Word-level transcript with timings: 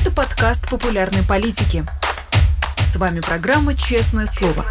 Это 0.00 0.10
подкаст 0.10 0.66
популярной 0.70 1.22
политики. 1.22 1.84
С 2.78 2.96
вами 2.96 3.20
программа 3.20 3.74
«Честное 3.74 4.24
слово». 4.24 4.64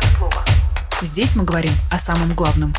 Здесь 1.04 1.36
мы 1.36 1.44
говорим 1.44 1.70
о 1.92 2.00
самом 2.00 2.34
главном. 2.34 2.74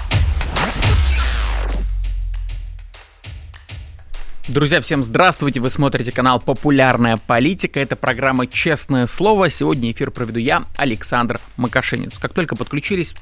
Друзья, 4.49 4.81
всем 4.81 5.05
здравствуйте! 5.05 5.61
Вы 5.61 5.71
смотрите 5.71 6.11
канал 6.11 6.41
«Популярная 6.41 7.19
политика». 7.19 7.79
Это 7.79 7.95
программа 7.95 8.49
«Честное 8.49 9.07
слово». 9.07 9.49
Сегодня 9.49 9.93
эфир 9.93 10.11
проведу 10.11 10.41
я, 10.41 10.65
Александр 10.77 11.39
Макашинец. 11.57 12.19
Как 12.19 12.35
только 12.35 12.57
подключились, 12.57 13.15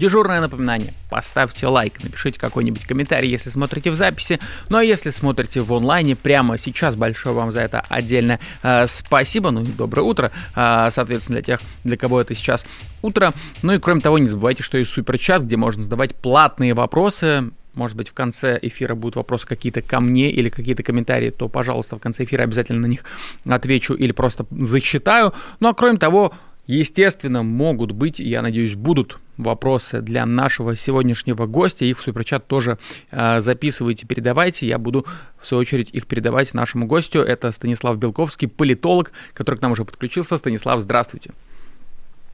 Дежурное 0.00 0.40
напоминание. 0.40 0.94
Поставьте 1.10 1.66
лайк, 1.66 2.02
напишите 2.02 2.40
какой-нибудь 2.40 2.86
комментарий, 2.86 3.28
если 3.28 3.50
смотрите 3.50 3.90
в 3.90 3.96
записи. 3.96 4.40
Ну 4.70 4.78
а 4.78 4.82
если 4.82 5.10
смотрите 5.10 5.60
в 5.60 5.70
онлайне 5.74 6.16
прямо 6.16 6.56
сейчас, 6.56 6.96
большое 6.96 7.34
вам 7.34 7.52
за 7.52 7.60
это 7.60 7.84
отдельно 7.86 8.40
э, 8.62 8.86
спасибо. 8.86 9.50
Ну 9.50 9.60
и 9.60 9.66
доброе 9.66 10.00
утро, 10.00 10.32
э, 10.56 10.88
соответственно, 10.90 11.36
для 11.36 11.42
тех, 11.42 11.60
для 11.84 11.98
кого 11.98 12.18
это 12.18 12.34
сейчас 12.34 12.64
утро. 13.02 13.34
Ну 13.60 13.74
и 13.74 13.78
кроме 13.78 14.00
того, 14.00 14.16
не 14.16 14.30
забывайте, 14.30 14.62
что 14.62 14.78
есть 14.78 14.90
суперчат, 14.90 15.42
где 15.42 15.58
можно 15.58 15.82
задавать 15.82 16.16
платные 16.16 16.72
вопросы 16.72 17.50
может 17.74 17.96
быть, 17.96 18.08
в 18.08 18.14
конце 18.14 18.58
эфира 18.60 18.94
будут 18.94 19.16
вопросы 19.16 19.46
какие-то 19.46 19.80
ко 19.80 20.00
мне 20.00 20.30
или 20.30 20.48
какие-то 20.48 20.82
комментарии, 20.82 21.30
то, 21.30 21.48
пожалуйста, 21.48 21.96
в 21.96 22.00
конце 22.00 22.24
эфира 22.24 22.42
обязательно 22.42 22.80
на 22.80 22.86
них 22.86 23.04
отвечу 23.48 23.94
или 23.94 24.12
просто 24.12 24.44
зачитаю. 24.50 25.32
Ну 25.60 25.68
а 25.68 25.74
кроме 25.74 25.98
того, 25.98 26.32
естественно, 26.78 27.42
могут 27.42 27.92
быть, 27.92 28.18
я 28.18 28.42
надеюсь, 28.42 28.74
будут 28.74 29.18
вопросы 29.36 30.00
для 30.00 30.26
нашего 30.26 30.76
сегодняшнего 30.76 31.46
гостя. 31.46 31.84
Их 31.84 31.98
в 31.98 32.02
суперчат 32.02 32.46
тоже 32.46 32.78
э, 33.10 33.40
записывайте, 33.40 34.06
передавайте. 34.06 34.66
Я 34.66 34.78
буду, 34.78 35.06
в 35.40 35.46
свою 35.46 35.62
очередь, 35.62 35.90
их 35.92 36.06
передавать 36.06 36.54
нашему 36.54 36.86
гостю. 36.86 37.20
Это 37.20 37.50
Станислав 37.50 37.96
Белковский, 37.96 38.48
политолог, 38.48 39.12
который 39.34 39.56
к 39.56 39.62
нам 39.62 39.72
уже 39.72 39.84
подключился. 39.84 40.36
Станислав, 40.36 40.80
здравствуйте. 40.80 41.32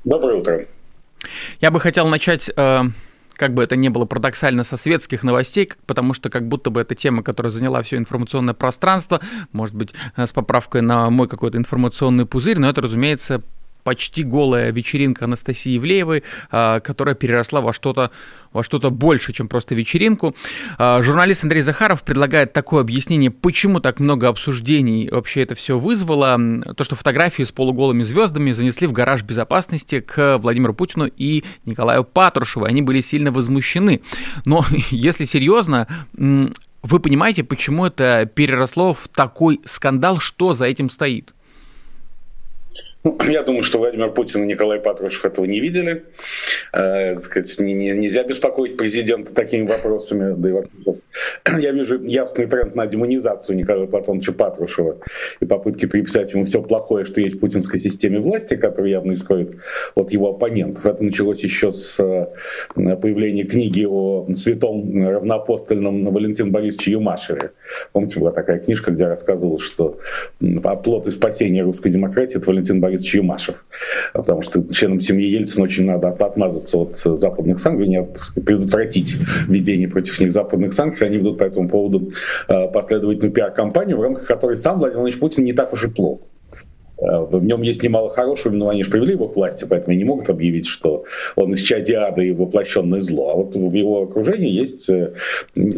Доброе 0.05 0.41
утро. 0.41 0.67
Я 1.61 1.71
бы 1.71 1.81
хотел 1.81 2.09
начать... 2.09 2.51
Э, 2.57 2.83
как 3.37 3.53
бы 3.53 3.63
это 3.63 3.77
ни 3.77 3.89
было 3.89 4.07
парадоксально, 4.07 4.65
со 4.65 4.79
светских 4.79 5.23
новостей, 5.23 5.71
потому 5.87 6.15
что 6.15 6.31
как 6.31 6.49
будто 6.49 6.71
бы 6.71 6.81
эта 6.81 6.95
тема, 6.95 7.23
которая 7.23 7.51
заняла 7.51 7.83
все 7.83 7.97
информационное 7.99 8.55
пространство, 8.55 9.21
может 9.53 9.75
быть, 9.75 9.91
э, 10.17 10.27
с 10.27 10.33
поправкой 10.33 10.81
на 10.81 11.11
мой 11.11 11.29
какой-то 11.29 11.59
информационный 11.59 12.27
пузырь, 12.27 12.59
но 12.59 12.69
это, 12.69 12.81
разумеется, 12.81 13.43
почти 13.87 14.25
голая 14.25 14.73
вечеринка 14.73 15.27
Анастасии 15.27 15.77
Ивлеевой, 15.77 16.25
а, 16.51 16.81
которая 16.81 17.15
переросла 17.15 17.61
во 17.61 17.73
что-то 17.73 18.11
во 18.53 18.65
что-то 18.65 18.91
больше, 18.91 19.33
чем 19.33 19.47
просто 19.47 19.77
вечеринку. 19.77 20.35
А, 20.77 21.01
журналист 21.03 21.45
Андрей 21.45 21.63
Захаров 21.63 22.03
предлагает 22.03 22.53
такое 22.53 22.81
объяснение, 22.81 23.31
почему 23.31 23.79
так 23.79 24.01
много 24.01 24.27
обсуждений 24.27 25.09
вообще 25.09 25.43
это 25.43 25.55
все 25.55 25.79
вызвало. 25.79 26.37
То, 26.75 26.83
что 26.83 26.97
фотографии 26.97 27.45
с 27.45 27.53
полуголыми 27.53 28.03
звездами 28.03 28.53
занесли 28.53 28.89
в 28.89 28.93
гараж 28.93 29.23
безопасности 29.23 30.01
к 30.01 30.39
Владимиру 30.39 30.75
Путину 30.75 31.07
и 31.07 31.45
Николаю 31.65 32.03
Патрушеву. 32.03 32.65
Они 32.65 32.83
были 32.83 33.03
сильно 33.03 33.31
возмущены. 33.31 34.01
Но 34.45 34.65
если 34.91 35.27
серьезно, 35.27 35.87
вы 36.17 36.99
понимаете, 36.99 37.45
почему 37.45 37.87
это 37.87 38.29
переросло 38.35 38.95
в 38.95 39.07
такой 39.07 39.61
скандал, 39.65 40.19
что 40.19 40.55
за 40.55 40.65
этим 40.65 40.91
стоит? 40.91 41.36
Ну, 43.07 43.17
я 43.29 43.43
думаю, 43.43 43.63
что 43.63 43.79
Владимир 43.79 44.11
Путин 44.11 44.45
и 44.45 44.47
Николай 44.47 44.81
Патрушев 44.81 45.25
этого 45.25 45.45
не 45.45 45.61
видели. 45.61 46.05
Э, 46.73 47.17
сказать, 47.19 47.55
не, 47.61 47.73
не, 47.73 47.91
нельзя 47.93 48.25
беспокоить 48.25 48.77
президента 48.77 49.33
такими 49.35 49.67
вопросами. 49.67 50.35
Да 50.37 50.49
и 50.49 50.53
вообще, 50.53 51.03
я 51.61 51.71
вижу 51.71 52.03
явный 52.03 52.47
тренд 52.47 52.75
на 52.75 52.87
демонизацию 52.87 53.57
Николая 53.57 53.87
Платоновича 53.87 54.33
Патрушева 54.33 54.99
и 55.41 55.45
попытки 55.45 55.87
приписать 55.87 56.33
ему 56.33 56.47
все 56.47 56.61
плохое, 56.63 57.05
что 57.05 57.21
есть 57.21 57.37
в 57.37 57.41
путинской 57.41 57.79
системе 57.79 58.19
власти, 58.19 58.57
которая 58.57 58.91
явно 58.91 59.13
исходит 59.13 59.57
от 59.95 60.13
его 60.13 60.31
оппонентов. 60.31 60.85
Это 60.85 61.05
началось 61.05 61.43
еще 61.45 61.73
с 61.73 62.01
э, 62.01 62.27
появления 62.75 63.45
книги 63.45 63.85
о 63.85 64.27
святом 64.35 65.07
равноапостольном 65.07 66.13
Валентине 66.13 66.51
Борисовиче 66.51 66.93
Юмашеве. 66.93 67.53
Помните, 67.93 68.19
была 68.19 68.33
такая 68.33 68.59
книжка, 68.59 68.91
где 68.91 69.07
рассказывал, 69.07 69.59
что 69.59 69.99
плод 70.83 71.07
и 71.07 71.11
спасение 71.11 71.63
русской 71.63 71.91
демократии– 71.91 72.37
это 72.39 72.51
Валентин 72.51 72.81
Борисович 72.81 72.96
Борисович 72.97 73.15
Юмашев. 73.15 73.65
Потому 74.13 74.43
что 74.43 74.63
членам 74.73 75.01
семьи 75.01 75.29
Ельцина 75.29 75.65
очень 75.65 75.85
надо 75.85 76.09
отмазаться 76.09 76.79
от 76.79 76.97
западных 76.97 77.61
санкций, 77.61 77.89
не 77.89 78.03
предотвратить 78.41 79.17
введение 79.47 79.89
против 79.89 80.19
них 80.21 80.33
западных 80.33 80.73
санкций. 80.73 81.07
Они 81.07 81.19
ведут 81.19 81.39
по 81.39 81.45
этому 81.45 81.69
поводу 81.69 82.11
э, 82.49 82.69
последовательную 82.69 83.33
пиар-компанию, 83.33 83.99
в 83.99 84.03
рамках 84.03 84.27
которой 84.27 84.57
сам 84.57 84.79
Владимир 84.79 85.01
Владимирович 85.01 85.21
Путин 85.21 85.45
не 85.45 85.53
так 85.53 85.73
уж 85.73 85.85
и 85.85 85.89
плох. 85.89 86.21
Э, 86.99 87.21
в 87.21 87.45
нем 87.45 87.63
есть 87.63 87.83
немало 87.83 88.11
хорошего, 88.11 88.53
но 88.53 88.69
они 88.69 88.83
же 88.83 88.91
привели 88.91 89.13
его 89.13 89.29
к 89.29 89.37
власти, 89.37 89.67
поэтому 89.69 89.97
не 89.97 90.05
могут 90.05 90.31
объявить, 90.31 90.67
что 90.67 91.05
он 91.35 91.53
из 91.53 91.63
чадиада 91.63 92.23
и 92.23 92.33
воплощенное 92.33 93.01
зло. 93.01 93.31
А 93.31 93.35
вот 93.37 93.55
в 93.55 93.73
его 93.73 94.03
окружении 94.03 94.51
есть 94.51 94.89
э, 94.89 95.15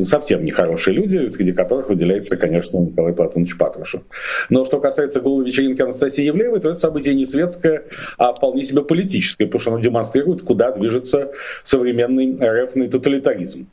совсем 0.04 0.44
нехорошие 0.44 0.94
люди, 0.94 1.28
среди 1.28 1.52
которых 1.52 1.88
выделяется, 1.88 2.36
конечно, 2.36 2.78
Николай 2.78 3.12
Платонович 3.12 3.56
Патрушев. 3.56 4.02
Но 4.50 4.64
что 4.64 4.80
касается 4.80 5.20
голой 5.20 5.46
вечеринки 5.46 5.82
Анастасии 5.82 6.24
Евлеевой, 6.24 6.60
то 6.60 6.70
это 6.70 6.78
событие 6.78 7.14
не 7.14 7.26
светское, 7.26 7.84
а 8.16 8.32
вполне 8.32 8.62
себе 8.64 8.82
политическое, 8.82 9.46
потому 9.46 9.60
что 9.60 9.72
оно 9.72 9.80
демонстрирует, 9.80 10.42
куда 10.42 10.72
движется 10.72 11.32
современный 11.64 12.36
РФный 12.40 12.88
тоталитаризм 12.88 13.68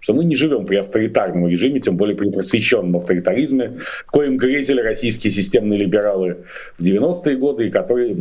что 0.00 0.14
мы 0.14 0.24
не 0.24 0.34
живем 0.34 0.64
при 0.64 0.76
авторитарном 0.76 1.46
режиме, 1.46 1.80
тем 1.80 1.96
более 1.96 2.16
при 2.16 2.30
просвещенном 2.30 2.96
авторитаризме, 2.96 3.78
коим 4.06 4.38
грезили 4.38 4.80
российские 4.80 5.30
системные 5.30 5.78
либералы 5.78 6.38
в 6.78 6.82
90-е 6.82 7.36
годы, 7.36 7.68
и 7.68 7.70
который, 7.70 8.14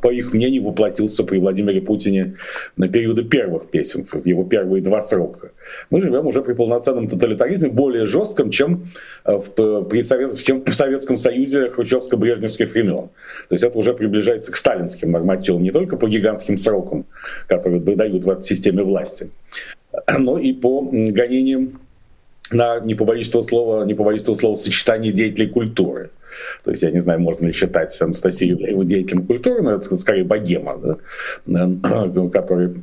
по 0.00 0.10
их 0.10 0.32
мнению, 0.32 0.64
воплотился 0.64 1.24
при 1.24 1.38
Владимире 1.38 1.80
Путине 1.82 2.36
на 2.76 2.88
периоды 2.88 3.22
первых 3.22 3.70
песен, 3.70 4.06
в 4.10 4.26
его 4.26 4.44
первые 4.44 4.82
два 4.82 5.02
срока. 5.02 5.50
Мы 5.90 6.00
живем 6.00 6.26
уже 6.26 6.42
при 6.42 6.54
полноценном 6.54 7.08
тоталитаризме, 7.08 7.68
более 7.68 8.06
жестком, 8.06 8.50
чем 8.50 8.88
э, 9.24 9.36
в, 9.36 9.82
при 9.84 10.02
Совет, 10.02 10.38
чем 10.38 10.64
в 10.64 10.72
Советском 10.72 11.16
Союзе 11.16 11.68
хрущевско-брежневских 11.68 12.72
времен. 12.72 13.08
То 13.48 13.52
есть 13.52 13.64
это 13.64 13.76
уже 13.76 13.92
приближается 13.92 14.52
к 14.52 14.56
сталинским 14.56 15.10
нормативам, 15.10 15.62
не 15.62 15.70
только 15.70 15.96
по 15.96 16.08
гигантским 16.08 16.56
срокам, 16.56 17.04
которые 17.46 17.80
дают 17.80 18.24
в 18.24 18.30
этой 18.30 18.42
системе 18.42 18.82
власти, 18.82 19.30
но 20.18 20.38
и 20.38 20.52
по 20.52 20.82
гонениям 20.82 21.80
на, 22.50 22.80
не 22.80 22.94
побоюсь 22.94 23.28
этого 23.28 23.42
слова, 23.42 23.84
не 23.84 23.94
побоюсь 23.94 24.22
этого 24.22 24.36
слова, 24.36 24.56
сочетание 24.56 25.12
деятелей 25.12 25.48
культуры. 25.48 26.10
То 26.64 26.70
есть 26.70 26.82
я 26.82 26.90
не 26.90 27.00
знаю, 27.00 27.20
можно 27.20 27.46
ли 27.46 27.52
считать 27.52 28.00
Анастасию 28.00 28.58
его 28.58 28.84
деятелем 28.84 29.26
культуры, 29.26 29.62
но 29.62 29.72
это 29.72 29.96
скорее 29.96 30.24
богема, 30.24 30.98
да, 31.46 31.70
который 32.32 32.74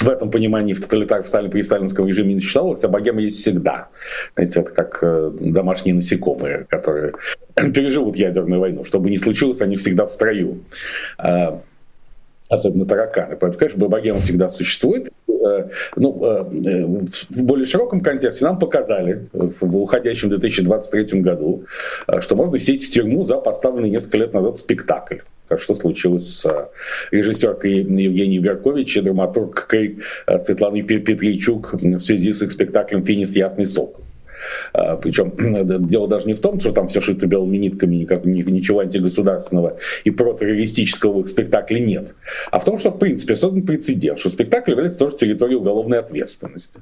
в 0.00 0.08
этом 0.08 0.30
понимании 0.30 0.72
в 0.74 0.80
тоталитарном 0.80 1.26
Сталин, 1.26 1.50
при 1.50 1.62
сталинском 1.62 2.08
режиме 2.08 2.34
не 2.34 2.40
существовало, 2.40 2.74
хотя 2.74 2.88
богема 2.88 3.20
есть 3.20 3.36
всегда. 3.36 3.88
Знаете, 4.34 4.60
это 4.60 4.72
как 4.72 4.98
э, 5.02 5.32
домашние 5.38 5.94
насекомые, 5.94 6.66
которые 6.68 7.12
переживут 7.54 8.16
ядерную 8.16 8.60
войну. 8.60 8.84
Что 8.84 8.98
бы 8.98 9.10
ни 9.10 9.16
случилось, 9.16 9.60
они 9.60 9.76
всегда 9.76 10.06
в 10.06 10.10
строю. 10.10 10.60
Особенно 12.52 12.84
тараканы. 12.84 13.36
Поэтому, 13.36 13.58
конечно, 13.58 13.88
богема 13.88 14.20
всегда 14.20 14.50
существует. 14.50 15.10
Э, 15.26 15.70
ну, 15.96 16.22
э, 16.22 16.42
в 17.30 17.44
более 17.44 17.64
широком 17.64 18.02
контексте 18.02 18.44
нам 18.44 18.58
показали 18.58 19.26
в 19.32 19.76
уходящем 19.78 20.28
2023 20.28 21.22
году, 21.22 21.64
э, 22.06 22.20
что 22.20 22.36
можно 22.36 22.58
сесть 22.58 22.88
в 22.88 22.92
тюрьму 22.92 23.24
за 23.24 23.38
поставленный 23.38 23.88
несколько 23.88 24.18
лет 24.18 24.34
назад 24.34 24.58
спектакль 24.58 25.18
что 25.58 25.74
случилось 25.74 26.26
с 26.26 26.70
режиссеркой 27.10 27.80
Евгенией 27.80 28.38
Беркович 28.38 28.96
и 28.96 29.00
драматургкой 29.02 29.98
Светланой 30.40 30.80
Петричук 30.80 31.74
в 31.74 32.00
связи 32.00 32.32
с 32.32 32.40
их 32.40 32.50
спектаклем 32.50 33.04
«Финист. 33.04 33.36
Ясный 33.36 33.66
сок». 33.66 34.00
А, 34.72 34.96
Причем 34.96 35.32
дело 35.88 36.08
даже 36.08 36.26
не 36.26 36.34
в 36.34 36.40
том, 36.40 36.60
что 36.60 36.72
там 36.72 36.88
все 36.88 37.00
шито 37.00 37.26
белыми 37.26 37.56
нитками, 37.56 37.96
никак, 37.96 38.24
ничего 38.24 38.80
антигосударственного 38.80 39.78
и 40.04 40.10
протеррористического 40.10 41.12
в 41.12 41.20
их 41.20 41.28
спектакле 41.28 41.80
нет. 41.80 42.14
А 42.50 42.58
в 42.58 42.64
том, 42.64 42.78
что 42.78 42.90
в 42.90 42.98
принципе 42.98 43.36
создан 43.36 43.62
прецедент, 43.62 44.18
что 44.18 44.28
спектакль 44.28 44.70
является 44.72 44.98
тоже 44.98 45.16
территорией 45.16 45.58
уголовной 45.58 45.98
ответственности. 45.98 46.80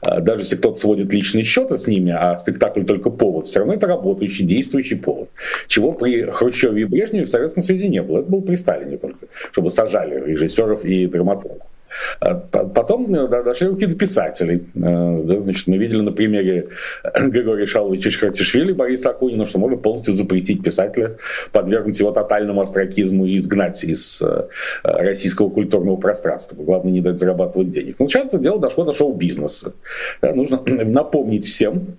А, 0.00 0.20
даже 0.20 0.42
если 0.42 0.56
кто-то 0.56 0.78
сводит 0.78 1.12
личные 1.12 1.44
счеты 1.44 1.76
с 1.76 1.86
ними, 1.86 2.12
а 2.12 2.36
спектакль 2.38 2.84
только 2.84 3.10
повод, 3.10 3.46
все 3.46 3.60
равно 3.60 3.74
это 3.74 3.86
работающий, 3.86 4.44
действующий 4.44 4.96
повод. 4.96 5.28
Чего 5.68 5.92
при 5.92 6.22
Хрущеве 6.30 6.82
и 6.82 6.84
Брежневе 6.84 7.24
в 7.24 7.30
Советском 7.30 7.62
Союзе 7.62 7.88
не 7.88 8.02
было. 8.02 8.20
Это 8.20 8.30
было 8.30 8.40
при 8.40 8.56
Сталине 8.56 8.96
только, 8.96 9.26
чтобы 9.52 9.70
сажали 9.70 10.22
режиссеров 10.24 10.84
и 10.84 11.06
драматургов. 11.06 11.71
А 12.20 12.34
потом 12.34 13.14
э, 13.14 13.42
дошли 13.42 13.68
руки 13.68 13.86
до 13.86 13.96
писателей. 13.96 14.66
Э, 14.74 15.40
значит, 15.42 15.66
мы 15.66 15.76
видели 15.78 16.00
на 16.00 16.12
примере 16.12 16.68
Григория 17.14 17.66
Шаловича 17.66 18.10
Чхартишвили, 18.10 18.72
Бориса 18.72 19.10
Акунина, 19.10 19.44
что 19.46 19.58
можно 19.58 19.76
полностью 19.76 20.14
запретить 20.14 20.62
писателя, 20.62 21.16
подвергнуть 21.52 21.98
его 21.98 22.12
тотальному 22.12 22.60
астракизму 22.60 23.26
и 23.26 23.36
изгнать 23.36 23.82
из 23.84 24.22
э, 24.22 24.48
российского 24.84 25.48
культурного 25.48 25.96
пространства. 25.96 26.56
Главное, 26.62 26.92
не 26.92 27.00
дать 27.00 27.18
зарабатывать 27.18 27.70
денег. 27.70 27.96
Но 27.98 28.08
сейчас 28.08 28.34
дело 28.34 28.58
дошло 28.58 28.84
до 28.84 28.92
шоу-бизнеса. 28.92 29.74
Нужно 30.22 30.62
напомнить 30.66 31.44
всем, 31.44 31.96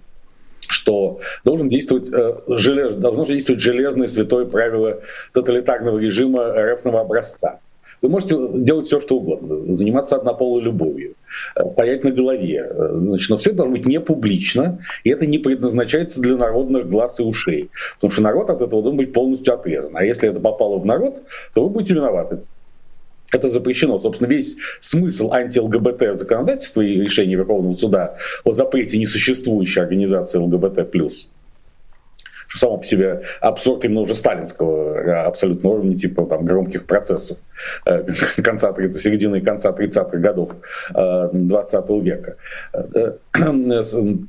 что 0.67 1.19
должен 1.43 1.69
действовать, 1.69 2.09
э, 2.11 2.35
желез, 2.47 2.95
должно 2.95 3.25
действовать 3.25 3.61
железное 3.61 4.07
святое 4.07 4.45
правило 4.45 5.01
тоталитарного 5.33 5.99
режима 5.99 6.53
РФного 6.53 7.01
образца. 7.01 7.59
Вы 8.03 8.09
можете 8.09 8.37
делать 8.55 8.85
все, 8.85 8.99
что 8.99 9.15
угодно, 9.15 9.75
заниматься 9.77 10.17
однополой 10.17 10.61
любовью, 10.61 11.15
э, 11.55 11.69
стоять 11.69 12.03
на 12.03 12.11
голове. 12.11 12.67
Э, 12.69 12.99
значит, 12.99 13.29
но 13.29 13.37
все 13.37 13.51
это 13.51 13.59
должно 13.59 13.77
быть 13.77 13.85
не 13.85 13.99
публично, 14.01 14.79
и 15.05 15.09
это 15.09 15.25
не 15.25 15.37
предназначается 15.37 16.21
для 16.21 16.35
народных 16.35 16.89
глаз 16.89 17.21
и 17.21 17.23
ушей. 17.23 17.69
Потому 17.95 18.11
что 18.11 18.21
народ 18.21 18.49
от 18.49 18.61
этого 18.61 18.81
должен 18.81 18.97
быть 18.97 19.13
полностью 19.13 19.53
отрезан. 19.53 19.95
А 19.95 20.03
если 20.03 20.29
это 20.29 20.41
попало 20.41 20.79
в 20.79 20.85
народ, 20.85 21.21
то 21.53 21.63
вы 21.63 21.69
будете 21.69 21.95
виноваты. 21.95 22.39
Это 23.31 23.47
запрещено. 23.47 23.97
Собственно, 23.97 24.27
весь 24.27 24.57
смысл 24.81 25.31
анти-ЛГБТ 25.31 26.17
законодательства 26.17 26.81
и 26.81 26.99
решения 26.99 27.35
Верховного 27.35 27.73
суда 27.73 28.17
о 28.43 28.51
запрете 28.51 28.97
несуществующей 28.97 29.81
организации 29.81 30.39
ЛГБТ+, 30.39 30.91
что 30.91 31.31
само 32.55 32.77
по 32.77 32.83
себе 32.83 33.23
абсурд 33.41 33.85
именно 33.85 34.01
уже 34.01 34.15
сталинского 34.15 34.97
э, 34.97 35.11
абсолютно 35.25 35.69
уровня, 35.69 35.97
типа 35.97 36.25
там 36.25 36.45
громких 36.45 36.85
процессов 36.85 37.37
э, 37.85 38.05
конца 38.41 38.71
30, 38.71 39.01
середины 39.01 39.41
конца 39.41 39.71
30-х 39.71 40.17
годов 40.17 40.51
20 40.93 41.73
э, 41.73 41.99
века. 41.99 42.35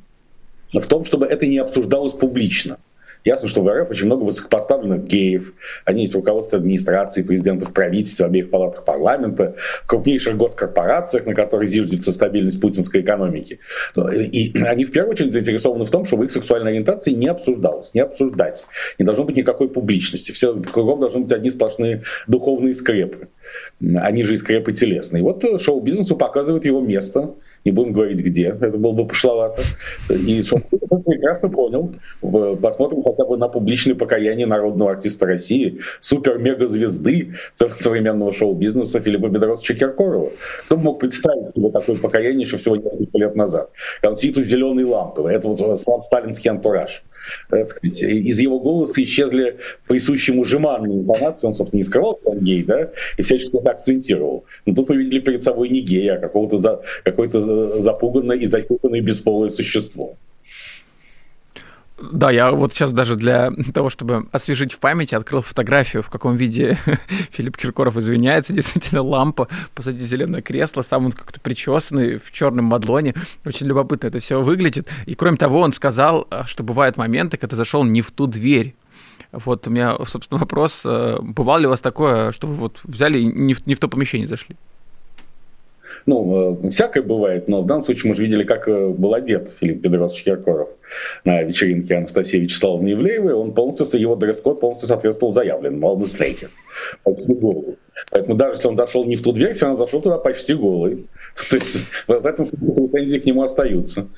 В 0.75 0.87
том, 0.89 1.05
чтобы 1.05 1.27
это 1.27 1.47
не 1.47 1.59
обсуждалось 1.59 2.15
публично. 2.15 2.79
Ясно, 3.25 3.49
что 3.49 3.63
в 3.63 3.69
РФ 3.69 3.91
очень 3.91 4.07
много 4.07 4.25
высокопоставленных 4.25 5.05
геев. 5.05 5.55
Они 5.87 6.03
есть 6.03 6.13
в 6.13 6.17
руководстве 6.17 6.59
администрации, 6.59 7.23
президентов 7.23 7.73
правительств, 7.73 8.21
обеих 8.21 8.51
палатах 8.51 8.85
парламента, 8.85 9.55
в 9.83 9.87
крупнейших 9.87 10.37
госкорпорациях, 10.37 11.25
на 11.25 11.35
которые 11.35 11.67
зиждется 11.67 12.13
стабильность 12.13 12.61
путинской 12.61 13.01
экономики. 13.01 13.61
И 13.97 14.53
они 14.63 14.85
в 14.85 14.91
первую 14.91 15.13
очередь 15.13 15.33
заинтересованы 15.33 15.87
в 15.87 15.91
том, 15.91 16.05
чтобы 16.05 16.27
их 16.27 16.31
сексуальная 16.31 16.73
ориентация 16.73 17.15
не 17.15 17.29
обсуждалась, 17.29 17.95
не 17.95 18.01
обсуждать. 18.01 18.67
Не 18.99 19.07
должно 19.07 19.25
быть 19.25 19.37
никакой 19.37 19.69
публичности. 19.71 20.33
Все 20.33 20.55
кругом 20.55 21.01
должны 21.01 21.21
быть 21.21 21.33
одни 21.33 21.51
сплошные 21.51 22.03
духовные 22.27 22.75
скрепы. 22.75 23.29
Они 23.81 24.23
же 24.23 24.35
и 24.35 24.37
скрепы 24.37 24.73
телесные. 24.73 25.23
Вот 25.23 25.45
шоу-бизнесу 25.63 26.17
показывает 26.17 26.67
его 26.67 26.81
место– 26.81 27.35
не 27.65 27.73
будем 27.73 27.93
говорить 27.93 28.21
где, 28.21 28.49
это 28.49 28.77
было 28.79 28.93
бы 28.93 29.07
пошловато. 29.07 29.63
И 30.09 30.41
это 30.41 30.97
прекрасно 31.05 31.49
понял. 31.49 31.95
Посмотрим 32.61 33.03
хотя 33.03 33.25
бы 33.25 33.37
на 33.37 33.49
публичное 33.49 33.95
покаяние 33.95 34.47
народного 34.47 34.93
артиста 34.93 35.27
России, 35.27 35.81
супер-мега-звезды 36.01 37.35
современного 37.79 38.33
шоу-бизнеса 38.33 39.01
Филиппа 39.01 39.29
Бедросовича 39.29 39.75
Киркорова. 39.75 40.31
Кто 40.67 40.77
мог 40.77 41.01
представить 41.01 41.55
себе 41.55 41.71
такое 41.71 41.97
покаяние 41.97 42.43
еще 42.43 42.57
всего 42.57 42.77
несколько 42.77 43.19
лет 43.19 43.35
назад? 43.35 43.71
Когда 44.01 44.11
он 44.11 44.17
сидит 44.17 44.39
у 44.39 44.43
зеленой 44.43 44.85
лампы. 44.85 45.23
Это 45.31 45.49
вот 45.49 46.05
сталинский 46.05 46.51
антураж 46.51 47.03
так 47.49 47.67
сказать, 47.67 48.03
из 48.03 48.39
его 48.39 48.61
голоса 48.61 49.03
исчезли 49.03 49.59
присущие 49.89 50.35
ему 50.35 50.45
жеманные 50.45 51.01
интонации, 51.01 51.47
он, 51.47 51.55
собственно, 51.55 51.79
не 51.79 51.85
скрывал, 51.85 52.19
что 52.21 52.31
он 52.31 52.41
гей, 52.41 52.63
да, 52.63 52.91
и 53.17 53.23
всячески 53.23 53.57
это 53.57 53.71
акцентировал. 53.71 54.45
Но 54.67 54.75
тут 54.75 54.89
мы 54.89 54.97
видели 54.97 55.21
перед 55.21 55.43
собой 55.43 55.69
не 55.69 55.81
гея, 55.81 56.15
а 56.15 56.19
какого-то 56.19 56.59
за, 56.59 56.83
какое-то 57.03 57.41
запуганное 57.83 58.37
и 58.37 58.47
захюканное 58.47 59.01
бесполое 59.01 59.51
существо. 59.51 60.17
Да, 62.13 62.31
я 62.31 62.51
вот 62.51 62.73
сейчас 62.73 62.93
даже 62.93 63.17
для 63.17 63.51
того, 63.75 63.91
чтобы 63.91 64.27
освежить 64.33 64.73
в 64.73 64.79
памяти, 64.79 65.15
открыл 65.15 65.43
фотографию, 65.43 66.03
в 66.03 66.11
каком 66.11 66.37
виде 66.37 66.79
Филипп 67.31 67.57
Киркоров 67.57 67.97
извиняется. 67.97 68.53
Действительно, 68.53 69.03
лампа, 69.03 69.49
позади 69.75 70.05
зеленое 70.05 70.43
кресло, 70.43 70.83
сам 70.83 71.07
он 71.07 71.13
как-то 71.13 71.41
причесанный 71.41 72.19
в 72.19 72.33
черном 72.33 72.67
мадлоне. 72.67 73.15
Очень 73.45 73.67
любопытно 73.67 74.09
это 74.09 74.19
все 74.19 74.41
выглядит. 74.41 74.89
И 75.07 75.15
кроме 75.15 75.37
того, 75.37 75.61
он 75.61 75.73
сказал, 75.73 76.27
а, 76.31 76.45
что 76.45 76.63
бывают 76.63 76.97
моменты, 76.97 77.37
когда 77.37 77.57
зашел 77.57 77.85
не 77.85 78.03
в 78.03 78.11
ту 78.11 78.27
дверь. 78.27 78.75
Вот 79.33 79.67
у 79.67 79.71
меня, 79.71 79.97
собственно, 80.07 80.39
вопрос, 80.39 80.83
э, 80.85 81.19
бывало 81.21 81.59
ли 81.59 81.67
у 81.67 81.71
вас 81.71 81.81
такое, 81.81 82.31
что 82.31 82.47
вы 82.47 82.55
вот 82.55 82.81
взяли 82.85 83.19
и 83.19 83.25
не 83.25 83.55
в, 83.55 83.67
не 83.67 83.75
в 83.75 83.81
то 83.81 83.89
помещение 83.89 84.29
зашли? 84.29 84.57
Ну, 86.07 86.65
э, 86.65 86.71
всякое 86.71 87.03
бывает, 87.03 87.49
но 87.49 87.63
в 87.63 87.67
данном 87.67 87.85
случае 87.85 88.11
мы 88.11 88.17
же 88.17 88.23
видели, 88.23 88.45
как 88.45 88.69
э, 88.69 88.89
был 88.89 89.15
одет 89.15 89.49
Филипп 89.61 89.79
Бедросович 89.79 90.25
Киркоров 90.25 90.69
на 91.25 91.43
вечеринке 91.43 91.97
Анастасии 91.97 92.39
Вячеславовны 92.39 92.93
Ивлеевой. 92.93 93.35
Он 93.35 93.53
полностью, 93.53 94.01
его 94.01 94.17
дресс-код 94.17 94.61
полностью 94.61 94.89
соответствовал 94.89 95.33
заявленному, 95.33 95.81
молодой 95.83 96.07
стрейкер. 96.09 96.51
Поэтому 98.11 98.35
даже 98.35 98.55
если 98.55 98.69
он 98.69 98.77
зашел 98.77 99.05
не 99.05 99.17
в 99.17 99.23
ту 99.23 99.33
дверь, 99.33 99.53
все 99.55 99.67
равно 99.67 99.85
зашел 99.85 100.01
туда 100.01 100.19
почти 100.19 100.55
голый. 100.55 101.07
То 101.51 101.57
есть 101.57 101.87
в 102.07 102.27
этом 102.27 102.47
смысле 102.47 102.89
претензии 102.89 103.19
к 103.19 103.27
нему 103.27 103.43
остаются. 103.43 104.09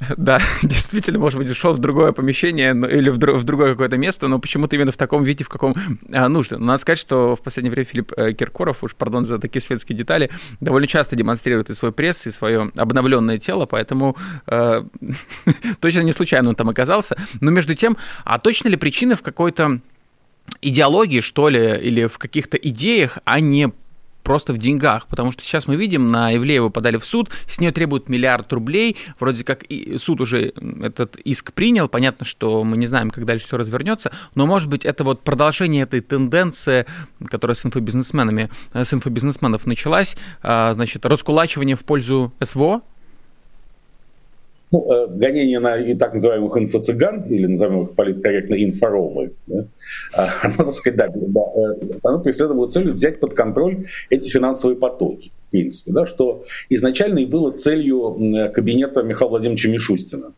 Да, 0.16 0.40
действительно, 0.62 1.18
может 1.18 1.38
быть, 1.38 1.54
шел 1.54 1.72
в 1.72 1.78
другое 1.78 2.12
помещение 2.12 2.70
или 2.70 3.10
в, 3.10 3.16
в 3.16 3.44
другое 3.44 3.72
какое-то 3.72 3.96
место, 3.96 4.28
но 4.28 4.38
почему-то 4.38 4.76
именно 4.76 4.92
в 4.92 4.96
таком 4.96 5.24
виде, 5.24 5.44
в 5.44 5.48
каком 5.48 5.74
а, 6.12 6.28
нужно. 6.28 6.58
Но 6.58 6.66
надо 6.66 6.78
сказать, 6.78 6.98
что 6.98 7.34
в 7.34 7.42
последнее 7.42 7.72
время 7.72 7.84
Филипп 7.84 8.12
э, 8.16 8.32
Киркоров, 8.32 8.82
уж 8.82 8.94
пардон 8.94 9.26
за 9.26 9.38
такие 9.38 9.62
светские 9.62 9.96
детали, 9.96 10.30
довольно 10.60 10.86
часто 10.86 11.16
демонстрирует 11.16 11.70
и 11.70 11.74
свой 11.74 11.92
пресс, 11.92 12.26
и 12.26 12.30
свое 12.30 12.70
обновленное 12.76 13.38
тело, 13.38 13.66
поэтому 13.66 14.16
э, 14.46 14.84
точно 15.80 16.00
не 16.00 16.12
случайно 16.12 16.50
он 16.50 16.54
там 16.54 16.68
оказался. 16.68 17.16
Но 17.40 17.50
между 17.50 17.74
тем, 17.74 17.96
а 18.24 18.38
точно 18.38 18.68
ли 18.68 18.76
причина 18.76 19.16
в 19.16 19.22
какой-то 19.22 19.80
идеологии, 20.62 21.20
что 21.20 21.48
ли, 21.48 21.78
или 21.80 22.06
в 22.06 22.18
каких-то 22.18 22.56
идеях, 22.56 23.18
а 23.24 23.40
не 23.40 23.72
просто 24.28 24.52
в 24.52 24.58
деньгах, 24.58 25.06
потому 25.06 25.32
что 25.32 25.42
сейчас 25.42 25.66
мы 25.66 25.76
видим, 25.76 26.08
на 26.08 26.36
Ивлеева 26.36 26.68
подали 26.68 26.98
в 26.98 27.06
суд, 27.06 27.30
с 27.48 27.60
нее 27.60 27.72
требуют 27.72 28.10
миллиард 28.10 28.52
рублей, 28.52 28.98
вроде 29.18 29.42
как 29.42 29.62
и 29.62 29.96
суд 29.96 30.20
уже 30.20 30.52
этот 30.82 31.16
иск 31.16 31.54
принял, 31.54 31.88
понятно, 31.88 32.26
что 32.26 32.62
мы 32.62 32.76
не 32.76 32.86
знаем, 32.86 33.08
как 33.08 33.24
дальше 33.24 33.46
все 33.46 33.56
развернется, 33.56 34.12
но 34.34 34.44
может 34.44 34.68
быть 34.68 34.84
это 34.84 35.02
вот 35.02 35.22
продолжение 35.22 35.84
этой 35.84 36.02
тенденции, 36.02 36.84
которая 37.26 37.54
с 37.54 37.64
инфобизнесменами, 37.64 38.50
с 38.74 38.92
инфобизнесменов 38.92 39.64
началась, 39.64 40.14
а, 40.42 40.74
значит, 40.74 41.06
раскулачивание 41.06 41.76
в 41.76 41.84
пользу 41.86 42.34
СВО, 42.44 42.82
ну, 44.70 44.92
э, 44.92 45.06
гонение 45.08 45.60
на 45.60 45.76
и 45.76 45.94
так 45.94 46.14
называемых 46.14 46.56
инфо-цыган, 46.56 47.24
или 47.28 47.46
назовем 47.46 47.84
их 47.84 47.94
политкорректно 47.94 48.54
инфоромы, 48.54 49.32
да, 49.46 49.66
а, 50.14 50.28
оно, 50.42 50.54
так 50.58 50.72
сказать, 50.72 50.96
да, 50.96 51.08
да, 51.14 51.40
э, 51.40 51.98
оно 52.02 52.20
преследовало 52.20 52.68
целью 52.68 52.92
взять 52.92 53.20
под 53.20 53.34
контроль 53.34 53.86
эти 54.10 54.28
финансовые 54.28 54.76
потоки, 54.76 55.30
в 55.48 55.50
принципе, 55.50 55.92
да, 55.92 56.06
что 56.06 56.44
изначально 56.68 57.20
и 57.20 57.26
было 57.26 57.50
целью 57.52 58.16
кабинета 58.52 59.02
Михаила 59.02 59.30
Владимировича 59.30 59.70
Мишустина. 59.70 60.32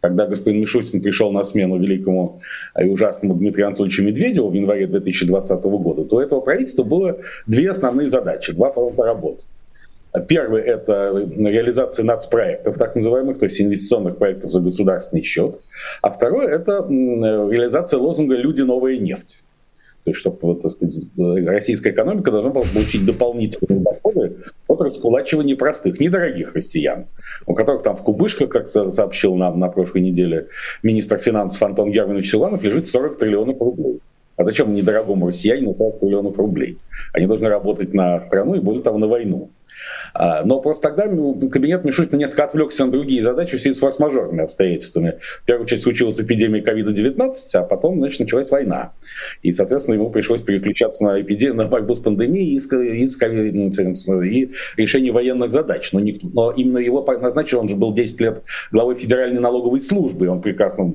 Когда 0.00 0.26
господин 0.26 0.60
Мишустин 0.60 1.00
пришел 1.00 1.32
на 1.32 1.42
смену 1.44 1.78
великому 1.78 2.42
и 2.78 2.84
ужасному 2.84 3.34
Дмитрию 3.34 3.68
Анатольевичу 3.68 4.04
Медведеву 4.04 4.50
в 4.50 4.52
январе 4.52 4.86
2020 4.86 5.64
года, 5.64 6.04
то 6.04 6.16
у 6.16 6.20
этого 6.20 6.40
правительства 6.40 6.82
было 6.82 7.20
две 7.46 7.70
основные 7.70 8.06
задачи, 8.06 8.52
два 8.52 8.70
фронта 8.70 9.04
работы. 9.04 9.44
Первый– 10.28 10.62
это 10.64 11.10
реализация 11.36 12.04
нацпроектов, 12.04 12.78
так 12.78 12.94
называемых, 12.94 13.38
то 13.38 13.46
есть 13.46 13.60
инвестиционных 13.60 14.16
проектов 14.16 14.52
за 14.52 14.60
государственный 14.60 15.22
счет. 15.22 15.58
А 16.02 16.10
второе– 16.10 16.48
это 16.50 16.86
реализация 16.88 17.98
лозунга 17.98 18.36
«Люди, 18.36 18.62
новая 18.62 18.96
нефть». 18.98 19.42
То 20.04 20.10
есть, 20.10 20.20
чтобы, 20.20 20.60
так 20.60 20.70
сказать, 20.70 21.06
российская 21.16 21.90
экономика 21.90 22.30
должна 22.30 22.50
была 22.50 22.66
получить 22.66 23.06
дополнительные 23.06 23.80
доходы 23.80 24.36
от 24.68 24.80
раскулачивания 24.82 25.56
простых, 25.56 25.98
недорогих 25.98 26.54
россиян, 26.54 27.06
у 27.46 27.54
которых 27.54 27.82
там 27.82 27.96
в 27.96 28.02
кубышках, 28.02 28.50
как 28.50 28.68
сообщил 28.68 29.34
нам 29.34 29.58
на 29.58 29.68
прошлой 29.68 30.02
неделе 30.02 30.48
министр 30.82 31.18
финансов 31.18 31.62
Антон 31.62 31.90
Германович 31.90 32.30
Силанов, 32.30 32.62
лежит 32.62 32.86
40 32.86 33.18
триллионов 33.18 33.58
рублей. 33.60 34.00
А 34.36 34.44
зачем 34.44 34.74
недорогому 34.74 35.28
россиянину 35.28 35.74
40 35.74 36.00
триллионов 36.00 36.38
рублей? 36.38 36.78
Они 37.14 37.26
должны 37.26 37.48
работать 37.48 37.94
на 37.94 38.20
страну 38.20 38.56
и, 38.56 38.60
более 38.60 38.82
того, 38.82 38.98
на 38.98 39.06
войну. 39.06 39.50
А, 40.12 40.44
но 40.44 40.60
просто 40.60 40.88
тогда 40.88 41.04
кабинет 41.48 41.84
Мишустина 41.84 42.18
несколько 42.18 42.44
отвлекся 42.44 42.84
на 42.86 42.92
другие 42.92 43.22
задачи 43.22 43.56
в 43.56 43.60
связи 43.60 43.74
с 43.74 43.78
форс-мажорными 43.78 44.42
обстоятельствами. 44.44 45.18
В 45.42 45.44
первую 45.44 45.64
очередь 45.64 45.82
случилась 45.82 46.20
эпидемия 46.20 46.62
ковида-19, 46.62 47.32
а 47.54 47.62
потом 47.62 47.98
значит, 47.98 48.20
началась 48.20 48.50
война. 48.50 48.92
И, 49.42 49.52
соответственно, 49.52 49.96
ему 49.96 50.10
пришлось 50.10 50.42
переключаться 50.42 51.04
на, 51.04 51.20
эпидемию, 51.20 51.56
на 51.56 51.64
борьбу 51.64 51.94
с 51.94 52.00
пандемией 52.00 52.56
и, 52.56 53.02
и, 53.02 53.04
и 53.04 54.50
решение 54.76 55.12
военных 55.12 55.50
задач. 55.50 55.92
Но, 55.92 56.00
никто, 56.00 56.28
но 56.32 56.50
именно 56.52 56.78
его 56.78 57.04
назначил, 57.20 57.60
он 57.60 57.68
же 57.68 57.76
был 57.76 57.92
10 57.92 58.20
лет 58.20 58.42
главой 58.72 58.94
Федеральной 58.94 59.40
налоговой 59.40 59.80
службы. 59.80 60.28
Он 60.28 60.40
прекрасно 60.40 60.92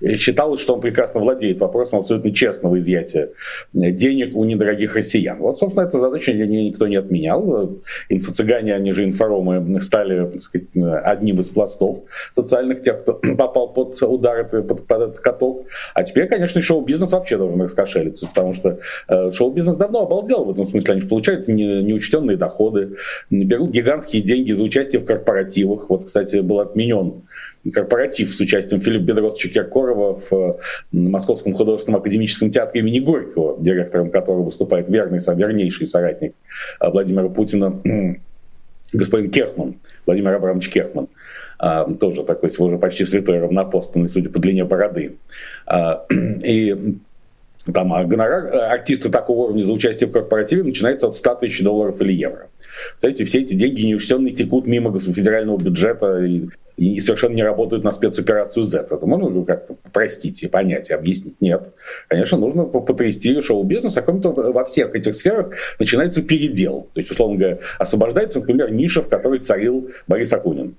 э, 0.00 0.16
считал, 0.16 0.56
что 0.58 0.74
он 0.74 0.80
прекрасно 0.80 1.20
владеет 1.20 1.60
вопросом 1.60 2.00
абсолютно 2.00 2.32
честного 2.32 2.78
изъятия 2.78 3.30
денег 3.72 4.36
у 4.36 4.44
недорогих 4.44 4.94
россиян. 4.94 5.38
Вот, 5.38 5.58
собственно, 5.58 5.86
эту 5.86 5.98
задачу 5.98 6.32
никто 6.32 6.86
не 6.86 6.96
отменял. 6.96 7.80
Инфо-цыгане, 8.16 8.74
они 8.74 8.92
же 8.92 9.04
инфоромы, 9.04 9.80
стали 9.80 10.26
так 10.26 10.40
сказать, 10.40 10.68
одним 11.04 11.40
из 11.40 11.50
пластов 11.50 12.04
социальных, 12.32 12.82
тех, 12.82 13.00
кто 13.00 13.14
попал 13.38 13.72
под 13.72 14.00
удар, 14.02 14.44
под, 14.44 14.86
под 14.86 15.00
этот 15.02 15.20
каток. 15.20 15.66
А 15.94 16.02
теперь, 16.02 16.28
конечно, 16.28 16.60
шоу-бизнес 16.60 17.12
вообще 17.12 17.36
должен 17.36 17.60
раскошелиться, 17.60 18.26
потому 18.28 18.54
что 18.54 18.78
э, 19.08 19.32
шоу-бизнес 19.32 19.76
давно 19.76 20.02
обалдел 20.02 20.44
в 20.44 20.50
этом 20.50 20.66
смысле. 20.66 20.92
Они 20.92 21.00
же 21.00 21.08
получают 21.08 21.48
не, 21.48 21.82
неучтенные 21.82 22.36
доходы, 22.36 22.96
берут 23.30 23.70
гигантские 23.70 24.22
деньги 24.22 24.52
за 24.52 24.64
участие 24.64 25.00
в 25.00 25.04
корпоративах. 25.04 25.88
Вот, 25.88 26.06
кстати, 26.06 26.38
был 26.38 26.60
отменен 26.60 27.22
корпоратив 27.70 28.34
с 28.34 28.40
участием 28.40 28.80
Филиппа 28.80 29.04
Бедросовича 29.04 29.48
Киркорова 29.48 30.20
в 30.30 30.58
Московском 30.92 31.52
художественном 31.52 32.00
академическом 32.00 32.50
театре 32.50 32.80
имени 32.80 33.00
Горького, 33.00 33.56
директором 33.60 34.10
которого 34.10 34.44
выступает 34.44 34.88
верный, 34.88 35.18
вернейший 35.34 35.86
соратник 35.86 36.34
Владимира 36.80 37.28
Путина, 37.28 37.80
господин 38.92 39.30
Кехман, 39.30 39.76
Владимир 40.06 40.34
Абрамович 40.34 40.70
Кехман. 40.70 41.08
А, 41.58 41.90
тоже 41.94 42.22
такой 42.24 42.50
свой 42.50 42.68
уже 42.68 42.78
почти 42.78 43.04
святой 43.04 43.38
равнопостанный, 43.38 44.08
судя 44.08 44.28
по 44.28 44.38
длине 44.38 44.64
бороды. 44.64 45.16
А, 45.66 46.04
и 46.44 46.96
там 47.72 47.88
гонорар 48.08 48.46
э, 48.46 48.58
артиста 48.58 49.10
такого 49.10 49.46
уровня 49.46 49.64
за 49.64 49.72
участие 49.72 50.08
в 50.08 50.12
корпоративе 50.12 50.62
начинается 50.62 51.08
от 51.08 51.16
100 51.16 51.34
тысяч 51.36 51.62
долларов 51.62 52.00
или 52.00 52.12
евро. 52.12 52.48
Кстати, 52.94 53.24
все 53.24 53.40
эти 53.40 53.54
деньги 53.54 53.82
неучтенные 53.82 54.34
текут 54.34 54.66
мимо 54.66 54.98
федерального 54.98 55.58
бюджета 55.58 56.24
и, 56.24 56.48
и 56.76 57.00
совершенно 57.00 57.34
не 57.34 57.42
работают 57.42 57.84
на 57.84 57.92
спецоперацию 57.92 58.64
Z. 58.64 58.88
Это 58.90 59.06
можно 59.06 59.44
как-то 59.44 59.76
простить 59.92 60.42
и 60.42 60.48
понять, 60.48 60.90
и 60.90 60.94
объяснить? 60.94 61.40
Нет. 61.40 61.72
Конечно, 62.08 62.38
нужно 62.38 62.64
потрясти 62.64 63.40
шоу-бизнес, 63.40 63.96
а 63.96 64.02
кроме 64.02 64.20
того, 64.20 64.52
во 64.52 64.64
всех 64.64 64.94
этих 64.94 65.14
сферах 65.14 65.54
начинается 65.78 66.22
передел. 66.22 66.88
То 66.92 67.00
есть, 67.00 67.10
условно 67.10 67.36
говоря, 67.36 67.58
освобождается, 67.78 68.40
например, 68.40 68.70
ниша, 68.72 69.02
в 69.02 69.08
которой 69.08 69.40
царил 69.40 69.90
Борис 70.06 70.32
Акунин. 70.32 70.76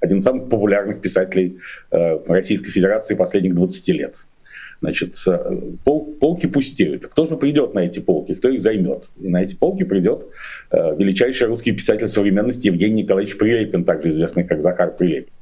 Один 0.00 0.18
из 0.18 0.24
самых 0.24 0.50
популярных 0.50 1.00
писателей 1.00 1.58
э, 1.90 2.18
Российской 2.26 2.70
Федерации 2.70 3.14
последних 3.14 3.54
20 3.54 3.88
лет. 3.88 4.16
Значит, 4.84 5.14
э, 5.26 5.60
пол, 5.82 6.14
полки 6.20 6.46
пустеют. 6.46 7.06
Кто 7.06 7.24
же 7.24 7.36
придет 7.38 7.72
на 7.72 7.80
эти 7.80 8.00
полки? 8.00 8.34
Кто 8.34 8.50
их 8.50 8.60
займет? 8.60 9.04
И 9.18 9.28
на 9.28 9.42
эти 9.42 9.56
полки 9.56 9.82
придет 9.82 10.26
э, 10.70 10.94
величайший 10.98 11.46
русский 11.46 11.72
писатель 11.72 12.06
современности 12.06 12.66
Евгений 12.66 13.02
Николаевич 13.02 13.38
Прилепин, 13.38 13.84
также 13.84 14.10
известный 14.10 14.44
как 14.44 14.60
Захар 14.60 14.94
Прилепин. 14.94 15.32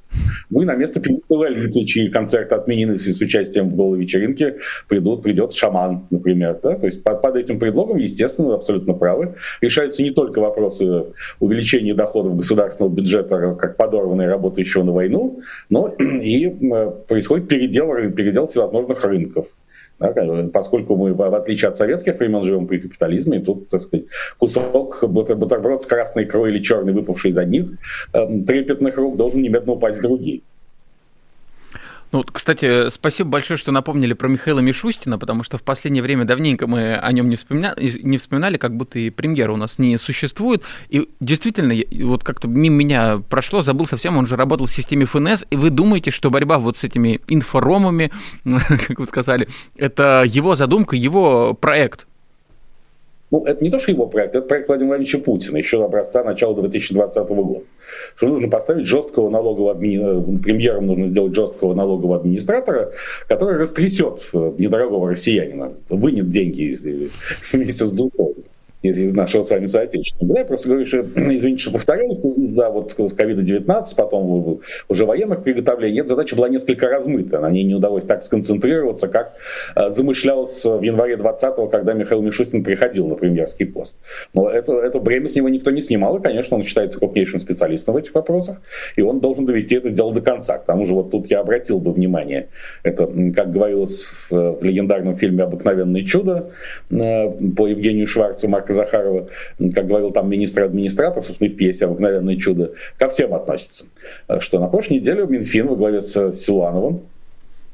Ну 0.50 0.62
и 0.62 0.64
на 0.64 0.74
место 0.74 1.00
певицы 1.00 1.22
Лолиты, 1.28 1.84
чьи 1.84 2.08
концерты 2.08 2.54
отменены 2.54 2.98
с 2.98 3.20
участием 3.20 3.70
в 3.70 3.76
голой 3.76 4.00
вечеринке, 4.00 4.56
придут, 4.88 5.22
придет 5.22 5.52
шаман, 5.52 6.06
например. 6.10 6.58
Да? 6.62 6.76
То 6.76 6.86
есть 6.86 7.02
под, 7.02 7.22
под 7.22 7.36
этим 7.36 7.58
предлогом, 7.58 7.96
естественно, 7.96 8.48
вы 8.48 8.54
абсолютно 8.54 8.94
правы, 8.94 9.34
решаются 9.60 10.02
не 10.02 10.10
только 10.10 10.40
вопросы 10.40 11.06
увеличения 11.40 11.94
доходов 11.94 12.36
государственного 12.36 12.92
бюджета 12.92 13.56
как 13.58 13.76
подорванной 13.76 14.26
работающего 14.26 14.82
на 14.82 14.92
войну, 14.92 15.40
но 15.70 15.88
и 15.98 16.46
э, 16.46 16.92
происходит 17.08 17.48
передел, 17.48 17.88
передел 18.12 18.46
всевозможных 18.46 19.04
рынков. 19.04 19.46
Да, 19.98 20.12
поскольку 20.52 20.96
мы, 20.96 21.14
в 21.14 21.34
отличие 21.34 21.68
от 21.68 21.76
советских 21.76 22.18
времен, 22.18 22.42
живем 22.42 22.66
при 22.66 22.78
капитализме, 22.78 23.38
и 23.38 23.42
тут, 23.42 23.68
так 23.68 23.82
сказать, 23.82 24.06
кусок 24.38 25.04
бутерброд 25.06 25.82
с 25.82 25.86
красной 25.86 26.24
икрой 26.24 26.50
или 26.50 26.58
черный, 26.58 26.92
выпавший 26.92 27.30
из 27.30 27.38
одних 27.38 27.66
э, 28.12 28.40
трепетных 28.46 28.96
рук, 28.96 29.16
должен 29.16 29.42
немедленно 29.42 29.74
упасть 29.74 29.98
в 29.98 30.02
другие. 30.02 30.42
Ну, 32.12 32.22
кстати, 32.30 32.90
спасибо 32.90 33.30
большое, 33.30 33.56
что 33.56 33.72
напомнили 33.72 34.12
про 34.12 34.28
Михаила 34.28 34.60
Мишустина, 34.60 35.18
потому 35.18 35.42
что 35.42 35.56
в 35.56 35.62
последнее 35.62 36.02
время 36.02 36.26
давненько 36.26 36.66
мы 36.66 36.94
о 36.94 37.10
нем 37.10 37.30
не 37.30 37.36
вспоминали, 37.36 37.98
не 38.02 38.18
вспоминали 38.18 38.58
как 38.58 38.76
будто 38.76 38.98
и 38.98 39.08
премьера 39.08 39.52
у 39.52 39.56
нас 39.56 39.78
не 39.78 39.96
существует. 39.96 40.62
И 40.90 41.08
действительно, 41.20 41.74
вот 42.04 42.22
как-то 42.22 42.48
мимо 42.48 42.76
меня 42.76 43.22
прошло, 43.30 43.62
забыл 43.62 43.86
совсем, 43.86 44.18
он 44.18 44.26
же 44.26 44.36
работал 44.36 44.66
в 44.66 44.72
системе 44.72 45.06
ФНС, 45.06 45.46
и 45.48 45.56
вы 45.56 45.70
думаете, 45.70 46.10
что 46.10 46.30
борьба 46.30 46.58
вот 46.58 46.76
с 46.76 46.84
этими 46.84 47.18
инфоромами, 47.28 48.12
как 48.44 48.98
вы 48.98 49.06
сказали, 49.06 49.48
это 49.76 50.22
его 50.26 50.54
задумка, 50.54 50.96
его 50.96 51.54
проект? 51.54 52.06
Ну, 53.32 53.42
это 53.46 53.64
не 53.64 53.70
то, 53.70 53.78
что 53.78 53.90
его 53.90 54.06
проект, 54.06 54.36
это 54.36 54.46
проект 54.46 54.68
Владимира 54.68 54.96
Владимировича 54.96 55.18
Путина, 55.24 55.56
еще 55.56 55.82
образца 55.82 56.22
начала 56.22 56.54
2020 56.54 57.28
года. 57.30 57.62
Что 58.14 58.28
нужно 58.28 58.48
поставить 58.48 58.86
жесткого 58.86 59.30
налогового 59.30 59.70
администратора, 59.72 60.38
премьером 60.38 60.86
нужно 60.86 61.06
сделать 61.06 61.34
жесткого 61.34 61.72
налогового 61.72 62.16
администратора, 62.16 62.92
который 63.28 63.56
растрясет 63.56 64.28
э, 64.34 64.52
недорогого 64.58 65.08
россиянина, 65.08 65.72
вынет 65.88 66.28
деньги 66.28 66.76
вместе 67.52 67.84
с 67.86 67.90
духом 67.90 68.34
из, 68.82 68.98
из 68.98 69.14
нашего 69.14 69.42
с 69.42 69.50
вами 69.50 69.66
соотечественника. 69.66 70.34
Да, 70.34 70.40
я 70.40 70.46
просто 70.46 70.68
говорю, 70.68 70.86
что, 70.86 70.98
извините, 71.16 71.62
что 71.62 71.72
повторяюсь, 71.72 72.24
из-за 72.24 72.70
вот 72.70 72.94
ковида-19, 72.94 73.84
потом 73.96 74.60
уже 74.88 75.06
военных 75.06 75.42
приготовлений, 75.42 76.00
эта 76.00 76.10
задача 76.10 76.36
была 76.36 76.48
несколько 76.48 76.88
размыта. 76.88 77.38
На 77.38 77.50
ней 77.50 77.64
не 77.64 77.74
удалось 77.74 78.04
так 78.04 78.22
сконцентрироваться, 78.22 79.08
как 79.08 79.34
э, 79.76 79.90
замышлялось 79.90 80.64
в 80.64 80.82
январе 80.82 81.14
20-го, 81.14 81.68
когда 81.68 81.92
Михаил 81.92 82.22
Мишустин 82.22 82.64
приходил 82.64 83.06
на 83.06 83.14
премьерский 83.14 83.66
пост. 83.66 83.96
Но 84.34 84.50
это, 84.50 84.74
это 84.74 84.98
бремя 84.98 85.26
с 85.26 85.36
него 85.36 85.48
никто 85.48 85.70
не 85.70 85.80
снимал, 85.80 86.16
и, 86.18 86.22
конечно, 86.22 86.56
он 86.56 86.64
считается 86.64 86.98
крупнейшим 86.98 87.40
специалистом 87.40 87.94
в 87.94 87.98
этих 87.98 88.14
вопросах, 88.14 88.60
и 88.96 89.02
он 89.02 89.20
должен 89.20 89.46
довести 89.46 89.76
это 89.76 89.90
дело 89.90 90.12
до 90.12 90.20
конца. 90.20 90.58
К 90.58 90.64
тому 90.64 90.86
же 90.86 90.94
вот 90.94 91.10
тут 91.10 91.30
я 91.30 91.40
обратил 91.40 91.78
бы 91.78 91.92
внимание, 91.92 92.48
это, 92.82 93.06
как 93.34 93.52
говорилось 93.52 94.04
в, 94.04 94.58
в 94.60 94.64
легендарном 94.64 95.16
фильме 95.16 95.44
«Обыкновенное 95.44 96.04
чудо» 96.04 96.50
э, 96.90 97.30
по 97.56 97.66
Евгению 97.66 98.06
Шварцу, 98.06 98.48
Марка 98.48 98.71
Марка 98.72 98.90
Захарова, 98.90 99.28
как 99.74 99.86
говорил 99.86 100.10
там 100.10 100.28
министр-администратор, 100.30 101.22
собственно, 101.22 101.50
в 101.50 101.56
пьесе 101.56 101.86
«Обыкновенное 101.86 102.36
чудо», 102.36 102.72
ко 102.98 103.08
всем 103.08 103.34
относится. 103.34 103.86
Что 104.40 104.58
на 104.58 104.68
прошлой 104.68 104.94
неделе 104.94 105.26
Минфин 105.26 105.66
во 105.66 105.76
главе 105.76 106.00
с 106.00 106.32
Силуановым 106.34 107.02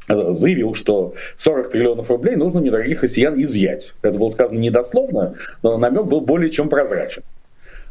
э, 0.08 0.32
заявил, 0.32 0.74
что 0.74 1.14
40 1.36 1.70
триллионов 1.70 2.10
рублей 2.10 2.36
нужно 2.36 2.58
недорогих 2.60 3.02
россиян 3.02 3.40
изъять. 3.40 3.94
Это 4.02 4.18
было 4.18 4.28
сказано 4.30 4.58
недословно, 4.58 5.34
но 5.62 5.78
намек 5.78 6.04
был 6.04 6.20
более 6.20 6.50
чем 6.50 6.68
прозрачен. 6.68 7.22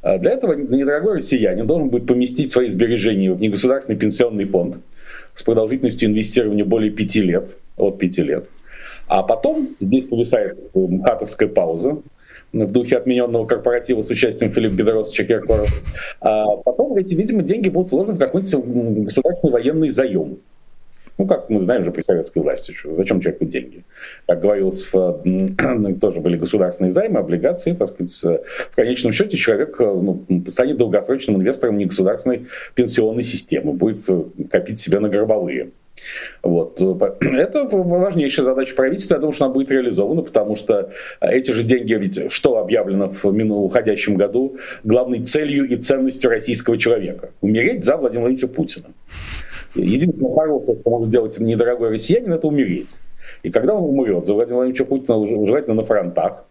Для 0.03 0.31
этого 0.31 0.53
недорогой 0.53 1.15
россиянин 1.15 1.65
должен 1.65 1.89
будет 1.89 2.05
поместить 2.05 2.51
свои 2.51 2.67
сбережения 2.67 3.33
в 3.33 3.41
негосударственный 3.41 3.97
пенсионный 3.97 4.45
фонд 4.45 4.77
с 5.35 5.43
продолжительностью 5.43 6.09
инвестирования 6.09 6.63
более 6.63 6.91
5 6.91 7.15
лет, 7.15 7.57
от 7.77 7.97
5 7.97 8.17
лет. 8.19 8.47
А 9.07 9.23
потом 9.23 9.75
здесь 9.79 10.05
повисает 10.05 10.59
хатовская 11.03 11.49
пауза, 11.49 11.97
в 12.53 12.71
духе 12.71 12.97
отмененного 12.97 13.45
корпоратива 13.45 14.01
с 14.01 14.09
участием 14.09 14.51
Филиппа 14.51 14.75
Бедросовича 14.75 15.25
Киркорова. 15.25 15.67
А 16.21 16.45
потом 16.57 16.95
эти, 16.97 17.15
видимо, 17.15 17.43
деньги 17.43 17.69
будут 17.69 17.91
вложены 17.91 18.13
в 18.13 18.19
какой-нибудь 18.19 19.05
государственный 19.05 19.53
военный 19.53 19.89
заем. 19.89 20.39
Ну, 21.17 21.25
как 21.25 21.49
мы 21.49 21.59
знаем 21.61 21.83
же 21.83 21.91
при 21.91 22.03
советской 22.03 22.39
власти, 22.39 22.73
что, 22.73 22.93
зачем 22.93 23.19
человеку 23.19 23.45
деньги? 23.45 23.83
Как 24.27 24.39
говорилось, 24.39 24.87
в, 24.93 25.23
тоже 25.99 26.19
были 26.19 26.37
государственные 26.37 26.91
займы, 26.91 27.19
облигации, 27.19 27.73
так 27.73 27.87
сказать, 27.87 28.41
в 28.71 28.75
конечном 28.75 29.13
счете 29.13 29.35
человек 29.35 29.79
ну, 29.79 30.23
станет 30.47 30.77
долгосрочным 30.77 31.37
инвестором 31.37 31.79
негосударственной 31.79 32.45
пенсионной 32.75 33.23
системы, 33.23 33.73
будет 33.73 34.05
копить 34.51 34.79
себе 34.79 34.99
на 34.99 35.09
горбовые. 35.09 35.71
Вот. 36.43 36.81
Это 37.21 37.63
важнейшая 37.63 38.45
задача 38.45 38.75
правительства. 38.75 39.15
Я 39.15 39.19
думаю, 39.19 39.33
что 39.33 39.45
она 39.45 39.53
будет 39.53 39.71
реализована, 39.71 40.21
потому 40.21 40.55
что 40.55 40.91
эти 41.21 41.51
же 41.51 41.63
деньги, 41.63 41.93
ведь 41.93 42.31
что 42.31 42.57
объявлено 42.57 43.09
в 43.09 43.25
уходящем 43.25 44.15
году 44.15 44.57
главной 44.83 45.23
целью 45.23 45.67
и 45.67 45.75
ценностью 45.75 46.29
российского 46.29 46.77
человека? 46.77 47.31
Умереть 47.41 47.83
за 47.83 47.97
Владимира 47.97 48.27
Владимировича 48.27 48.47
Путина. 48.47 48.87
Единственное 49.75 50.33
хорошее, 50.33 50.77
что 50.77 50.89
может 50.89 51.07
сделать 51.07 51.39
недорогой 51.39 51.89
россиянин, 51.89 52.33
это 52.33 52.47
умереть. 52.47 52.97
И 53.43 53.51
когда 53.51 53.75
он 53.75 53.83
умрет 53.83 54.25
за 54.25 54.33
Владимира 54.33 54.57
Владимировича 54.57 54.85
Путина, 54.85 55.45
желательно 55.45 55.75
на 55.75 55.83
фронтах, 55.83 56.45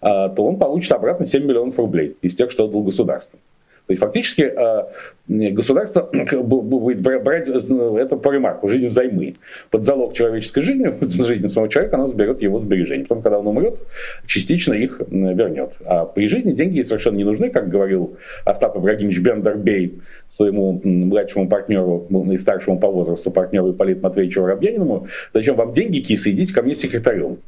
а, 0.00 0.28
то 0.28 0.44
он 0.44 0.58
получит 0.58 0.92
обратно 0.92 1.24
7 1.24 1.44
миллионов 1.44 1.78
рублей 1.78 2.16
из 2.22 2.34
тех, 2.34 2.50
что 2.50 2.64
отдал 2.64 2.82
государство. 2.82 3.38
То 3.86 3.92
есть 3.92 4.00
фактически 4.00 4.42
э, 4.42 5.52
государство 5.52 6.10
будет 6.42 7.00
брать 7.00 7.48
э, 7.48 7.96
это 7.98 8.16
по 8.16 8.32
ремарку, 8.32 8.68
жизнь 8.68 8.88
взаймы. 8.88 9.36
Под 9.70 9.84
залог 9.84 10.12
человеческой 10.12 10.62
жизни, 10.62 10.92
жизни 11.00 11.46
самого 11.46 11.70
человека, 11.70 11.96
она 11.96 12.08
заберет 12.08 12.42
его 12.42 12.58
сбережения. 12.58 13.04
Потом, 13.04 13.22
когда 13.22 13.38
он 13.38 13.46
умрет, 13.46 13.80
частично 14.26 14.74
их 14.74 15.00
вернет. 15.08 15.78
А 15.84 16.04
при 16.04 16.26
жизни 16.26 16.52
деньги 16.52 16.82
совершенно 16.82 17.16
не 17.16 17.24
нужны, 17.24 17.50
как 17.50 17.68
говорил 17.68 18.16
Остап 18.44 18.76
Ибрагимович 18.76 19.20
Бендербей 19.20 20.00
своему 20.28 20.80
младшему 20.82 21.48
партнеру 21.48 22.08
и 22.32 22.38
старшему 22.38 22.80
по 22.80 22.88
возрасту 22.88 23.30
партнеру 23.30 23.70
Ипполиту 23.70 24.02
Матвеевичу 24.02 24.42
Воробьяниному. 24.42 25.06
Зачем 25.32 25.54
вам 25.54 25.72
деньги, 25.72 26.00
кисы, 26.00 26.32
идите 26.32 26.52
ко 26.52 26.62
мне 26.62 26.74
секретарем. 26.74 27.38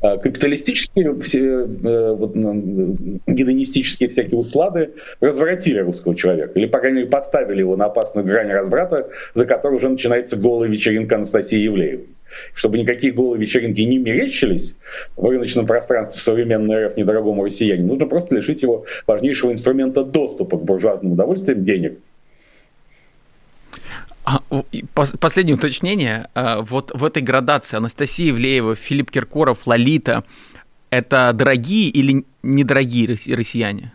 А 0.00 0.18
капиталистические 0.18 1.18
все, 1.20 1.40
э, 1.40 2.12
вот, 2.12 2.34
гедонистические 3.26 4.08
всякие 4.08 4.38
услады 4.38 4.90
развратили 5.20 5.78
русского 5.78 6.14
человека. 6.14 6.52
Или, 6.54 6.66
по 6.66 6.78
крайней 6.78 6.98
мере, 6.98 7.08
подставили 7.08 7.60
его 7.60 7.76
на 7.76 7.86
опасную 7.86 8.26
грань 8.26 8.50
разврата, 8.50 9.08
за 9.34 9.46
которой 9.46 9.76
уже 9.76 9.88
начинается 9.88 10.36
голая 10.36 10.68
вечеринка 10.68 11.16
Анастасии 11.16 11.58
Евлеевой. 11.58 12.06
Чтобы 12.54 12.78
никакие 12.78 13.12
голые 13.12 13.40
вечеринки 13.40 13.80
не 13.82 13.98
мерещились 13.98 14.76
в 15.16 15.26
рыночном 15.26 15.66
пространстве 15.66 16.20
современной 16.20 16.86
РФ 16.86 16.96
недорогому 16.96 17.44
россиянину, 17.44 17.88
нужно 17.88 18.06
просто 18.06 18.34
лишить 18.34 18.62
его 18.62 18.84
важнейшего 19.06 19.52
инструмента 19.52 20.04
доступа 20.04 20.58
к 20.58 20.64
буржуазным 20.64 21.12
удовольствиям 21.12 21.64
денег. 21.64 21.98
А, 24.26 24.40
последнее 25.20 25.54
уточнение. 25.54 26.28
А, 26.34 26.60
вот 26.60 26.90
в 26.92 27.04
этой 27.04 27.22
градации 27.22 27.76
Анастасия 27.76 28.30
Ивлеева, 28.30 28.74
Филипп 28.74 29.10
Киркоров, 29.10 29.66
Лолита– 29.68 30.24
это 30.90 31.32
дорогие 31.32 31.88
или 31.90 32.24
недорогие 32.42 33.16
россияне? 33.34 33.92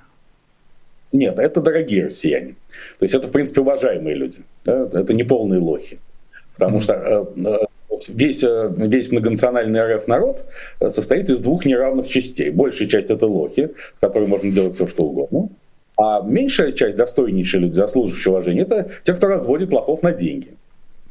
Нет, 1.11 1.37
это 1.37 1.59
дорогие 1.59 2.05
россияне. 2.05 2.55
То 2.99 3.03
есть 3.03 3.13
это, 3.13 3.27
в 3.27 3.31
принципе, 3.31 3.59
уважаемые 3.59 4.15
люди. 4.15 4.39
Да? 4.63 4.89
Это 4.93 5.13
не 5.13 5.23
полные 5.23 5.59
лохи. 5.59 5.99
Потому 6.53 6.77
mm-hmm. 6.77 6.81
что 6.81 7.67
весь, 8.07 8.45
весь 8.77 9.11
многонациональный 9.11 9.95
РФ 9.95 10.07
народ 10.07 10.45
состоит 10.87 11.29
из 11.29 11.41
двух 11.41 11.65
неравных 11.65 12.07
частей. 12.07 12.51
Большая 12.51 12.87
часть 12.87 13.09
это 13.09 13.27
лохи, 13.27 13.71
с 13.97 13.99
которыми 13.99 14.29
можно 14.29 14.49
делать 14.49 14.75
все, 14.75 14.87
что 14.87 15.03
угодно. 15.03 15.49
А 16.01 16.19
меньшая 16.21 16.71
часть, 16.71 16.97
достойнейшие 16.97 17.61
люди, 17.61 17.73
заслуживающие 17.73 18.31
уважения, 18.31 18.61
это 18.63 18.89
те, 19.03 19.13
кто 19.13 19.27
разводит 19.27 19.71
лохов 19.71 20.01
на 20.01 20.11
деньги. 20.11 20.55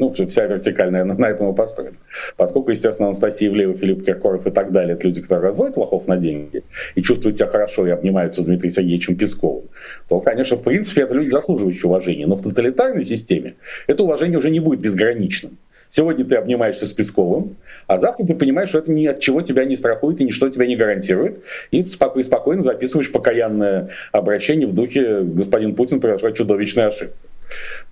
Ну, 0.01 0.13
вся 0.13 0.47
вертикальная 0.47 1.05
на, 1.05 1.15
на 1.15 1.27
этом 1.27 1.53
и 1.53 1.55
построена. 1.55 1.97
Поскольку, 2.37 2.71
естественно, 2.71 3.09
Анастасия 3.09 3.51
Ивлеева, 3.51 3.77
Филипп 3.77 4.05
Киркоров 4.05 4.49
и 4.49 4.51
так 4.51 4.73
далее, 4.73 4.95
это 4.95 5.07
люди, 5.07 5.21
которые 5.21 5.51
разводят 5.51 5.77
лохов 5.77 6.09
на 6.09 6.17
деньги 6.17 6.65
и 6.97 7.03
чувствуют 7.03 7.37
себя 7.37 7.47
хорошо 7.47 7.87
и 7.87 7.91
обнимаются 7.91 8.41
с 8.41 8.45
Дмитрием 8.47 8.73
Сергеевичем 8.73 9.15
Песковым, 9.15 9.65
то, 10.09 10.19
конечно, 10.21 10.57
в 10.57 10.65
принципе, 10.65 11.03
это 11.03 11.15
люди, 11.15 11.29
заслуживающие 11.29 11.85
уважения. 11.85 12.27
Но 12.27 12.35
в 12.35 12.43
тоталитарной 12.43 13.05
системе 13.05 13.55
это 13.87 14.03
уважение 14.03 14.39
уже 14.39 14.51
не 14.51 14.59
будет 14.59 14.81
безграничным. 14.81 15.59
Сегодня 15.91 16.25
ты 16.25 16.37
обнимаешься 16.37 16.87
с 16.87 16.93
Песковым, 16.93 17.57
а 17.89 17.99
завтра 17.99 18.25
ты 18.25 18.35
понимаешь, 18.35 18.71
что 18.71 18.79
это 18.79 18.93
ни 18.93 19.07
от 19.07 19.21
чего 19.21 19.43
тебя 19.43 19.65
не 19.65 19.77
страхует 19.77 20.21
и 20.21 20.25
ничто 20.25 20.49
тебя 20.49 20.67
не 20.67 20.77
гарантирует. 20.77 21.45
И 21.73 21.85
спокойно, 21.85 22.63
записываешь 22.63 23.11
покаянное 23.11 23.91
обращение 24.13 24.69
в 24.69 24.75
духе 24.75 25.21
«Господин 25.23 25.75
Путин 25.75 26.01
произошла 26.01 26.33
чудовищная 26.33 26.89
ошибка». 26.89 27.17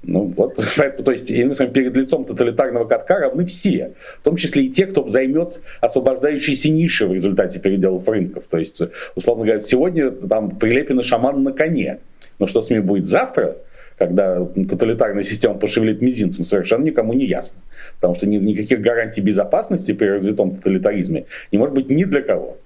Ну 0.02 0.33
вот, 0.37 0.55
то 1.05 1.12
есть, 1.12 1.28
перед 1.28 1.97
лицом 1.97 2.25
тоталитарного 2.25 2.85
катка 2.85 3.19
равны 3.19 3.45
все, 3.47 3.95
в 4.21 4.25
том 4.25 4.37
числе 4.37 4.64
и 4.64 4.71
те, 4.71 4.87
кто 4.87 5.09
займет 5.09 5.61
освобождающиеся 5.81 6.71
ниши 6.71 7.07
в 7.07 7.12
результате 7.12 7.59
переделов 7.59 8.09
рынков. 8.09 8.45
То 8.49 8.59
есть, 8.59 8.81
условно 9.17 9.45
говоря, 9.45 9.61
сегодня 9.61 10.12
там 10.12 10.50
Прилепина 10.57 11.02
шаман 11.02 11.43
на 11.43 11.52
коне, 11.52 11.99
но 12.38 12.47
что 12.47 12.62
с 12.62 12.71
ними 12.71 12.81
будет 12.81 13.07
завтра, 13.07 13.57
когда 13.99 14.45
тоталитарная 14.45 15.23
система 15.23 15.55
пошевелит 15.55 16.00
мизинцем, 16.00 16.45
совершенно 16.45 16.85
никому 16.85 17.12
не 17.12 17.26
ясно. 17.26 17.61
Потому 17.97 18.14
что 18.14 18.26
никаких 18.26 18.81
гарантий 18.81 19.21
безопасности 19.21 19.93
при 19.93 20.07
развитом 20.07 20.57
тоталитаризме 20.57 21.26
не 21.52 21.59
может 21.59 21.75
быть 21.75 21.90
ни 21.90 22.05
для 22.05 22.23
кого. 22.23 22.57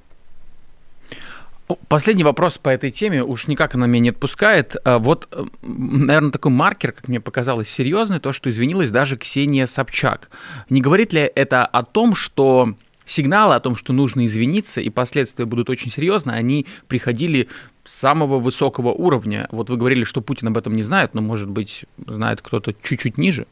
Последний 1.88 2.24
вопрос 2.24 2.58
по 2.58 2.68
этой 2.68 2.90
теме, 2.90 3.24
уж 3.24 3.46
никак 3.46 3.74
она 3.74 3.86
меня 3.86 4.00
не 4.00 4.10
отпускает. 4.10 4.76
А 4.84 4.98
вот, 4.98 5.28
э, 5.32 5.44
наверное, 5.62 6.30
такой 6.30 6.52
маркер, 6.52 6.92
как 6.92 7.08
мне 7.08 7.20
показалось, 7.20 7.68
серьезный, 7.68 8.20
то, 8.20 8.32
что 8.32 8.50
извинилась 8.50 8.90
даже 8.90 9.16
Ксения 9.16 9.66
Собчак. 9.66 10.28
Не 10.68 10.82
говорит 10.82 11.14
ли 11.14 11.30
это 11.34 11.64
о 11.64 11.82
том, 11.82 12.14
что 12.14 12.74
сигналы 13.06 13.54
о 13.54 13.60
том, 13.60 13.76
что 13.76 13.92
нужно 13.92 14.26
извиниться, 14.26 14.80
и 14.80 14.90
последствия 14.90 15.44
будут 15.44 15.70
очень 15.70 15.90
серьезны, 15.90 16.32
они 16.32 16.66
приходили 16.88 17.48
самого 17.84 18.38
высокого 18.38 18.92
уровня. 18.92 19.48
Вот 19.50 19.70
вы 19.70 19.76
говорили, 19.76 20.04
что 20.04 20.20
Путин 20.20 20.48
об 20.48 20.58
этом 20.58 20.76
не 20.76 20.82
знает, 20.82 21.14
но, 21.14 21.20
может 21.20 21.50
быть, 21.50 21.84
знает 22.06 22.40
кто-то 22.40 22.74
чуть-чуть 22.82 23.18
ниже? 23.18 23.46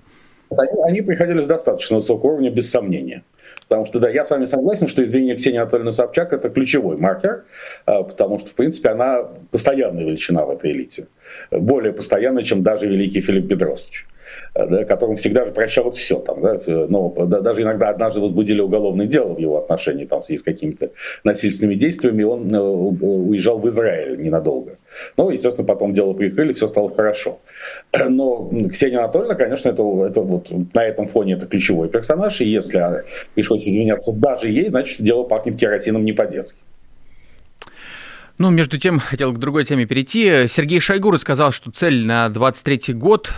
Они, 0.50 0.82
они 0.84 1.00
приходили 1.02 1.40
с 1.40 1.46
достаточно 1.46 1.96
высокого 1.96 2.32
уровня, 2.32 2.50
без 2.50 2.70
сомнения. 2.70 3.22
Потому 3.68 3.86
что, 3.86 4.00
да, 4.00 4.08
я 4.08 4.24
с 4.24 4.30
вами 4.30 4.44
согласен, 4.44 4.88
что 4.88 5.02
извинение 5.04 5.36
Ксении 5.36 5.58
Анатольевны 5.58 5.92
Собчак– 5.92 6.32
это 6.32 6.50
ключевой 6.50 6.96
маркер, 6.96 7.44
а, 7.86 8.02
потому 8.02 8.38
что, 8.38 8.50
в 8.50 8.54
принципе, 8.54 8.90
она 8.90 9.28
постоянная 9.50 10.04
величина 10.04 10.44
в 10.44 10.50
этой 10.50 10.72
элите. 10.72 11.06
Более 11.50 11.92
постоянная, 11.92 12.42
чем 12.42 12.62
даже 12.62 12.86
великий 12.86 13.20
Филипп 13.20 13.44
Бедросович. 13.44 14.06
Э, 14.54 14.66
да, 14.66 14.84
которому 14.84 15.16
всегда 15.16 15.44
же 15.44 15.52
прощалось 15.52 15.96
все. 15.96 16.18
Там, 16.18 16.40
да, 16.40 16.60
но 16.66 17.14
да, 17.26 17.40
даже 17.40 17.62
иногда 17.62 17.88
однажды 17.88 18.20
возбудили 18.20 18.60
уголовное 18.60 19.06
дело 19.06 19.34
в 19.34 19.38
его 19.38 19.58
отношении 19.58 20.04
там, 20.04 20.22
в 20.22 20.24
связи 20.24 20.38
с 20.38 20.42
какими-то 20.42 20.90
насильственными 21.22 21.76
действиями, 21.76 22.24
он 22.24 22.52
э, 22.52 22.58
уезжал 22.58 23.58
в 23.58 23.68
Израиль 23.68 24.20
ненадолго. 24.20 24.78
Ну, 25.16 25.30
естественно, 25.30 25.66
потом 25.66 25.92
дело 25.92 26.12
прикрыли, 26.14 26.52
все 26.52 26.66
стало 26.66 26.92
хорошо. 26.92 27.38
Но 28.08 28.50
Ксения 28.70 28.98
Анатольевна, 28.98 29.34
конечно, 29.34 29.68
это, 29.68 29.82
это 30.06 30.20
вот 30.20 30.50
на 30.74 30.84
этом 30.84 31.06
фоне 31.06 31.34
это 31.34 31.46
ключевой 31.46 31.88
персонаж, 31.88 32.40
и 32.40 32.44
если 32.44 33.04
пришлось 33.34 33.66
извиняться 33.66 34.12
даже 34.12 34.48
ей, 34.48 34.68
значит, 34.68 35.00
дело 35.00 35.22
пахнет 35.22 35.56
керосином 35.56 36.04
не 36.04 36.12
по-детски. 36.12 36.60
Ну, 38.38 38.48
между 38.48 38.78
тем, 38.78 39.00
хотел 39.00 39.34
к 39.34 39.38
другой 39.38 39.64
теме 39.64 39.84
перейти. 39.84 40.48
Сергей 40.48 40.80
Шойгу 40.80 41.10
рассказал, 41.10 41.52
что 41.52 41.70
цель 41.70 42.06
на 42.06 42.30
23 42.30 42.94
год 42.94 43.30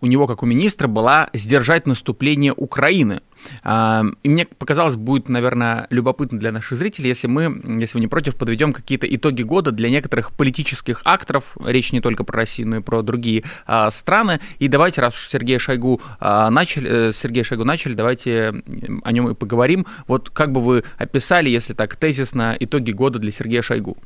у 0.00 0.06
него, 0.06 0.26
как 0.26 0.42
у 0.42 0.46
министра, 0.46 0.88
была 0.88 1.30
сдержать 1.32 1.86
наступление 1.86 2.52
Украины. 2.52 3.20
А, 3.62 4.04
и 4.22 4.28
мне 4.28 4.46
показалось, 4.46 4.96
будет, 4.96 5.28
наверное, 5.28 5.86
любопытно 5.90 6.38
для 6.38 6.52
наших 6.52 6.78
зрителей, 6.78 7.08
если 7.08 7.26
мы, 7.26 7.62
если 7.80 7.94
вы 7.94 8.00
не 8.00 8.08
против, 8.08 8.36
подведем 8.36 8.72
какие-то 8.72 9.06
итоги 9.06 9.42
года 9.42 9.70
для 9.70 9.90
некоторых 9.90 10.32
политических 10.32 11.02
акторов. 11.04 11.56
Речь 11.64 11.92
не 11.92 12.00
только 12.00 12.24
про 12.24 12.38
Россию, 12.38 12.68
но 12.68 12.76
и 12.76 12.80
про 12.80 13.02
другие 13.02 13.44
а, 13.66 13.90
страны. 13.90 14.40
И 14.58 14.68
давайте, 14.68 15.00
раз 15.00 15.14
уж 15.14 15.28
Сергей 15.28 15.58
Шойгу 15.58 16.00
а, 16.20 16.50
начали, 16.50 17.08
э, 17.08 17.12
Сергей 17.12 17.44
Шойгу 17.44 17.64
начали, 17.64 17.94
давайте 17.94 18.62
о 19.04 19.12
нем 19.12 19.28
и 19.28 19.34
поговорим. 19.34 19.86
Вот 20.06 20.30
как 20.30 20.52
бы 20.52 20.60
вы 20.60 20.84
описали, 20.96 21.48
если 21.48 21.74
так 21.74 21.96
тезисно, 21.96 22.56
итоги 22.58 22.90
года 22.90 23.18
для 23.18 23.32
Сергея 23.32 23.62
Шойгу? 23.62 23.96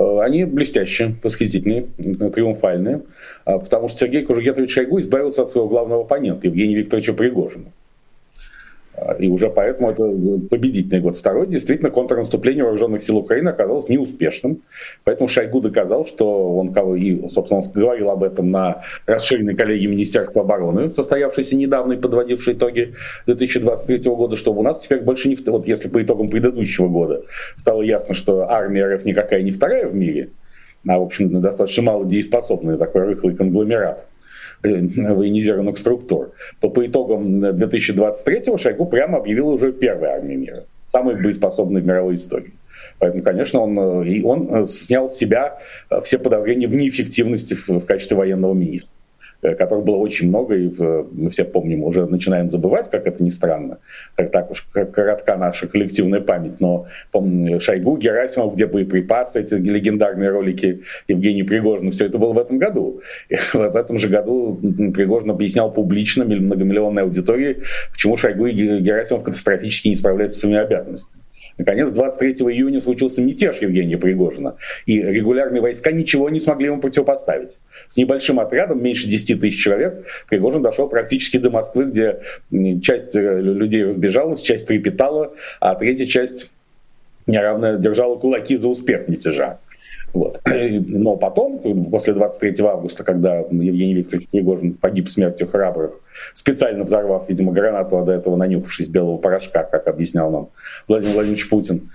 Э, 0.00 0.20
они 0.22 0.44
блестящие, 0.44 1.16
восхитительные, 1.22 1.86
триумфальные, 2.32 3.02
а, 3.44 3.58
потому 3.58 3.88
что 3.88 3.98
Сергей 3.98 4.24
Кужугетович 4.24 4.72
Шойгу 4.72 4.98
избавился 4.98 5.42
от 5.42 5.50
своего 5.50 5.68
главного 5.68 6.02
оппонента, 6.02 6.46
Евгения 6.46 6.74
Викторовича 6.74 7.12
Пригожина. 7.12 7.66
И 9.18 9.28
уже 9.28 9.50
поэтому 9.50 9.90
это 9.90 10.02
победительный 10.48 11.00
год. 11.00 11.16
Второй, 11.16 11.46
действительно, 11.46 11.90
контрнаступление 11.90 12.64
вооруженных 12.64 13.02
сил 13.02 13.18
Украины 13.18 13.48
оказалось 13.48 13.88
неуспешным. 13.88 14.62
Поэтому 15.04 15.28
Шойгу 15.28 15.60
доказал, 15.60 16.04
что 16.04 16.56
он, 16.56 16.68
и, 16.96 17.28
собственно, 17.28 17.60
он 17.60 17.82
говорил 17.82 18.10
об 18.10 18.22
этом 18.22 18.50
на 18.50 18.82
расширенной 19.06 19.54
коллегии 19.54 19.86
Министерства 19.86 20.42
обороны, 20.42 20.88
состоявшейся 20.88 21.56
недавно 21.56 21.94
и 21.94 21.96
подводившей 21.96 22.54
итоги 22.54 22.94
2023 23.26 24.10
года, 24.12 24.36
что 24.36 24.52
у 24.52 24.62
нас 24.62 24.80
теперь 24.80 25.00
больше 25.00 25.28
не... 25.28 25.36
Вот 25.46 25.66
если 25.66 25.88
по 25.88 26.02
итогам 26.02 26.28
предыдущего 26.28 26.88
года 26.88 27.22
стало 27.56 27.82
ясно, 27.82 28.14
что 28.14 28.50
армия 28.50 28.86
РФ 28.94 29.04
никакая 29.04 29.42
не 29.42 29.50
вторая 29.50 29.88
в 29.88 29.94
мире, 29.94 30.30
а, 30.88 30.98
в 30.98 31.02
общем, 31.02 31.40
достаточно 31.40 31.82
мало 31.82 32.06
дееспособный 32.06 32.78
такой 32.78 33.02
рыхлый 33.02 33.34
конгломерат, 33.34 34.06
Э, 34.10 34.19
военизированных 34.62 35.78
структур, 35.78 36.32
то 36.60 36.70
по 36.70 36.84
итогам 36.86 37.44
2023-го 37.44 38.56
Шойгу 38.56 38.86
прямо 38.86 39.18
объявил 39.18 39.48
уже 39.48 39.72
первой 39.72 40.08
армией 40.08 40.36
мира, 40.36 40.64
самой 40.86 41.20
боеспособной 41.20 41.80
в 41.80 41.86
мировой 41.86 42.14
истории. 42.14 42.52
Поэтому, 42.98 43.22
конечно, 43.22 43.60
он, 43.60 43.78
э, 43.78 44.08
и 44.08 44.22
он 44.22 44.48
э, 44.50 44.64
снял 44.66 45.10
с 45.10 45.16
себя 45.16 45.58
все 46.02 46.18
подозрения 46.18 46.68
в 46.68 46.74
неэффективности 46.74 47.56
в 47.66 47.80
качестве 47.80 48.16
военного 48.16 48.54
министра. 48.54 48.99
Э, 49.42 49.54
которых 49.54 49.84
было 49.84 49.96
очень 49.96 50.28
много, 50.28 50.54
и 50.54 50.70
э, 50.78 51.04
мы 51.12 51.30
все 51.30 51.44
помним, 51.44 51.84
уже 51.84 52.04
начинаем 52.04 52.50
забывать, 52.50 52.90
как 52.90 53.06
это 53.06 53.22
ни 53.22 53.30
странно, 53.30 53.78
так, 54.14 54.30
так 54.32 54.50
уж 54.50 54.66
коротка 54.92 55.36
наша 55.36 55.66
коллективная 55.66 56.20
память, 56.20 56.60
но 56.60 56.86
помню, 57.10 57.58
Шойгу, 57.58 57.96
Герасимов, 57.96 58.54
где 58.54 58.66
боеприпасы, 58.66 59.40
эти 59.40 59.54
легендарные 59.54 60.28
ролики 60.28 60.82
Евгений 61.08 61.42
Пригожин, 61.42 61.90
все 61.90 62.06
это 62.06 62.18
было 62.18 62.34
в 62.34 62.38
этом 62.38 62.58
году. 62.58 63.00
И 63.30 63.36
в 63.54 63.76
этом 63.76 63.98
же 63.98 64.08
году 64.08 64.58
Пригожин 64.94 65.30
объяснял 65.30 65.72
публично 65.72 66.26
многомиллионной 66.26 67.02
аудитории, 67.02 67.62
почему 67.92 68.18
Шойгу 68.18 68.44
и 68.46 68.52
Герасимов 68.52 69.22
катастрофически 69.22 69.88
не 69.88 69.94
справляются 69.94 70.38
с 70.38 70.40
своими 70.42 70.58
обязанностями. 70.58 71.19
Наконец, 71.60 71.90
23 71.90 72.46
июня 72.46 72.80
случился 72.80 73.20
мятеж 73.20 73.58
Евгения 73.58 73.98
Пригожина, 73.98 74.56
и 74.86 75.02
регулярные 75.02 75.60
войска 75.60 75.92
ничего 75.92 76.30
не 76.30 76.40
смогли 76.40 76.68
ему 76.68 76.80
противопоставить. 76.80 77.58
С 77.86 77.98
небольшим 77.98 78.40
отрядом, 78.40 78.82
меньше 78.82 79.06
10 79.06 79.38
тысяч 79.38 79.62
человек, 79.62 80.06
Пригожин 80.30 80.62
дошел 80.62 80.88
практически 80.88 81.36
до 81.36 81.50
Москвы, 81.50 81.84
где 81.84 82.20
часть 82.80 83.14
э, 83.14 83.40
людей 83.42 83.84
разбежалась, 83.84 84.40
часть 84.40 84.68
трепетала, 84.68 85.34
а 85.60 85.74
третья 85.74 86.06
часть 86.06 86.50
неравно 87.26 87.76
держала 87.76 88.16
кулаки 88.16 88.56
за 88.56 88.68
успех 88.68 89.06
мятежа. 89.08 89.58
Вот. 90.12 90.40
Но 90.44 91.16
потом, 91.16 91.60
после 91.90 92.14
23 92.14 92.64
августа, 92.66 93.04
когда 93.04 93.38
Евгений 93.38 93.94
Викторович 93.94 94.28
Пригожин 94.28 94.74
погиб 94.74 95.08
смертью 95.08 95.48
храбрых, 95.48 95.92
специально 96.32 96.84
взорвав, 96.84 97.28
видимо, 97.28 97.52
гранату, 97.52 97.98
а 97.98 98.04
до 98.04 98.12
этого 98.12 98.36
нанюхавшись 98.36 98.88
белого 98.88 99.18
порошка, 99.18 99.62
как 99.64 99.86
объяснял 99.86 100.30
нам 100.30 100.48
Владимир 100.88 101.14
Владимирович 101.14 101.48
Путин, 101.48 101.90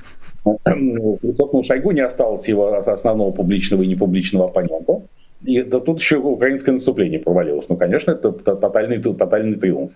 собственно, 1.32 1.64
Шойгу 1.64 1.92
не 1.92 2.02
осталось 2.02 2.48
его 2.48 2.74
основного 2.76 3.32
публичного 3.32 3.82
и 3.82 3.88
непубличного 3.88 4.46
оппонента. 4.46 5.02
И 5.44 5.58
это, 5.58 5.80
тут 5.80 6.00
еще 6.00 6.18
украинское 6.18 6.74
наступление 6.74 7.20
провалилось. 7.20 7.68
Ну, 7.70 7.76
конечно, 7.76 8.12
это 8.12 8.32
тотальный, 8.32 9.02
тотальный 9.02 9.58
триумф. 9.58 9.92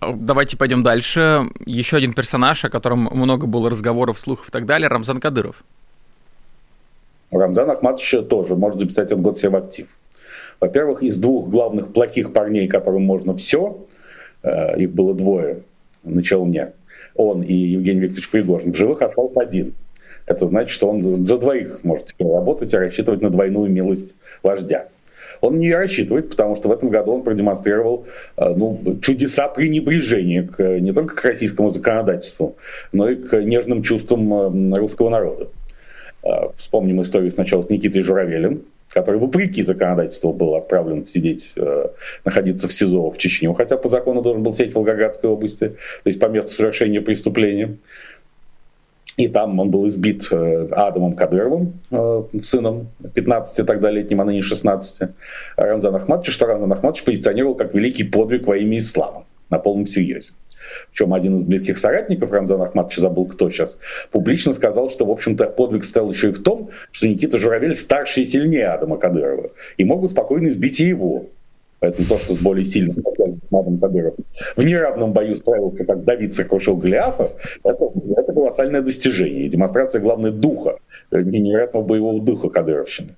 Давайте 0.00 0.56
пойдем 0.56 0.82
дальше. 0.82 1.42
Еще 1.66 1.96
один 1.96 2.12
персонаж, 2.12 2.64
о 2.64 2.70
котором 2.70 3.08
много 3.12 3.46
было 3.46 3.68
разговоров, 3.68 4.20
слухов 4.20 4.48
и 4.48 4.52
так 4.52 4.64
далее, 4.64 4.88
Рамзан 4.88 5.20
Кадыров. 5.20 5.64
Рамзан 7.30 7.70
Ахматович 7.70 8.28
тоже 8.28 8.56
может 8.56 8.80
записать 8.80 9.06
этот 9.06 9.20
год 9.20 9.36
себе 9.36 9.50
в 9.50 9.56
актив. 9.56 9.86
Во-первых, 10.60 11.02
из 11.02 11.18
двух 11.18 11.48
главных 11.48 11.92
плохих 11.92 12.32
парней, 12.32 12.68
которым 12.68 13.02
можно 13.02 13.36
все, 13.36 13.86
э, 14.42 14.80
их 14.80 14.92
было 14.92 15.14
двое 15.14 15.62
на 16.02 16.22
челне, 16.22 16.72
он 17.14 17.42
и 17.42 17.54
Евгений 17.54 18.00
Викторович 18.00 18.30
Пригожин, 18.30 18.72
в 18.72 18.76
живых 18.76 19.02
остался 19.02 19.40
один. 19.40 19.74
Это 20.26 20.46
значит, 20.46 20.70
что 20.70 20.88
он 20.88 21.24
за 21.24 21.38
двоих 21.38 21.80
может 21.84 22.06
теперь 22.06 22.28
работать 22.28 22.72
и 22.72 22.76
рассчитывать 22.76 23.22
на 23.22 23.30
двойную 23.30 23.70
милость 23.70 24.16
вождя. 24.42 24.88
он 25.40 25.58
не 25.58 25.72
рассчитывает, 25.72 26.30
потому 26.30 26.56
что 26.56 26.68
в 26.68 26.72
этом 26.72 26.88
году 26.88 27.12
он 27.12 27.22
продемонстрировал 27.22 28.06
э, 28.36 28.54
ну, 28.56 28.98
чудеса 29.00 29.48
пренебрежения 29.48 30.42
к, 30.42 30.80
не 30.80 30.92
только 30.92 31.14
к 31.14 31.24
российскому 31.24 31.68
законодательству, 31.68 32.56
но 32.92 33.08
и 33.08 33.16
к 33.16 33.40
нежным 33.42 33.82
чувствам 33.82 34.74
русского 34.74 35.10
народа. 35.10 35.48
Вспомним 36.56 37.02
историю 37.02 37.30
сначала 37.30 37.62
с 37.62 37.70
Никитой 37.70 38.02
Журавелем, 38.02 38.62
который, 38.90 39.20
вопреки 39.20 39.62
законодательству, 39.62 40.32
был 40.32 40.56
отправлен 40.56 41.04
сидеть, 41.04 41.54
находиться 42.24 42.68
в 42.68 42.72
СИЗО 42.72 43.10
в 43.10 43.18
Чечню, 43.18 43.54
хотя 43.54 43.76
по 43.76 43.88
закону 43.88 44.20
должен 44.20 44.42
был 44.42 44.52
сидеть 44.52 44.72
в 44.72 44.76
Волгоградской 44.76 45.30
области, 45.30 45.68
то 45.68 46.06
есть 46.06 46.18
по 46.18 46.26
месту 46.26 46.50
совершения 46.50 47.00
преступления. 47.00 47.78
И 49.18 49.26
там 49.26 49.58
он 49.58 49.70
был 49.70 49.88
избит 49.88 50.28
э, 50.30 50.68
Адамом 50.70 51.16
Кадыровым, 51.16 51.74
э, 51.90 52.22
сыном 52.40 52.86
15 53.14 53.66
тогда 53.66 53.90
летним, 53.90 54.20
а 54.20 54.24
ныне 54.24 54.42
16, 54.42 55.10
Рамзана 55.56 55.98
Ахматовича, 55.98 56.30
что 56.30 56.46
Рамзан 56.46 56.72
Ахматович 56.72 57.04
позиционировал 57.04 57.56
как 57.56 57.74
великий 57.74 58.04
подвиг 58.04 58.46
во 58.46 58.56
имя 58.56 58.78
ислама 58.78 59.24
на 59.50 59.58
полном 59.58 59.86
серьезе. 59.86 60.34
Причем 60.90 61.14
один 61.14 61.36
из 61.36 61.44
близких 61.44 61.78
соратников 61.78 62.32
Рамзана 62.32 62.64
Ахматовича, 62.64 63.00
забыл 63.00 63.26
кто 63.26 63.50
сейчас, 63.50 63.78
публично 64.10 64.52
сказал, 64.52 64.90
что, 64.90 65.04
в 65.04 65.10
общем-то, 65.10 65.46
подвиг 65.46 65.84
стоял 65.84 66.10
еще 66.10 66.30
и 66.30 66.32
в 66.32 66.42
том, 66.42 66.70
что 66.90 67.08
Никита 67.08 67.38
Журавель 67.38 67.74
старше 67.74 68.22
и 68.22 68.24
сильнее 68.24 68.68
Адама 68.68 68.98
Кадырова, 68.98 69.50
и 69.76 69.84
могут 69.84 70.10
спокойно 70.10 70.48
избить 70.48 70.80
и 70.80 70.86
его. 70.86 71.26
Поэтому 71.80 72.08
то, 72.08 72.18
что 72.18 72.34
с 72.34 72.38
более 72.38 72.64
сильным 72.64 73.04
Мадом 73.50 73.78
Кадыров 73.78 74.14
в 74.56 74.64
неравном 74.64 75.12
бою 75.12 75.34
справился, 75.34 75.86
как 75.86 76.04
Давид 76.04 76.34
сокрушил 76.34 76.76
Голиафа, 76.76 77.30
это, 77.62 77.88
это 78.16 78.32
колоссальное 78.32 78.82
достижение. 78.82 79.48
Демонстрация, 79.48 80.02
главное, 80.02 80.32
духа, 80.32 80.78
э, 81.10 81.22
невероятного 81.22 81.84
боевого 81.84 82.20
духа 82.20 82.48
Кадыровщины. 82.48 83.10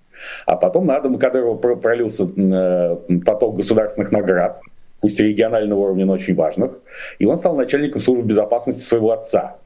А 0.45 0.57
потом 0.57 0.87
на 0.87 0.97
Адама 0.97 1.19
Кадырова 1.19 1.57
пролился 1.57 2.25
э, 2.25 2.97
поток 3.25 3.57
государственных 3.57 4.13
наград, 4.13 4.61
пусть 5.01 5.21
и 5.21 5.25
регионального 5.25 5.81
уровня, 5.81 6.07
но 6.07 6.15
очень 6.15 6.35
важных. 6.35 6.79
И 7.19 7.27
он 7.27 7.39
стал 7.39 7.57
начальником 7.57 8.01
службы 8.01 8.25
безопасности 8.25 8.81
своего 8.81 9.13
отца. 9.13 9.57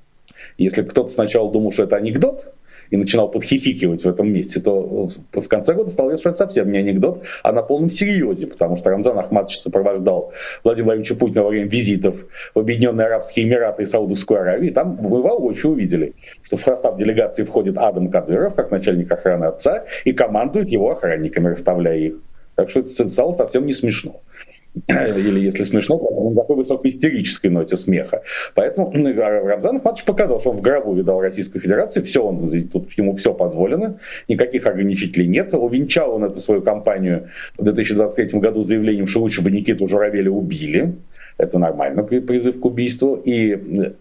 Если 0.58 0.82
кто-то 0.82 1.08
сначала 1.08 1.50
думал, 1.50 1.72
что 1.72 1.84
это 1.84 1.96
анекдот, 1.96 2.52
и 2.90 2.96
начинал 2.96 3.30
подхихикивать 3.30 4.04
в 4.04 4.08
этом 4.08 4.32
месте, 4.32 4.60
то 4.60 5.08
в 5.32 5.48
конце 5.48 5.74
года 5.74 5.90
стало 5.90 6.10
ясно, 6.10 6.20
что 6.20 6.28
это 6.30 6.38
совсем 6.38 6.70
не 6.70 6.78
анекдот, 6.78 7.24
а 7.42 7.52
на 7.52 7.62
полном 7.62 7.90
серьезе, 7.90 8.46
потому 8.46 8.76
что 8.76 8.90
Рамзан 8.90 9.18
Ахматович 9.18 9.58
сопровождал 9.58 10.32
Владимира 10.62 10.86
Владимировича 10.86 11.14
Путина 11.16 11.42
во 11.42 11.48
время 11.48 11.68
визитов 11.68 12.26
в 12.54 12.58
Объединенные 12.58 13.06
Арабские 13.06 13.46
Эмираты 13.46 13.82
и 13.82 13.86
Саудовскую 13.86 14.40
Аравию, 14.40 14.70
и 14.70 14.72
там 14.72 14.98
мы 15.00 15.22
воочию 15.22 15.72
увидели, 15.72 16.14
что 16.42 16.56
в 16.56 16.60
состав 16.60 16.96
делегации 16.96 17.44
входит 17.44 17.78
Адам 17.78 18.10
Кадыров, 18.10 18.54
как 18.54 18.70
начальник 18.70 19.10
охраны 19.10 19.46
отца, 19.46 19.84
и 20.04 20.12
командует 20.12 20.68
его 20.68 20.92
охранниками, 20.92 21.48
расставляя 21.48 21.98
их. 21.98 22.14
Так 22.54 22.70
что 22.70 22.80
это 22.80 23.08
стало 23.08 23.32
совсем 23.32 23.66
не 23.66 23.72
смешно. 23.72 24.20
Или 24.88 25.40
если 25.40 25.64
смешно, 25.64 25.98
на 26.30 26.34
такой 26.34 26.56
высокоистерической 26.56 27.50
ноте 27.50 27.76
смеха. 27.76 28.22
Поэтому 28.54 28.92
Рамзан 28.92 29.76
Ахматович 29.76 30.04
показал, 30.04 30.40
что 30.40 30.50
он 30.50 30.56
в 30.56 30.60
гробу 30.60 30.94
видал 30.94 31.20
Российскую 31.20 31.62
Федерацию, 31.62 32.04
все, 32.04 32.24
он, 32.24 32.50
тут 32.68 32.92
ему 32.94 33.14
все 33.14 33.32
позволено, 33.32 33.98
никаких 34.28 34.66
ограничителей 34.66 35.26
нет. 35.26 35.54
Увенчал 35.54 36.14
он 36.14 36.24
эту 36.24 36.38
свою 36.40 36.62
кампанию 36.62 37.28
в 37.56 37.64
2023 37.64 38.40
году 38.40 38.62
заявлением, 38.62 39.06
что 39.06 39.20
лучше 39.20 39.42
бы 39.42 39.50
Никиту 39.50 39.86
Журавеля 39.86 40.30
убили. 40.30 40.94
Это 41.38 41.58
нормально, 41.58 42.02
призыв 42.02 42.60
к 42.60 42.64
убийству. 42.64 43.20
И 43.24 43.92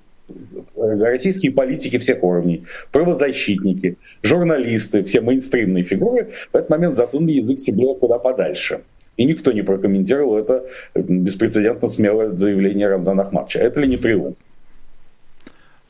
российские 0.76 1.52
политики 1.52 1.98
всех 1.98 2.24
уровней, 2.24 2.64
правозащитники, 2.92 3.98
журналисты, 4.22 5.04
все 5.04 5.22
мейнстримные 5.22 5.84
фигуры 5.84 6.30
в 6.52 6.56
этот 6.56 6.70
момент 6.70 6.96
засунули 6.96 7.34
язык 7.34 7.60
себе 7.60 7.94
куда 7.96 8.20
подальше. 8.20 8.82
И 9.18 9.26
никто 9.26 9.52
не 9.52 9.62
прокомментировал 9.62 10.38
это 10.38 10.66
беспрецедентно 10.96 11.88
смелое 11.88 12.32
заявление 12.32 12.88
Рамзана 12.88 13.24
Ахматовича. 13.24 13.60
Это 13.60 13.82
ли 13.82 13.88
не 13.88 13.98
триумф? 13.98 14.36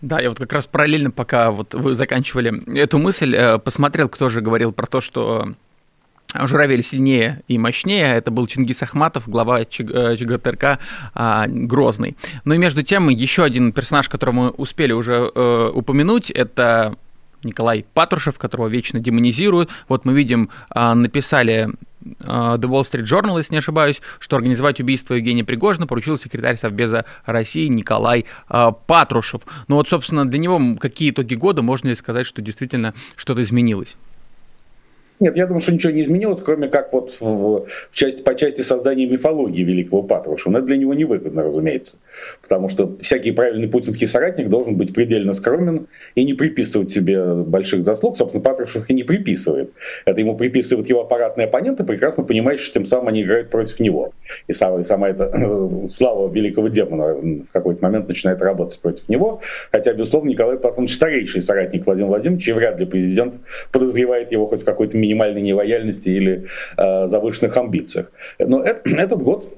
Да, 0.01 0.19
я 0.19 0.29
вот 0.29 0.37
как 0.37 0.51
раз 0.51 0.67
параллельно, 0.67 1.11
пока 1.11 1.51
вот 1.51 1.73
вы 1.73 1.95
заканчивали 1.95 2.77
эту 2.77 2.97
мысль, 2.97 3.33
э, 3.35 3.57
посмотрел, 3.57 4.09
кто 4.09 4.27
же 4.27 4.41
говорил 4.41 4.73
про 4.73 4.85
то, 4.85 4.99
что 4.99 5.53
Журавель 6.33 6.83
сильнее 6.83 7.41
и 7.47 7.57
мощнее. 7.57 8.15
Это 8.15 8.31
был 8.31 8.47
Чингис 8.47 8.81
Ахматов, 8.83 9.29
глава 9.29 9.65
ЧГТРК 9.65 10.63
э, 10.63 10.77
а, 11.13 11.47
Грозный. 11.47 12.17
Ну 12.43 12.53
и 12.53 12.57
между 12.57 12.83
тем, 12.83 13.09
еще 13.09 13.43
один 13.43 13.71
персонаж, 13.71 14.09
которого 14.09 14.35
мы 14.35 14.49
успели 14.49 14.93
уже 14.93 15.31
э, 15.33 15.71
упомянуть, 15.73 16.31
это 16.31 16.95
Николай 17.43 17.85
Патрушев, 17.93 18.37
которого 18.37 18.67
вечно 18.67 18.99
демонизируют. 18.99 19.69
Вот 19.87 20.05
мы 20.05 20.13
видим, 20.13 20.49
а, 20.69 20.95
написали 20.95 21.69
The 22.03 22.61
Wall 22.61 22.83
Street 22.83 23.03
Journal, 23.03 23.37
если 23.37 23.53
не 23.53 23.59
ошибаюсь, 23.59 24.01
что 24.19 24.35
организовать 24.35 24.79
убийство 24.79 25.13
Евгения 25.13 25.43
Пригожина 25.43 25.87
поручил 25.87 26.17
секретарь 26.17 26.57
Совбеза 26.57 27.05
России 27.25 27.67
Николай 27.67 28.25
а, 28.47 28.71
Патрушев. 28.71 29.41
Ну 29.67 29.75
вот, 29.75 29.87
собственно, 29.87 30.27
для 30.27 30.39
него 30.39 30.59
какие 30.79 31.11
итоги 31.11 31.35
года, 31.35 31.61
можно 31.61 31.89
ли 31.89 31.95
сказать, 31.95 32.25
что 32.25 32.41
действительно 32.41 32.93
что-то 33.15 33.41
изменилось? 33.43 33.95
Нет, 35.23 35.37
я 35.37 35.45
думаю, 35.45 35.61
что 35.61 35.71
ничего 35.71 35.93
не 35.93 36.01
изменилось, 36.01 36.41
кроме 36.41 36.67
как 36.67 36.91
вот 36.91 37.15
в, 37.21 37.65
в 37.91 37.95
части, 37.95 38.21
по 38.21 38.35
части 38.35 38.59
создания 38.59 39.05
мифологии 39.05 39.63
великого 39.63 40.03
Патрушева. 40.03 40.51
Но 40.51 40.57
это 40.57 40.67
для 40.67 40.75
него 40.75 40.93
невыгодно, 40.93 41.43
разумеется. 41.43 41.95
Потому 42.41 42.67
что 42.67 42.97
всякий 42.99 43.31
правильный 43.31 43.69
путинский 43.69 44.05
соратник 44.05 44.49
должен 44.49 44.75
быть 44.75 44.93
предельно 44.93 45.31
скромен 45.31 45.87
и 46.15 46.25
не 46.25 46.33
приписывать 46.33 46.89
себе 46.89 47.35
больших 47.35 47.83
заслуг. 47.83 48.17
Собственно, 48.17 48.43
Патрушев 48.43 48.89
и 48.89 48.93
не 48.93 49.03
приписывает. 49.03 49.71
Это 50.03 50.19
ему 50.19 50.35
приписывают 50.35 50.89
его 50.89 50.99
аппаратные 50.99 51.47
оппоненты, 51.47 51.85
прекрасно 51.85 52.25
понимая, 52.25 52.57
что 52.57 52.73
тем 52.73 52.83
самым 52.83 53.07
они 53.07 53.21
играют 53.21 53.49
против 53.49 53.79
него. 53.79 54.11
И 54.47 54.51
сама, 54.51 54.81
и 54.81 54.83
сама 54.83 55.07
эта 55.07 55.31
слава 55.87 56.29
великого 56.29 56.67
демона 56.67 57.13
в 57.13 57.45
какой-то 57.53 57.81
момент 57.81 58.09
начинает 58.09 58.41
работать 58.41 58.81
против 58.81 59.07
него. 59.07 59.39
Хотя, 59.71 59.93
безусловно, 59.93 60.27
Николай 60.27 60.57
Платонович 60.57 60.95
старейший 60.95 61.41
соратник 61.41 61.85
Владимира 61.85 62.09
Владимировича, 62.09 62.51
и 62.51 62.55
вряд 62.55 62.77
ли 62.77 62.85
президент 62.85 63.35
подозревает 63.71 64.33
его 64.33 64.47
хоть 64.47 64.63
в 64.63 64.65
какой-то 64.65 64.97
минимальной 65.13 65.41
нелояльности 65.41 66.09
или 66.09 66.45
э, 66.77 67.07
завышенных 67.07 67.55
амбициях. 67.55 68.11
Но 68.39 68.61
это, 68.61 68.89
этот 68.97 69.21
год 69.21 69.51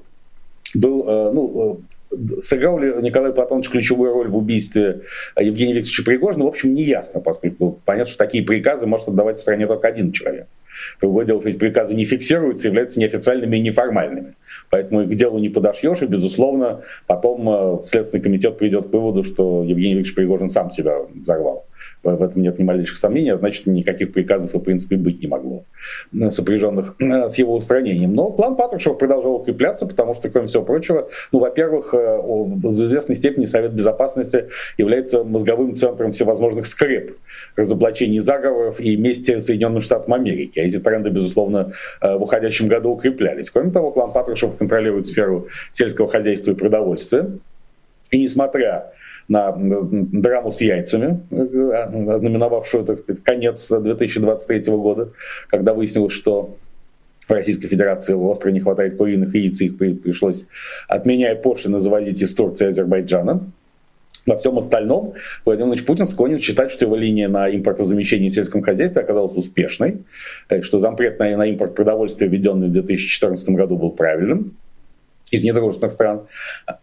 был, 0.74 1.04
э, 1.08 1.30
ну, 1.32 1.80
э, 2.12 2.40
сыграл 2.40 2.78
ли 2.78 2.92
Николай 3.02 3.32
Платонович 3.32 3.70
ключевую 3.70 4.12
роль 4.12 4.28
в 4.28 4.36
убийстве 4.36 5.02
Евгения 5.38 5.74
Викторовича 5.74 6.04
Пригожина, 6.04 6.44
в 6.44 6.48
общем, 6.48 6.74
не 6.74 6.82
ясно, 6.82 7.20
поскольку 7.20 7.80
понятно, 7.84 8.10
что 8.10 8.18
такие 8.18 8.44
приказы 8.44 8.86
может 8.86 9.08
отдавать 9.08 9.38
в 9.38 9.42
стране 9.42 9.66
только 9.66 9.88
один 9.88 10.12
человек. 10.12 10.46
Другое 11.00 11.24
дело, 11.24 11.40
что 11.40 11.48
эти 11.48 11.56
приказы 11.56 11.94
не 11.94 12.04
фиксируются, 12.04 12.68
являются 12.68 13.00
неофициальными 13.00 13.56
и 13.56 13.60
неформальными. 13.60 14.34
Поэтому 14.68 15.04
к 15.06 15.14
делу 15.14 15.38
не 15.38 15.48
подошьешь, 15.48 16.02
и, 16.02 16.06
безусловно, 16.06 16.82
потом 17.06 17.82
Следственный 17.84 18.22
комитет 18.22 18.58
придет 18.58 18.88
к 18.88 18.92
выводу, 18.92 19.22
что 19.22 19.64
Евгений 19.64 19.94
Викторович 19.94 20.14
Пригожин 20.14 20.48
сам 20.50 20.70
себя 20.70 20.98
взорвал 21.14 21.64
в 22.02 22.22
этом 22.22 22.42
нет 22.42 22.58
ни 22.58 22.62
малейших 22.62 22.96
сомнений, 22.96 23.30
а 23.30 23.38
значит, 23.38 23.66
никаких 23.66 24.12
приказов 24.12 24.54
и, 24.54 24.58
в 24.58 24.60
принципе, 24.60 24.96
быть 24.96 25.20
не 25.22 25.28
могло, 25.28 25.64
э, 26.12 26.30
сопряженных 26.30 26.94
э, 26.98 27.28
с 27.28 27.38
его 27.38 27.54
устранением. 27.54 28.14
Но 28.14 28.30
план 28.30 28.56
Патрушева 28.56 28.94
продолжал 28.94 29.36
укрепляться, 29.36 29.86
потому 29.86 30.14
что, 30.14 30.28
кроме 30.30 30.46
всего 30.46 30.62
прочего, 30.62 31.08
ну, 31.32 31.38
во-первых, 31.40 31.94
э, 31.94 32.18
в 32.22 32.72
известной 32.72 33.16
степени 33.16 33.44
Совет 33.44 33.72
Безопасности 33.72 34.46
является 34.78 35.24
мозговым 35.24 35.74
центром 35.74 36.12
всевозможных 36.12 36.66
скреп, 36.66 37.16
разоблачений 37.56 38.20
заговоров 38.20 38.80
и 38.80 38.96
мести 38.96 39.40
Соединенным 39.40 39.80
Штатам 39.80 40.14
Америки. 40.14 40.58
А 40.58 40.62
эти 40.62 40.78
тренды, 40.78 41.10
безусловно, 41.10 41.72
в 42.00 42.22
уходящем 42.22 42.68
году 42.68 42.90
укреплялись. 42.90 43.50
Кроме 43.50 43.70
того, 43.70 43.90
клан 43.90 44.12
Патрушева 44.12 44.52
контролирует 44.52 45.06
сферу 45.06 45.48
сельского 45.70 46.08
хозяйства 46.08 46.52
и 46.52 46.54
продовольствия. 46.54 47.30
И 48.10 48.22
несмотря 48.22 48.92
на 49.28 49.54
драму 49.56 50.50
с 50.52 50.60
яйцами, 50.60 51.20
э, 51.30 52.18
знаменовавшую, 52.18 52.84
так 52.84 52.98
сказать, 52.98 53.22
конец 53.22 53.70
2023 53.70 54.76
года, 54.76 55.10
когда 55.48 55.74
выяснилось, 55.74 56.12
что 56.12 56.56
в 57.28 57.32
Российской 57.32 57.68
Федерации 57.68 58.14
остро 58.14 58.50
не 58.50 58.60
хватает 58.60 58.96
куриных 58.96 59.34
яиц, 59.34 59.60
их 59.60 59.76
пришлось, 59.78 60.46
отменяя 60.88 61.34
пошлины, 61.34 61.78
завозить 61.78 62.22
из 62.22 62.34
Турции 62.34 62.66
и 62.66 62.68
Азербайджана. 62.68 63.40
На 64.26 64.36
всем 64.36 64.58
остальном 64.58 65.14
Владимир 65.44 65.66
Владимирович 65.66 65.84
Путин 65.84 66.06
склонен 66.06 66.40
считать, 66.40 66.72
что 66.72 66.84
его 66.84 66.96
линия 66.96 67.28
на 67.28 67.48
импортозамещение 67.48 68.30
в 68.30 68.32
сельском 68.32 68.60
хозяйстве 68.60 69.02
оказалась 69.02 69.36
успешной, 69.36 70.02
э, 70.48 70.62
что 70.62 70.78
запрет 70.78 71.18
на, 71.18 71.36
на 71.36 71.46
импорт 71.46 71.74
продовольствия, 71.74 72.28
введенный 72.28 72.68
в 72.68 72.72
2014 72.72 73.50
году, 73.50 73.76
был 73.76 73.90
правильным 73.90 74.56
из 75.30 75.42
недружественных 75.42 75.92
стран. 75.92 76.22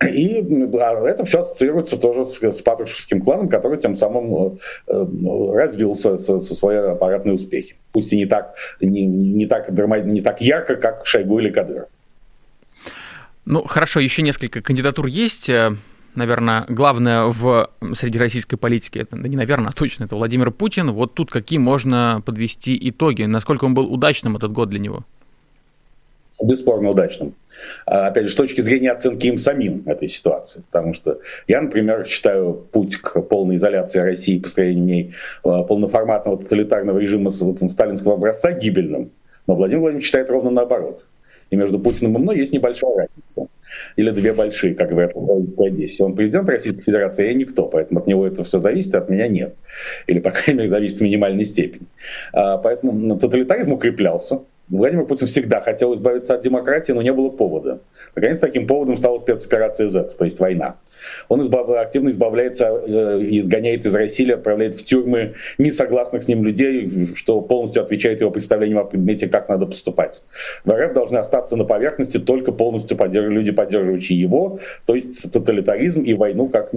И 0.03 0.39
а 0.39 1.08
это 1.08 1.25
все 1.25 1.39
ассоциируется 1.39 1.97
тоже 1.97 2.25
с, 2.25 2.41
с 2.41 2.62
Патрушевским 2.62 3.21
кланом, 3.21 3.49
который 3.49 3.77
тем 3.77 3.95
самым 3.95 4.58
э, 4.88 4.93
э 4.93 5.53
развил 5.53 5.95
со, 5.95 6.17
со, 6.17 6.39
со 6.39 6.56
свои 6.56 6.77
аппаратные 6.77 7.36
успехи. 7.36 7.75
Пусть 7.91 8.13
и 8.13 8.17
не 8.17 8.25
так, 8.25 8.56
не, 8.82 9.06
не, 9.06 9.45
так, 9.45 9.69
не 9.69 10.21
так 10.21 10.41
ярко, 10.41 10.75
как 10.75 11.06
Шойгу 11.06 11.39
или 11.39 11.49
Кадыров. 11.49 11.88
Ну, 13.45 13.63
хорошо, 13.63 13.99
еще 13.99 14.21
несколько 14.21 14.62
кандидатур 14.62 15.06
есть. 15.06 15.49
Э, 15.49 15.75
наверное, 16.15 16.65
главное 16.69 17.25
в 17.25 17.69
среди 17.93 18.17
российской 18.17 18.58
политики, 18.58 18.99
это 18.99 19.17
не 19.17 19.36
наверное, 19.36 19.69
а 19.69 19.73
точно, 19.73 20.06
это 20.06 20.15
Владимир 20.15 20.51
Путин. 20.51 20.91
Вот 20.91 21.13
тут 21.13 21.32
какие 21.32 21.60
можно 21.60 22.21
подвести 22.25 22.77
итоги? 22.89 23.23
Насколько 23.23 23.65
он 23.65 23.73
был 23.73 23.91
удачным 23.91 24.38
этот 24.38 24.51
год 24.51 24.69
для 24.69 24.79
него? 24.79 25.06
Бесспорно 26.43 26.89
удачным. 26.89 27.36
А, 27.86 28.08
опять 28.08 28.25
же, 28.25 28.32
с 28.32 28.36
точки 28.36 28.62
зрения 28.62 28.91
оценки 28.91 29.27
им 29.27 29.38
самим 29.38 29.84
этой 29.86 30.08
ситуации. 30.08 30.63
Потому 30.71 30.93
что 30.93 31.19
я, 31.47 31.62
например, 31.62 32.06
считаю 32.06 32.53
путь 32.71 32.97
к 32.97 33.21
полной 33.21 33.56
изоляции 33.56 33.99
России 33.99 34.36
и 34.36 34.39
построению 34.39 34.84
в 34.84 34.88
ней 34.88 35.13
а, 35.43 35.63
полноформатного 35.63 36.38
тоталитарного 36.38 36.99
режима 36.99 37.32
сталинского 37.32 38.15
образца 38.15 38.51
гибельным. 38.51 39.12
Но 39.47 39.56
Владимир 39.56 39.82
Владимирович 39.82 40.06
считает 40.06 40.29
ровно 40.29 40.51
наоборот. 40.51 41.03
И 41.49 41.56
между 41.56 41.77
Путиным 41.77 42.15
и 42.15 42.19
мной 42.19 42.39
есть 42.39 42.51
небольшая 42.51 42.95
разница. 42.95 43.47
Или 43.95 44.10
две 44.10 44.34
большие, 44.34 44.73
как 44.73 44.89
говорят 44.89 45.12
в 45.13 45.62
Одессе. 45.62 46.03
Он 46.03 46.15
президент 46.15 46.49
Российской 46.49 46.82
Федерации, 46.82 47.25
а 47.25 47.27
я 47.27 47.34
никто, 47.36 47.65
поэтому 47.65 47.99
от 47.99 48.08
него 48.08 48.25
это 48.25 48.43
все 48.43 48.58
зависит, 48.58 48.95
а 48.95 48.99
от 48.99 49.10
меня 49.10 49.27
нет. 49.27 49.56
Или, 50.08 50.19
по 50.19 50.32
крайней 50.32 50.60
мере, 50.60 50.69
зависит 50.69 50.97
в 50.97 51.01
минимальной 51.01 51.45
степени. 51.45 51.86
А, 52.34 52.58
поэтому 52.58 52.91
ну, 52.93 53.19
тоталитаризм 53.19 53.73
укреплялся, 53.73 54.39
Владимир 54.69 55.06
Путин 55.06 55.28
всегда 55.28 55.60
хотел 55.60 55.93
избавиться 55.93 56.36
от 56.36 56.41
демократии, 56.41 56.93
но 56.93 57.02
не 57.02 57.12
было 57.12 57.30
повода. 57.30 57.80
Наконец, 58.15 58.39
таким 58.39 58.65
поводом 58.65 58.95
стала 58.95 59.17
спецоперация 59.19 59.89
Z, 59.89 60.12
то 60.17 60.23
есть 60.23 60.39
война. 60.39 60.78
Он 61.28 61.41
избав... 61.41 61.69
активно 61.69 62.10
избавляется 62.10 62.67
э, 62.67 63.19
изгоняет 63.32 63.86
из 63.86 63.93
России, 63.93 64.32
отправляет 64.32 64.76
в 64.76 64.86
тюрьмы 64.86 65.34
несогласных 65.58 66.23
с 66.23 66.30
ним 66.30 66.45
людей, 66.45 66.89
что 67.13 67.41
полностью 67.41 67.84
отвечает 67.84 68.21
его 68.21 68.32
представлениям 68.32 68.80
о 68.80 68.86
предмете, 68.86 69.28
как 69.28 69.49
надо 69.49 69.65
поступать. 69.65 70.21
В 70.63 70.71
РФ 70.71 70.93
должны 70.93 71.17
остаться 71.17 71.58
на 71.58 71.65
поверхности 71.65 72.17
только 72.17 72.54
полностью 72.54 72.95
поддерж... 72.95 73.30
люди, 73.30 73.52
поддерживающие 73.52 74.17
его, 74.17 74.60
то 74.86 74.95
есть 74.95 75.32
тоталитаризм 75.32 76.04
и 76.04 76.13
войну 76.13 76.47
как 76.47 76.71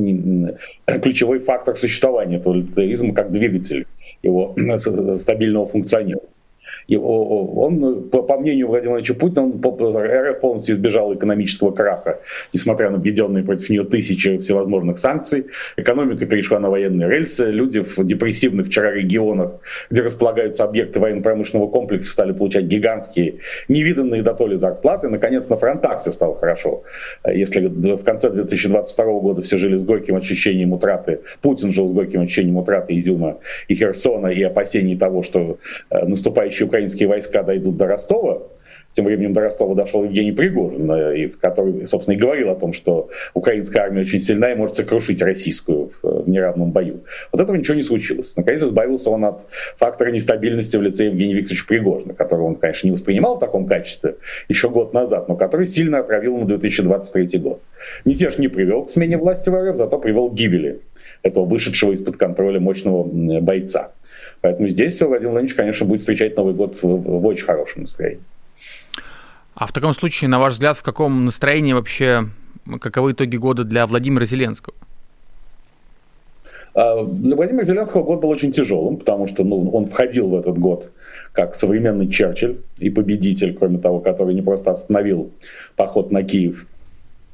ключевой 1.03 1.39
фактор 1.39 1.77
существования 1.77 2.39
тоталитаризма 2.39 3.15
как 3.15 3.31
двигатель 3.31 3.87
его 4.23 4.57
стабильного 5.19 5.67
функционирования. 5.67 6.36
Он, 6.89 8.09
по 8.11 8.39
мнению 8.39 8.69
Владимира 8.69 8.93
Владимировича 8.93 9.15
Путина, 9.15 10.31
РФ 10.31 10.41
полностью 10.41 10.75
избежал 10.75 11.15
экономического 11.15 11.71
краха, 11.71 12.21
несмотря 12.53 12.91
на 12.91 12.97
введенные 12.97 13.45
против 13.45 13.71
нее 13.71 13.85
тысячи 13.85 14.39
всевозможных 14.39 14.99
санкций. 14.99 15.47
Экономика 15.77 16.27
перешла 16.27 16.59
на 16.59 16.71
военные 16.71 17.09
рельсы. 17.09 17.51
Люди 17.51 17.83
в 17.83 18.05
депрессивных 18.05 18.67
вчера 18.67 18.93
регионах, 18.93 19.61
где 19.91 20.03
располагаются 20.03 20.65
объекты 20.65 21.01
военно-промышленного 21.01 21.69
комплекса, 21.69 22.13
стали 22.13 22.33
получать 22.33 22.65
гигантские, 22.65 23.37
невиданные 23.69 24.23
до 24.23 24.35
то 24.35 24.47
ли 24.47 24.57
зарплаты. 24.57 25.09
Наконец, 25.09 25.49
на 25.49 25.57
фронтах 25.57 26.03
все 26.03 26.13
стало 26.13 26.37
хорошо. 26.39 26.83
Если 27.27 27.67
в 27.67 28.05
конце 28.05 28.31
2022 28.31 29.05
года 29.21 29.43
все 29.43 29.57
жили 29.57 29.77
с 29.77 29.83
горьким 29.83 30.17
ощущением 30.17 30.73
утраты, 30.73 31.21
Путин 31.43 31.73
жил 31.73 31.89
с 31.89 31.93
горьким 31.93 32.23
ощущением 32.23 32.57
утраты 32.57 32.97
Изюма 32.99 33.39
и 33.69 33.75
Херсона 33.75 34.29
и 34.29 34.43
опасений 34.43 34.97
того, 34.97 35.23
что 35.23 35.59
э, 35.91 36.07
наступающий 36.07 36.66
украинские 36.67 37.09
войска 37.09 37.43
дойдут 37.43 37.77
до 37.77 37.87
Ростова, 37.87 38.43
тем 38.97 39.05
временем 39.05 39.35
до 39.35 39.43
Ростова 39.43 39.75
дошел 39.75 40.05
Евгений 40.05 40.33
Пригожин, 40.33 40.91
э, 40.91 41.29
который, 41.39 41.87
собственно, 41.87 42.15
и 42.15 42.19
говорил 42.19 42.51
о 42.51 42.55
том, 42.55 42.73
что 42.73 43.11
украинская 43.35 43.85
армия 43.85 44.01
очень 44.01 44.21
сильна 44.21 44.53
и 44.53 44.55
может 44.55 44.77
сокрушить 44.77 45.21
российскую 45.21 45.91
в 46.03 46.29
неравном 46.29 46.71
бою. 46.71 47.01
Вот 47.31 47.43
этого 47.43 47.57
ничего 47.57 47.75
не 47.75 47.83
случилось. 47.83 48.35
Наконец 48.39 48.63
избавился 48.63 49.11
он 49.11 49.27
от 49.27 49.47
фактора 49.77 50.11
нестабильности 50.11 50.79
в 50.79 50.83
лице 50.83 51.07
Евгения 51.07 51.35
Викторовича 51.35 51.67
Пригожина, 51.69 52.15
которого 52.15 52.47
он, 52.47 52.55
конечно, 52.55 52.87
не 52.87 52.93
воспринимал 52.93 53.37
в 53.37 53.41
таком 53.41 53.67
качестве 53.67 54.17
еще 54.49 54.71
год 54.71 54.95
назад, 54.95 55.29
но 55.29 55.37
который 55.37 55.67
сильно 55.67 55.99
отравил 55.99 56.37
ему 56.37 56.47
2023 56.47 57.39
год. 57.41 57.61
Мятеж 58.07 58.39
не 58.39 58.49
привел 58.49 58.85
к 58.85 58.91
смене 58.91 59.19
власти 59.19 59.51
в 59.51 59.55
РФ, 59.55 59.77
зато 59.77 59.99
привел 59.99 60.31
к 60.31 60.35
гибели 60.35 60.81
этого 61.23 61.45
вышедшего 61.45 61.93
из-под 61.93 62.17
контроля 62.17 62.61
мощного 62.61 63.05
бойца. 63.41 63.93
Поэтому 64.41 64.69
здесь 64.69 65.01
Владимир 65.01 65.31
Владимирович, 65.31 65.55
конечно, 65.55 65.87
будет 65.87 66.01
встречать 66.01 66.37
Новый 66.37 66.55
год 66.55 66.77
в, 66.77 66.85
в 66.85 67.27
очень 67.27 67.45
хорошем 67.45 67.83
настроении. 67.83 68.23
А 69.55 69.67
в 69.67 69.73
таком 69.73 69.95
случае, 69.95 70.29
на 70.29 70.39
ваш 70.39 70.55
взгляд, 70.55 70.77
в 70.77 70.83
каком 70.83 71.25
настроении 71.25 71.73
вообще, 71.73 72.29
каковы 72.81 73.13
итоги 73.13 73.37
года 73.37 73.65
для 73.65 73.87
Владимира 73.87 74.27
Зеленского? 74.27 74.75
А, 76.75 77.03
для 77.05 77.35
Владимира 77.35 77.65
Зеленского 77.65 78.03
год 78.03 78.21
был 78.21 78.29
очень 78.29 78.53
тяжелым, 78.53 78.99
потому 78.99 79.27
что 79.27 79.45
ну, 79.45 79.71
он 79.71 79.87
входил 79.87 80.29
в 80.29 80.35
этот 80.35 80.59
год 80.59 80.91
как 81.33 81.55
современный 81.55 82.07
Черчилль 82.09 82.59
и 82.79 82.91
победитель, 82.91 83.55
кроме 83.55 83.79
того, 83.79 84.01
который 84.01 84.35
не 84.35 84.43
просто 84.43 84.73
остановил 84.73 85.33
поход 85.75 86.13
на 86.13 86.23
Киев 86.23 86.67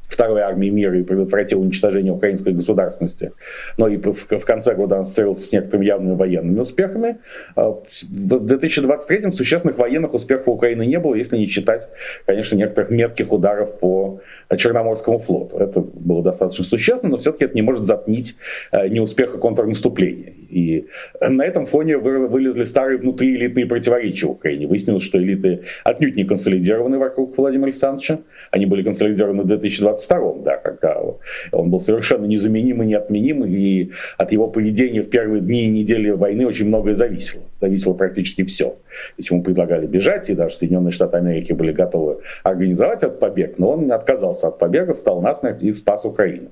второй 0.08 0.42
армии 0.42 0.68
мира 0.68 0.98
и 0.98 1.02
предотвратил 1.02 1.60
уничтожение 1.60 2.12
украинской 2.12 2.52
государственности. 2.52 3.32
Но 3.76 3.88
и 3.88 3.96
в, 3.96 4.44
конце 4.44 4.74
года 4.74 4.98
он 4.98 5.04
сцелился 5.04 5.44
с 5.44 5.52
некоторыми 5.52 5.86
явными 5.86 6.14
военными 6.14 6.60
успехами. 6.60 7.18
А, 7.56 7.70
в 7.70 8.44
2023-м 8.44 9.32
существенных 9.32 9.78
военных 9.78 10.14
успехов 10.14 10.48
Украины 10.48 10.86
не 10.86 10.98
было, 10.98 11.14
если 11.14 11.36
не 11.36 11.46
считать, 11.46 11.88
конечно, 12.26 12.56
некоторых 12.56 12.90
метких 12.90 13.32
ударов 13.32 13.78
по 13.78 14.20
Черноморскому 14.54 15.18
флоту. 15.18 15.56
Это 15.56 15.80
было 15.80 16.22
достаточно 16.22 16.64
существенно, 16.64 17.12
но 17.12 17.18
все-таки 17.18 17.46
это 17.46 17.54
не 17.54 17.62
может 17.62 17.84
затмить 17.84 18.36
а, 18.70 18.88
неуспеха 18.88 19.38
контрнаступления. 19.38 20.34
И 20.50 20.86
на 21.20 21.42
этом 21.42 21.64
фоне 21.64 21.96
вылезли 21.96 22.64
старые 22.64 22.98
внутриэлитные 22.98 23.66
противоречия 23.66 24.26
в 24.26 24.32
Украине. 24.32 24.66
Выяснилось, 24.66 25.02
что 25.02 25.18
элиты 25.18 25.62
отнюдь 25.84 26.16
не 26.16 26.24
консолидированы 26.24 26.98
вокруг 26.98 27.36
Владимира 27.38 27.66
Александровича. 27.66 28.20
Они 28.50 28.66
были 28.66 28.82
консолидированы 28.82 29.44
в 29.44 29.46
2020 29.46 30.01
22-м, 30.08 30.42
да, 30.42 30.56
когда 30.56 31.00
он 31.52 31.70
был 31.70 31.80
совершенно 31.80 32.24
незаменим 32.26 32.82
и 32.82 32.86
неотменим, 32.86 33.44
и 33.44 33.90
от 34.18 34.32
его 34.32 34.48
поведения 34.48 35.02
в 35.02 35.10
первые 35.10 35.40
дни 35.40 35.64
и 35.64 35.68
недели 35.68 36.10
войны 36.10 36.46
очень 36.46 36.66
многое 36.68 36.94
зависело. 36.94 37.42
Зависело 37.62 37.94
практически 37.94 38.44
все. 38.44 38.74
Если 39.16 39.32
ему 39.34 39.44
предлагали 39.44 39.86
бежать, 39.86 40.28
и 40.28 40.34
даже 40.34 40.56
Соединенные 40.56 40.90
Штаты 40.90 41.18
Америки 41.18 41.52
были 41.52 41.70
готовы 41.70 42.18
организовать 42.42 43.04
этот 43.04 43.20
побег, 43.20 43.56
но 43.58 43.70
он 43.70 43.92
отказался 43.92 44.48
от 44.48 44.58
побега, 44.58 44.94
встал 44.94 45.22
насмерть 45.22 45.62
и 45.62 45.72
спас 45.72 46.04
Украину. 46.04 46.48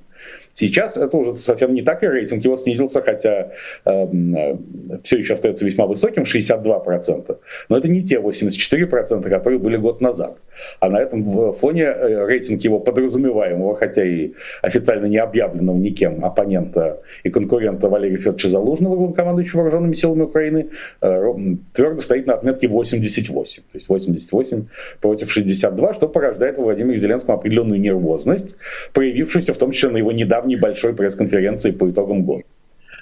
Сейчас 0.53 0.97
это 0.97 1.17
уже 1.17 1.35
совсем 1.35 1.73
не 1.73 1.81
так, 1.81 2.03
и 2.03 2.07
рейтинг 2.07 2.45
его 2.45 2.55
снизился, 2.55 3.01
хотя 3.01 3.51
эм, 3.85 4.35
э, 4.35 4.57
все 5.03 5.17
еще 5.17 5.33
остается 5.33 5.65
весьма 5.65 5.85
высоким, 5.85 6.23
62%. 6.23 7.37
Но 7.69 7.77
это 7.77 7.89
не 7.89 8.03
те 8.03 8.19
84%, 8.19 9.29
которые 9.29 9.59
были 9.59 9.77
год 9.77 10.01
назад. 10.01 10.37
А 10.79 10.89
на 10.89 10.97
этом 10.97 11.53
фоне 11.53 11.83
э, 11.83 12.25
рейтинг 12.25 12.61
его 12.61 12.79
подразумеваемого, 12.79 13.75
хотя 13.75 14.05
и 14.05 14.31
официально 14.61 15.07
не 15.07 15.17
объявленного 15.17 15.77
никем, 15.77 16.23
оппонента 16.23 17.01
и 17.23 17.29
конкурента 17.29 17.89
Валерия 17.89 18.17
Федоровича 18.17 18.49
Залужного, 18.49 18.95
главнокомандующего 18.95 19.61
вооруженными 19.61 19.93
силами 19.93 20.23
Украины, 20.23 20.69
э, 21.00 21.00
твердо 21.01 21.99
стоит 21.99 22.27
на 22.27 22.35
отметке 22.35 22.67
88. 22.67 23.63
То 23.63 23.69
есть 23.73 23.89
88 23.89 24.67
против 25.01 25.31
62, 25.31 25.93
что 25.93 26.07
порождает 26.07 26.59
у 26.59 26.63
Владимира 26.63 26.95
Зеленского 26.95 27.35
определенную 27.35 27.79
нервозность, 27.79 28.57
проявившуюся 28.93 29.53
в 29.53 29.57
том 29.57 29.71
числе 29.71 29.89
на 29.89 29.97
его 29.97 30.11
недавней 30.11 30.57
большой 30.57 30.93
пресс-конференции 30.93 31.71
по 31.71 31.89
итогам 31.89 32.23
года. 32.23 32.43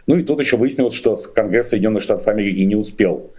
Ну 0.08 0.16
и 0.16 0.24
тут 0.24 0.40
еще 0.40 0.58
выяснилось, 0.58 0.94
что 0.94 1.18
Конгресс 1.36 1.70
Соединенных 1.70 2.02
Штатов 2.02 2.28
Америки 2.28 2.62
не 2.62 2.76
успел 2.76 3.32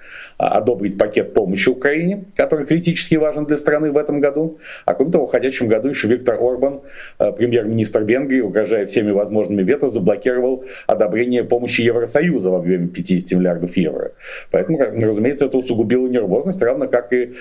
одобрить 0.48 0.96
пакет 0.96 1.34
помощи 1.34 1.68
Украине, 1.68 2.24
который 2.34 2.66
критически 2.66 3.16
важен 3.16 3.44
для 3.44 3.56
страны 3.56 3.90
в 3.90 3.96
этом 3.96 4.20
году. 4.20 4.58
А 4.86 4.94
кроме 4.94 5.12
того, 5.12 5.24
в 5.24 5.28
уходящем 5.28 5.68
году 5.68 5.88
еще 5.88 6.08
Виктор 6.08 6.36
Орбан, 6.40 6.80
а, 7.18 7.32
премьер-министр 7.32 8.02
Венгрии, 8.02 8.40
угрожая 8.40 8.86
всеми 8.86 9.10
возможными 9.10 9.62
вето, 9.62 9.88
заблокировал 9.88 10.64
одобрение 10.86 11.44
помощи 11.44 11.82
Евросоюза 11.82 12.50
в 12.50 12.54
объеме 12.54 12.88
50 12.88 13.38
миллиардов 13.38 13.76
евро. 13.76 14.12
Поэтому, 14.50 14.78
разумеется, 14.78 15.46
это 15.46 15.58
усугубило 15.58 16.06
нервозность, 16.06 16.62
равно 16.62 16.88
как 16.88 17.12
и 17.12 17.34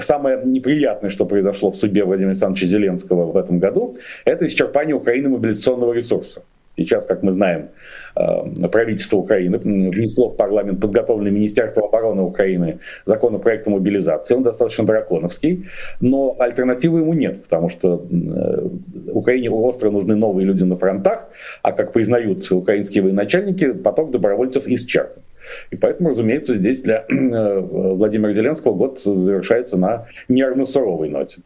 самое 0.00 0.40
неприятное, 0.44 1.10
что 1.10 1.26
произошло 1.26 1.70
в 1.70 1.76
судьбе 1.76 2.04
Владимира 2.04 2.30
Александровича 2.30 2.66
Зеленского 2.66 3.30
в 3.30 3.36
этом 3.36 3.58
году, 3.58 3.96
это 4.24 4.46
исчерпание 4.46 4.96
Украины 4.96 5.28
мобилизационного 5.28 5.92
ресурса. 5.92 6.42
Сейчас, 6.78 7.06
как 7.06 7.24
мы 7.24 7.32
знаем, 7.32 7.70
э, 8.14 8.68
правительство 8.68 9.16
Украины 9.16 9.58
внесло 9.58 10.28
в 10.28 10.36
парламент 10.36 10.80
подготовленное 10.80 11.32
Министерство 11.32 11.84
обороны 11.84 12.22
Украины 12.22 12.78
законопроект 13.04 13.66
о 13.66 13.70
мобилизации. 13.70 14.36
Он 14.36 14.44
достаточно 14.44 14.84
драконовский, 14.84 15.66
но 16.00 16.36
альтернативы 16.38 17.00
ему 17.00 17.14
нет, 17.14 17.42
потому 17.42 17.68
что 17.68 18.06
э, 18.08 18.68
Украине 19.10 19.50
остро 19.50 19.90
нужны 19.90 20.14
новые 20.14 20.46
люди 20.46 20.62
на 20.62 20.76
фронтах, 20.76 21.28
а 21.62 21.72
как 21.72 21.92
признают 21.92 22.48
украинские 22.52 23.02
военачальники, 23.02 23.72
поток 23.72 24.12
добровольцев 24.12 24.68
исчерпан. 24.68 25.22
И 25.70 25.76
поэтому, 25.76 26.10
разумеется, 26.10 26.54
здесь 26.54 26.82
для 26.82 27.04
э, 27.08 27.60
Владимира 27.60 28.32
Зеленского 28.32 28.74
год 28.74 29.00
завершается 29.00 29.76
на 29.78 30.06
нервно-суровой 30.28 31.08
ноте. 31.08 31.40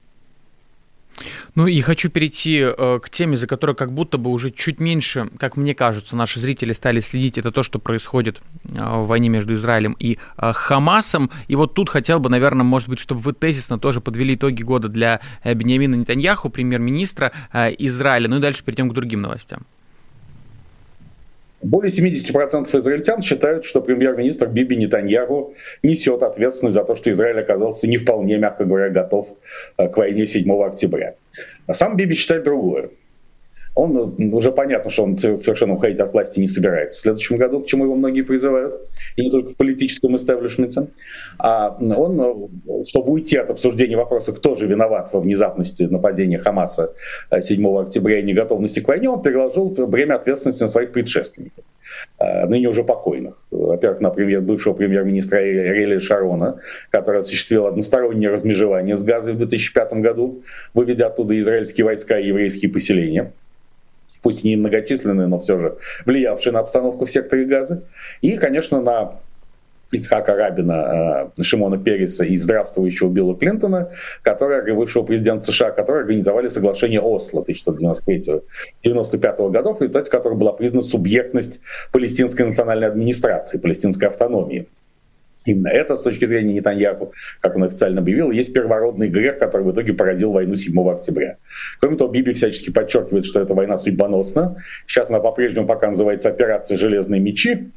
Ну 1.55 1.67
и 1.67 1.81
хочу 1.81 2.11
перейти 2.11 2.59
э, 2.61 2.99
к 3.03 3.11
теме, 3.11 3.37
за 3.37 3.47
которой 3.47 3.77
как 3.77 3.93
будто 3.93 4.19
бы 4.19 4.31
уже 4.31 4.51
чуть 4.51 4.81
меньше, 4.81 5.29
как 5.39 5.57
мне 5.57 5.75
кажется, 5.75 6.17
наши 6.17 6.41
зрители 6.41 6.73
стали 6.73 7.01
следить. 7.01 7.39
Это 7.39 7.53
то, 7.53 7.63
что 7.63 7.79
происходит 7.79 8.41
э, 8.65 8.69
в 8.75 9.07
войне 9.07 9.29
между 9.29 9.55
Израилем 9.55 9.97
и 9.99 10.19
э, 10.37 10.53
Хамасом. 10.53 11.31
И 11.49 11.57
вот 11.57 11.75
тут 11.75 11.89
хотел 11.89 12.21
бы, 12.21 12.31
наверное, 12.31 12.65
может 12.65 12.89
быть, 12.89 12.99
чтобы 12.99 13.21
вы 13.21 13.33
тезисно 13.33 13.79
тоже 13.79 14.01
подвели 14.01 14.35
итоги 14.35 14.63
года 14.63 14.89
для 14.89 15.21
э, 15.43 15.55
Бениамина 15.55 15.95
Нетаньяху, 15.95 16.51
премьер-министра 16.51 17.33
э, 17.53 17.75
Израиля. 17.79 18.29
Ну 18.29 18.37
и 18.37 18.41
дальше 18.41 18.63
перейдем 18.65 18.89
к 18.89 18.95
другим 18.95 19.23
новостям. 19.23 19.67
Более 21.63 21.91
70% 21.91 22.79
израильтян 22.79 23.23
считают, 23.23 23.65
что 23.65 23.81
премьер-министр 23.81 24.49
Биби 24.49 24.77
Нетаньяху 24.77 25.55
несет 25.83 26.23
ответственность 26.23 26.75
за 26.75 26.85
то, 26.85 26.97
что 26.97 27.11
Израиль 27.11 27.41
оказался 27.41 27.89
не 27.89 27.99
вполне, 27.99 28.39
мягко 28.39 28.65
говоря, 28.65 28.89
готов 28.91 29.29
э, 29.79 29.89
к 29.89 29.97
войне 29.97 30.27
7 30.27 30.51
октября. 30.63 31.15
А 31.67 31.75
сам 31.75 31.97
Биби 31.97 32.15
считает 32.15 32.45
другое 32.45 32.91
он 33.75 34.15
ну, 34.19 34.37
уже 34.37 34.53
понятно, 34.53 34.91
что 34.91 35.05
он 35.05 35.17
совершенно 35.17 35.75
уходить 35.75 36.01
от 36.01 36.13
власти 36.13 36.41
не 36.41 36.49
собирается 36.49 37.01
в 37.01 37.03
следующем 37.03 37.37
году, 37.37 37.61
к 37.61 37.67
чему 37.67 37.85
его 37.85 37.95
многие 37.95 38.23
призывают, 38.23 38.89
и 39.17 39.23
не 39.23 39.31
только 39.31 39.51
в 39.51 39.57
политическом 39.57 40.15
истеблишменте. 40.17 40.89
А 41.39 41.71
он, 41.81 42.51
чтобы 42.87 43.13
уйти 43.13 43.39
от 43.39 43.51
обсуждения 43.51 43.97
вопроса, 43.97 44.33
кто 44.33 44.55
же 44.57 44.67
виноват 44.67 45.11
во 45.13 45.21
внезапности 45.21 45.85
нападения 45.85 46.39
Хамаса 46.39 46.93
7 47.39 47.67
э, 47.67 47.81
октября 47.81 48.21
и 48.21 48.23
неготовности 48.23 48.81
к 48.81 48.89
войне, 48.89 49.09
он 49.09 49.23
переложил 49.23 49.71
бремя 49.71 50.17
ответственности 50.17 50.63
на 50.63 50.69
своих 50.69 50.93
предшественников, 50.93 51.65
э, 52.19 52.47
ныне 52.47 52.69
уже 52.69 52.85
покойных. 52.85 53.43
Во-первых, 53.51 54.01
на 54.01 54.11
премьер, 54.11 54.43
бывшего 54.43 54.75
премьер-министра 54.75 55.39
Рели 55.39 55.99
Шарона, 55.99 56.61
который 56.91 57.21
осуществил 57.21 57.67
одностороннее 57.67 58.29
размежевание 58.29 58.97
с 58.97 59.03
Газой 59.03 59.33
в 59.33 59.39
2005 59.39 59.95
году, 59.95 60.43
выведя 60.75 61.07
оттуда 61.07 61.39
израильские 61.39 61.87
войска 61.87 62.19
и 62.19 62.29
еврейские 62.29 62.71
поселения 62.71 63.33
пусть 64.23 64.45
не 64.45 64.57
многочисленные, 64.57 65.27
но 65.27 65.41
все 65.41 65.59
же 65.59 65.77
влиявшие 66.07 66.53
на 66.53 66.61
обстановку 66.61 67.05
в 67.05 67.11
секторе 67.11 67.45
Газа. 67.45 67.83
И, 68.21 68.37
конечно, 68.37 68.81
на 68.81 69.19
Ицхака 69.93 70.35
Рабина, 70.35 71.31
э, 71.39 71.43
Шимона 71.43 71.79
Переса 71.79 72.25
и 72.25 72.37
здравствующего 72.37 73.11
Билла 73.11 73.37
Клинтона, 73.37 73.91
которые, 74.23 74.75
бывшего 74.75 75.05
президента 75.05 75.45
США, 75.45 75.71
которые 75.71 76.03
организовали 76.03 76.49
соглашение 76.49 77.01
Осло 77.01 77.43
1993-1995 77.43 79.51
годов, 79.51 79.79
в 79.79 79.83
результате 79.83 80.11
которого 80.11 80.39
была 80.39 80.53
признана 80.53 80.83
субъектность 80.83 81.61
палестинской 81.93 82.47
национальной 82.47 82.89
администрации, 82.89 83.59
палестинской 83.59 84.09
автономии. 84.09 84.67
Именно 85.45 85.69
это, 85.69 85.97
с 85.97 86.03
точки 86.03 86.25
зрения 86.25 86.55
Нетаньяху, 86.55 87.13
как 87.41 87.57
он 87.57 87.65
официально 87.65 88.01
объявил, 88.01 88.31
есть 88.31 88.53
первородный 88.53 89.09
грех, 89.09 89.39
который 89.39 89.63
в 89.63 89.73
итоге 89.73 89.93
породил 89.93 90.33
войну 90.33 90.57
7 90.57 90.89
октября. 90.89 91.37
Кроме 91.81 91.97
того, 91.97 92.11
Биби 92.11 92.33
всячески 92.33 92.71
подчеркивает, 92.71 93.25
что 93.25 93.41
эта 93.41 93.55
война 93.55 93.79
судьбоносна. 93.79 94.57
Сейчас 94.87 95.11
она 95.11 95.21
по-прежнему 95.21 95.67
пока 95.67 95.89
называется 95.89 96.29
«Операция 96.29 96.77
«Железные 96.77 97.21
мечи», 97.21 97.71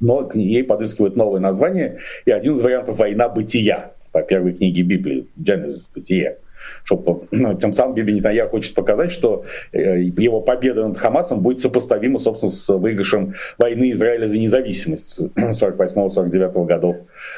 но 0.00 0.28
ей 0.34 0.64
подыскивают 0.64 1.16
новое 1.16 1.40
название. 1.40 1.98
И 2.24 2.30
один 2.30 2.54
из 2.54 2.60
вариантов 2.60 2.98
«Война 2.98 3.28
бытия» 3.28 3.92
по 4.10 4.22
первой 4.22 4.52
книге 4.52 4.82
Библии, 4.82 5.28
«Genesis. 5.38 5.90
Бытие» 5.94 6.38
чтобы 6.84 7.26
ну, 7.30 7.54
тем 7.54 7.72
самым 7.72 7.94
Биби 7.94 8.12
Нетаньяху 8.12 8.52
хочет 8.52 8.74
показать, 8.74 9.10
что 9.10 9.44
э, 9.72 10.00
его 10.02 10.40
победа 10.40 10.86
над 10.86 10.98
Хамасом 10.98 11.40
будет 11.40 11.60
сопоставима, 11.60 12.18
собственно, 12.18 12.50
с 12.50 12.68
выигрышем 12.68 13.32
войны 13.58 13.90
Израиля 13.90 14.26
за 14.26 14.38
независимость 14.38 15.22
48-49 15.36 16.66
годов 16.66 16.96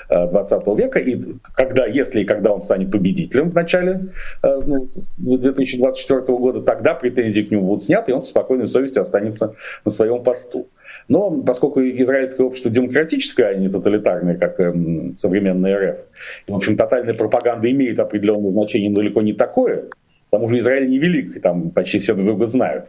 20 0.09 0.53
э, 0.67 0.75
века. 0.77 0.99
И 0.99 1.23
когда, 1.55 1.87
если 1.87 2.23
и 2.23 2.25
когда 2.25 2.53
он 2.53 2.63
станет 2.63 2.91
победителем 2.91 3.51
в 3.51 3.55
начале 3.55 4.09
э, 4.43 4.61
ну, 4.67 4.89
2024 5.19 6.21
года, 6.39 6.63
тогда 6.63 6.95
претензии 6.95 7.43
к 7.43 7.51
нему 7.51 7.67
будут 7.69 7.85
сняты, 7.85 8.11
и 8.11 8.15
он 8.15 8.23
со 8.23 8.31
спокойной 8.31 8.67
совестью 8.67 9.03
останется 9.03 9.55
на 9.85 9.91
своем 9.91 10.23
посту. 10.23 10.69
Но 11.09 11.31
поскольку 11.43 11.81
израильское 11.81 12.45
общество 12.45 12.71
демократическое, 12.71 13.49
а 13.49 13.55
не 13.55 13.69
тоталитарное, 13.69 14.37
как 14.37 14.61
эм, 14.61 15.15
современная 15.15 15.77
РФ, 15.77 15.99
и, 16.47 16.53
в 16.53 16.55
общем, 16.57 16.77
тотальная 16.77 17.15
пропаганда 17.15 17.71
имеет 17.71 17.99
определенное 17.99 18.51
значение, 18.51 18.91
но 18.91 18.97
далеко 18.97 19.23
не 19.23 19.33
такое, 19.33 19.85
тому 20.35 20.49
же 20.49 20.59
Израиль 20.59 20.89
невелик, 20.89 21.37
и 21.37 21.41
там 21.41 21.71
почти 21.71 22.01
все 22.01 22.15
друг 22.15 22.27
друга 22.27 22.47
знают, 22.47 22.87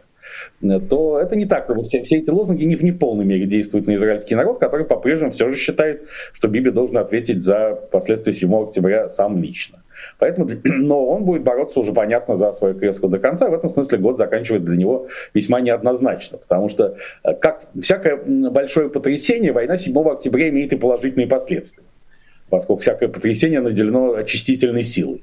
то 0.60 1.20
это 1.20 1.36
не 1.36 1.46
так. 1.46 1.70
Все, 1.84 2.02
все 2.02 2.16
эти 2.18 2.30
лозунги 2.30 2.64
не, 2.64 2.74
в 2.90 2.98
полной 2.98 3.24
мере 3.24 3.46
действуют 3.46 3.86
на 3.86 3.94
израильский 3.94 4.34
народ, 4.34 4.58
который 4.58 4.84
по-прежнему 4.84 5.30
все 5.30 5.48
же 5.50 5.56
считает, 5.56 6.08
что 6.32 6.48
Биби 6.48 6.70
должен 6.70 6.98
ответить 6.98 7.44
за 7.44 7.78
последствия 7.92 8.32
7 8.32 8.52
октября 8.54 9.08
сам 9.08 9.40
лично. 9.40 9.82
Поэтому, 10.18 10.50
но 10.64 11.06
он 11.06 11.24
будет 11.24 11.42
бороться 11.42 11.78
уже, 11.78 11.92
понятно, 11.92 12.34
за 12.34 12.52
свое 12.52 12.74
кресло 12.74 13.08
до 13.08 13.18
конца. 13.18 13.48
В 13.48 13.54
этом 13.54 13.70
смысле 13.70 13.98
год 13.98 14.18
заканчивает 14.18 14.64
для 14.64 14.76
него 14.76 15.06
весьма 15.32 15.60
неоднозначно, 15.60 16.38
потому 16.38 16.68
что, 16.68 16.96
э, 17.22 17.34
как 17.34 17.62
всякое 17.80 18.16
большое 18.16 18.88
потрясение, 18.88 19.52
война 19.52 19.76
7 19.76 19.96
октября 20.08 20.48
имеет 20.48 20.72
и 20.72 20.76
положительные 20.76 21.28
последствия, 21.28 21.84
поскольку 22.50 22.82
всякое 22.82 23.08
потрясение 23.08 23.60
наделено 23.60 24.14
очистительной 24.14 24.82
силой. 24.82 25.22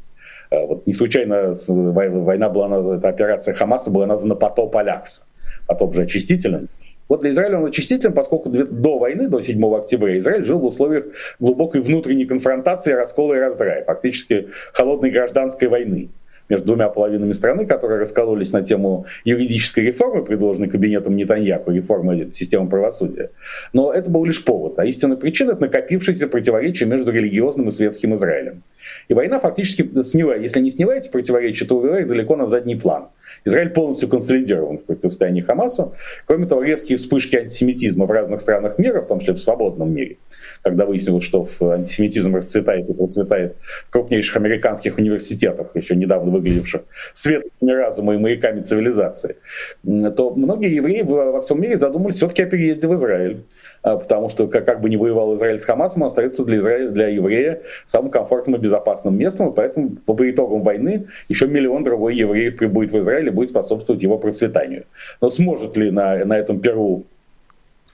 Э, 0.54 0.66
вот 0.68 0.86
не 0.86 0.94
случайно 0.94 1.54
война 1.68 2.50
была, 2.50 2.96
эта 2.96 3.10
операция 3.10 3.56
Хамаса 3.56 3.92
была 3.92 4.06
названа 4.06 4.36
«Потоп 4.36 4.76
Алякса». 4.78 5.24
Потоп 5.68 5.96
же 5.96 6.04
очистителен. 6.04 6.68
Вот 7.10 7.22
для 7.22 7.32
Израиля 7.32 7.58
он 7.60 7.66
очистителен, 7.66 8.14
поскольку 8.14 8.50
до 8.50 8.98
войны, 8.98 9.28
до 9.28 9.42
7 9.42 9.76
октября, 9.76 10.18
Израиль 10.18 10.44
жил 10.44 10.60
в 10.60 10.66
условиях 10.66 11.06
глубокой 11.40 11.82
внутренней 11.82 12.26
конфронтации, 12.26 12.94
раскола 12.94 13.34
и 13.34 13.40
раздрая, 13.40 13.84
фактически 13.84 14.50
холодной 14.74 15.10
гражданской 15.10 15.68
войны 15.68 16.10
между 16.50 16.68
двумя 16.68 16.90
половинами 16.90 17.32
страны, 17.32 17.66
которые 17.66 18.00
раскололись 18.00 18.52
на 18.54 18.62
тему 18.62 19.06
юридической 19.24 19.82
реформы, 19.82 20.24
предложенной 20.24 20.70
кабинетом 20.70 21.16
Нетаньяху, 21.16 21.72
реформы 21.72 22.30
системы 22.32 22.70
правосудия. 22.70 23.32
Но 23.74 23.94
это 23.94 24.10
был 24.10 24.26
лишь 24.26 24.44
повод, 24.44 24.80
а 24.80 24.86
истинная 24.86 25.18
причина— 25.18 25.52
это 25.54 25.62
накопившееся 25.62 26.28
противоречие 26.28 26.88
между 26.90 27.12
религиозным 27.12 27.68
и 27.68 27.72
светским 27.72 28.16
Израилем. 28.16 28.64
И 29.08 29.14
война 29.14 29.40
фактически 29.40 29.90
сняла, 30.04 30.36
если 30.36 30.60
не 30.60 30.70
сняла 30.70 30.96
эти 30.96 31.10
противоречия, 31.10 31.66
то 31.66 31.78
увела 31.78 32.02
далеко 32.02 32.36
на 32.36 32.48
задний 32.48 32.76
план. 32.76 33.08
Израиль 33.46 33.70
полностью 33.70 34.10
консолидирован 34.10 34.78
в 34.78 34.84
противостоянии 34.84 35.42
Хамасу. 35.42 35.94
Кроме 36.26 36.46
того, 36.46 36.62
резкие 36.64 36.98
вспышки 36.98 37.36
антисемитизма 37.36 38.06
в 38.06 38.12
разных 38.12 38.42
странах 38.42 38.78
мира, 38.78 39.02
в 39.02 39.08
том 39.08 39.20
числе 39.20 39.34
в 39.34 39.40
свободном 39.40 39.94
мире, 39.94 40.18
когда 40.62 40.86
выяснилось, 40.86 41.24
что 41.24 41.48
антисемитизм 41.62 42.36
расцветает 42.36 42.90
и 42.90 42.94
процветает 42.94 43.56
в 43.62 43.90
крупнейших 43.92 44.36
американских 44.38 44.98
университетах, 44.98 45.76
еще 45.76 45.96
недавно 45.96 46.32
выглядевших 46.34 46.82
светлыми 47.14 47.72
разума 47.72 48.16
и 48.16 48.18
маяками 48.18 48.62
цивилизации, 48.62 49.38
то 49.84 50.34
многие 50.36 50.76
евреи 50.76 51.02
во 51.04 51.42
всем 51.42 51.62
мире 51.62 51.78
задумались 51.78 52.16
все-таки 52.16 52.44
о 52.44 52.46
переезде 52.48 52.88
в 52.88 52.96
Израиль. 52.96 53.44
А, 53.84 53.98
потому 53.98 54.30
что 54.30 54.48
как, 54.48 54.66
как 54.66 54.82
бы 54.82 54.90
не 54.90 54.96
воевал 54.96 55.36
Израиль 55.36 55.60
с 55.60 55.66
Хамасом, 55.66 56.04
он 56.04 56.08
остается 56.08 56.46
для, 56.46 56.58
Израиля, 56.58 56.90
для 56.90 57.08
еврея 57.10 57.62
самым 57.86 58.12
комфортным 58.12 58.56
и 58.56 58.60
безопасным 58.60 59.18
местом, 59.18 59.50
и 59.50 59.54
поэтому 59.54 59.90
по 59.90 60.30
итогам 60.30 60.62
войны 60.64 61.08
еще 61.28 61.48
миллион 61.48 61.84
другой 61.84 62.16
евреев 62.16 62.56
прибудет 62.56 62.92
в 62.94 63.00
Израиль 63.00 63.28
и 63.28 63.32
будет 63.32 63.50
способствовать 63.50 64.02
его 64.02 64.18
процветанию. 64.18 64.86
Но 65.20 65.30
сможет 65.30 65.76
ли 65.76 65.92
на, 65.92 66.24
на 66.24 66.38
этом 66.38 66.62
Перу 66.62 67.04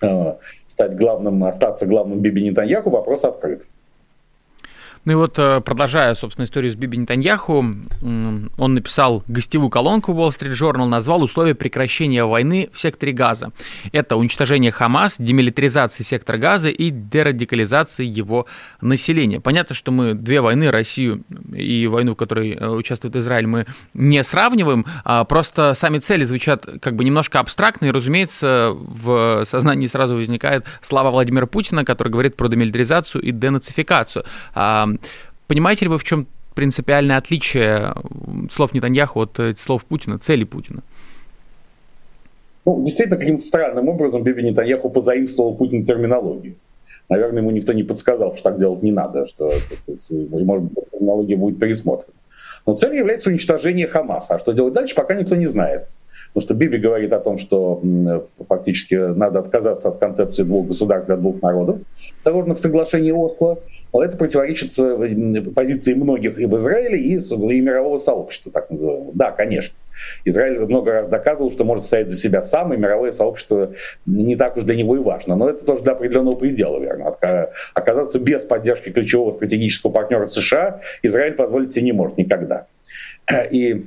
э, 0.01 0.33
стать 0.67 0.95
главным, 0.95 1.43
остаться 1.43 1.87
главным 1.87 2.19
Биби 2.19 2.43
Нетаньяху, 2.43 2.91
вопрос 2.91 3.25
открыт. 3.25 3.63
Ну 5.09 5.13
и 5.13 5.15
вот, 5.15 5.39
э, 5.39 5.59
продолжая, 5.61 6.13
собственно, 6.13 6.45
историю 6.45 6.71
с 6.71 6.75
Биби 6.75 6.95
Нетаньяху, 6.95 7.65
он 8.03 8.73
написал 8.75 9.23
гостевую 9.27 9.71
колонку 9.71 10.11
Wall 10.11 10.29
Street 10.29 10.51
Journal, 10.51 10.85
назвал 10.85 11.23
условия 11.23 11.55
прекращения 11.55 12.23
войны 12.23 12.69
в 12.71 12.79
секторе 12.79 13.11
Газа. 13.11 13.51
Это 13.91 14.17
уничтожение 14.17 14.71
Хамас, 14.71 15.15
демилитаризация 15.17 16.03
сектора 16.03 16.37
Газа 16.37 16.69
и 16.69 16.91
дерадикализация 16.91 18.05
его 18.05 18.45
населения. 18.81 19.39
Понятно, 19.39 19.73
что 19.73 19.91
мы 19.91 20.13
две 20.13 20.41
войны, 20.41 20.69
Россию 20.69 21.23
и 21.55 21.87
войну, 21.87 22.13
в 22.13 22.15
которой 22.15 22.51
э, 22.51 22.69
участвует 22.69 23.15
Израиль, 23.15 23.47
мы 23.47 23.65
не 23.95 24.23
сравниваем, 24.23 24.85
а 25.03 25.23
просто 25.23 25.73
сами 25.73 25.97
цели 25.97 26.23
звучат 26.23 26.67
как 26.83 26.95
бы 26.95 27.03
немножко 27.03 27.39
абстрактно, 27.39 27.87
и, 27.87 27.91
разумеется, 27.91 28.73
в 28.75 29.43
сознании 29.45 29.87
сразу 29.87 30.13
возникает 30.13 30.65
слава 30.83 31.09
Владимира 31.09 31.47
Путина, 31.47 31.83
который 31.83 32.09
говорит 32.09 32.37
про 32.37 32.47
демилитаризацию 32.47 33.23
и 33.23 33.31
денацификацию. 33.31 34.23
Понимаете 35.47 35.85
ли 35.85 35.89
вы, 35.89 35.97
в 35.97 36.03
чем 36.03 36.27
принципиальное 36.55 37.17
отличие 37.17 37.93
слов 38.51 38.73
Нетаньяху 38.73 39.21
от 39.21 39.39
э, 39.39 39.55
слов 39.55 39.85
Путина, 39.85 40.19
цели 40.19 40.43
Путина? 40.43 40.81
Ну, 42.65 42.83
действительно, 42.83 43.17
каким-то 43.17 43.41
странным 43.41 43.89
образом 43.89 44.23
Биби 44.23 44.43
Нетаньяху 44.43 44.89
позаимствовал 44.89 45.55
Путин 45.55 45.83
терминологию. 45.83 46.55
Наверное, 47.07 47.41
ему 47.41 47.51
никто 47.51 47.73
не 47.73 47.83
подсказал, 47.83 48.35
что 48.35 48.43
так 48.43 48.57
делать 48.57 48.83
не 48.83 48.91
надо, 48.91 49.25
что, 49.25 49.51
может 49.87 50.63
быть, 50.63 50.91
терминология 50.91 51.35
будет 51.35 51.59
пересмотрена. 51.59 52.13
Но 52.65 52.75
целью 52.75 52.99
является 52.99 53.29
уничтожение 53.29 53.87
Хамаса. 53.87 54.35
А 54.35 54.39
что 54.39 54.51
делать 54.51 54.73
дальше, 54.73 54.93
пока 54.93 55.15
никто 55.15 55.35
не 55.35 55.47
знает. 55.47 55.87
Потому 56.33 56.43
что 56.43 56.53
Биби 56.53 56.77
говорит 56.77 57.11
о 57.13 57.19
том, 57.19 57.37
что 57.37 57.81
фактически 58.47 58.93
надо 58.93 59.39
отказаться 59.39 59.89
от 59.89 59.97
концепции 59.97 60.43
двух 60.43 60.67
государств 60.67 61.07
для 61.07 61.15
двух 61.15 61.41
народов, 61.41 61.79
заложенных 62.23 62.57
в 62.57 62.61
соглашении 62.61 63.11
Осло. 63.11 63.57
Это 63.91 64.17
противоречит 64.17 64.77
э, 64.77 65.41
позиции 65.53 65.93
многих 65.93 66.39
и 66.39 66.45
в 66.45 66.57
Израиле, 66.57 66.99
и, 66.99 67.15
и 67.15 67.61
мирового 67.61 67.97
сообщества, 67.97 68.51
так 68.51 68.69
называемого. 68.69 69.11
Да, 69.15 69.31
конечно. 69.31 69.75
Израиль 70.25 70.59
много 70.59 70.91
раз 70.91 71.09
доказывал, 71.09 71.51
что 71.51 71.63
может 71.63 71.83
стоять 71.83 72.09
за 72.09 72.15
себя 72.15 72.41
сам, 72.41 72.73
и 72.73 72.77
мировое 72.77 73.11
сообщество 73.11 73.73
не 74.05 74.35
так 74.35 74.57
уж 74.57 74.63
для 74.63 74.75
него 74.75 74.95
и 74.95 74.99
важно. 74.99 75.35
Но 75.35 75.49
это 75.49 75.65
тоже 75.65 75.83
до 75.83 75.93
определенного 75.93 76.35
предела, 76.35 76.79
верно. 76.79 77.15
Оказаться 77.73 78.19
без 78.19 78.43
поддержки 78.43 78.89
ключевого 78.89 79.31
стратегического 79.31 79.91
партнера 79.91 80.27
США 80.27 80.81
Израиль 81.01 81.33
позволить 81.33 81.73
себе 81.73 81.85
не 81.85 81.91
может 81.91 82.17
никогда. 82.17 82.67
И 83.51 83.85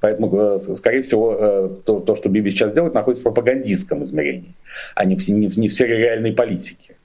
Поэтому, 0.00 0.58
скорее 0.58 1.02
всего, 1.02 1.78
то, 1.84 2.00
то, 2.00 2.16
что 2.16 2.30
Биби 2.30 2.50
сейчас 2.50 2.72
делает, 2.72 2.94
находится 2.94 3.20
в 3.20 3.24
пропагандистском 3.24 4.02
измерении, 4.02 4.54
а 4.94 5.04
не 5.04 5.14
в, 5.14 5.28
не 5.28 5.46
в, 5.46 5.58
не 5.58 5.68
в 5.68 5.74
сфере 5.74 5.98
реальной 5.98 6.32
политики 6.32 6.96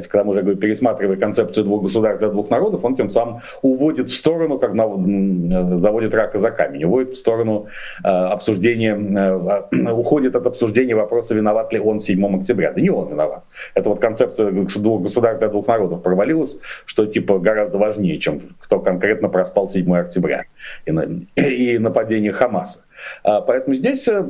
к 0.00 0.12
тому 0.12 0.32
же, 0.32 0.42
говорю, 0.42 0.58
пересматривая 0.58 1.16
концепцию 1.16 1.64
двух 1.64 1.82
государств 1.82 2.20
для 2.20 2.28
двух 2.28 2.50
народов, 2.50 2.84
он 2.84 2.94
тем 2.94 3.08
самым 3.08 3.40
уводит 3.62 4.08
в 4.08 4.16
сторону, 4.16 4.58
как 4.58 4.74
на, 4.74 5.78
заводит 5.78 6.14
рака 6.14 6.38
за 6.38 6.50
камень, 6.50 6.84
уводит 6.84 7.14
в 7.14 7.16
сторону 7.16 7.66
э, 8.04 8.08
обсуждения, 8.08 8.94
э, 8.94 9.92
уходит 9.92 10.36
от 10.36 10.46
обсуждения 10.46 10.94
вопроса, 10.94 11.34
виноват 11.34 11.72
ли 11.72 11.78
он 11.78 12.00
7 12.00 12.38
октября. 12.38 12.72
Да 12.72 12.80
не 12.80 12.90
он 12.90 13.10
виноват. 13.10 13.44
Это 13.74 13.90
вот 13.90 14.00
концепция 14.00 14.50
двух 14.50 15.02
государств 15.02 15.40
для 15.40 15.48
двух 15.48 15.66
народов 15.66 16.02
провалилась, 16.02 16.58
что 16.84 17.06
типа 17.06 17.38
гораздо 17.38 17.78
важнее, 17.78 18.18
чем 18.18 18.40
кто 18.60 18.80
конкретно 18.80 19.28
проспал 19.28 19.68
7 19.68 19.96
октября 19.96 20.44
и, 20.86 20.90
и 21.36 21.78
нападение 21.78 22.32
Хамаса. 22.32 22.84
А, 23.22 23.40
поэтому 23.40 23.74
здесь 23.74 24.06
э, 24.08 24.22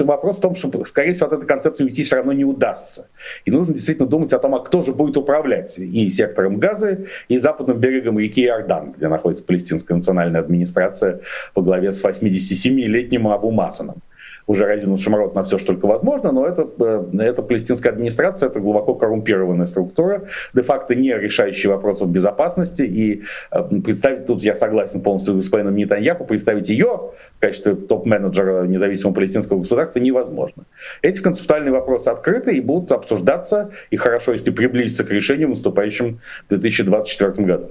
вопрос 0.00 0.38
в 0.38 0.40
том, 0.40 0.54
что, 0.54 0.84
скорее 0.84 1.14
всего, 1.14 1.26
от 1.26 1.32
этой 1.34 1.46
концепции 1.46 1.84
уйти 1.84 2.04
все 2.04 2.16
равно 2.16 2.32
не 2.32 2.44
удастся. 2.44 3.08
И 3.44 3.50
нужно 3.50 3.74
действительно 3.74 4.08
думать 4.08 4.32
о 4.32 4.38
том, 4.38 4.54
а 4.54 4.60
кто 4.60 4.82
же 4.82 4.92
будет 4.92 5.16
управлять 5.16 5.78
и 5.78 6.08
сектором 6.10 6.58
Газы, 6.58 7.06
и 7.28 7.38
западным 7.38 7.78
берегом 7.78 8.18
реки 8.18 8.44
Иордан, 8.44 8.92
где 8.92 9.08
находится 9.08 9.44
палестинская 9.44 9.96
национальная 9.96 10.40
администрация 10.40 11.20
во 11.54 11.62
главе 11.62 11.92
с 11.92 12.04
87-летним 12.04 13.28
Абу 13.28 13.50
Масаном 13.50 14.02
уже 14.46 14.64
разинувшим 14.64 15.14
рот 15.14 15.34
на 15.34 15.42
все, 15.42 15.58
что 15.58 15.68
только 15.68 15.86
возможно, 15.86 16.32
но 16.32 16.46
это, 16.46 16.68
э, 16.78 17.04
это 17.20 17.42
палестинская 17.42 17.92
администрация, 17.92 18.48
это 18.48 18.60
глубоко 18.60 18.94
коррумпированная 18.94 19.66
структура, 19.66 20.24
де-факто 20.54 20.94
не 20.94 21.12
решающая 21.12 21.70
вопросов 21.70 22.10
безопасности, 22.10 22.82
и 22.82 23.22
э, 23.50 23.80
представить, 23.84 24.26
тут 24.26 24.42
я 24.42 24.54
согласен 24.54 25.00
полностью 25.00 25.34
с 25.34 25.36
господином 25.36 25.74
Нетаньяху, 25.74 26.24
представить 26.24 26.68
ее 26.68 27.12
в 27.36 27.40
качестве 27.40 27.74
топ-менеджера 27.74 28.64
независимого 28.66 29.14
палестинского 29.14 29.58
государства 29.58 29.98
невозможно. 29.98 30.64
Эти 31.02 31.20
концептуальные 31.20 31.72
вопросы 31.72 32.08
открыты 32.08 32.56
и 32.56 32.60
будут 32.60 32.92
обсуждаться, 32.92 33.70
и 33.90 33.96
хорошо, 33.96 34.32
если 34.32 34.50
приблизиться 34.50 35.04
к 35.04 35.10
решению, 35.10 35.48
в 36.48 36.48
2024 36.48 37.46
году. 37.46 37.70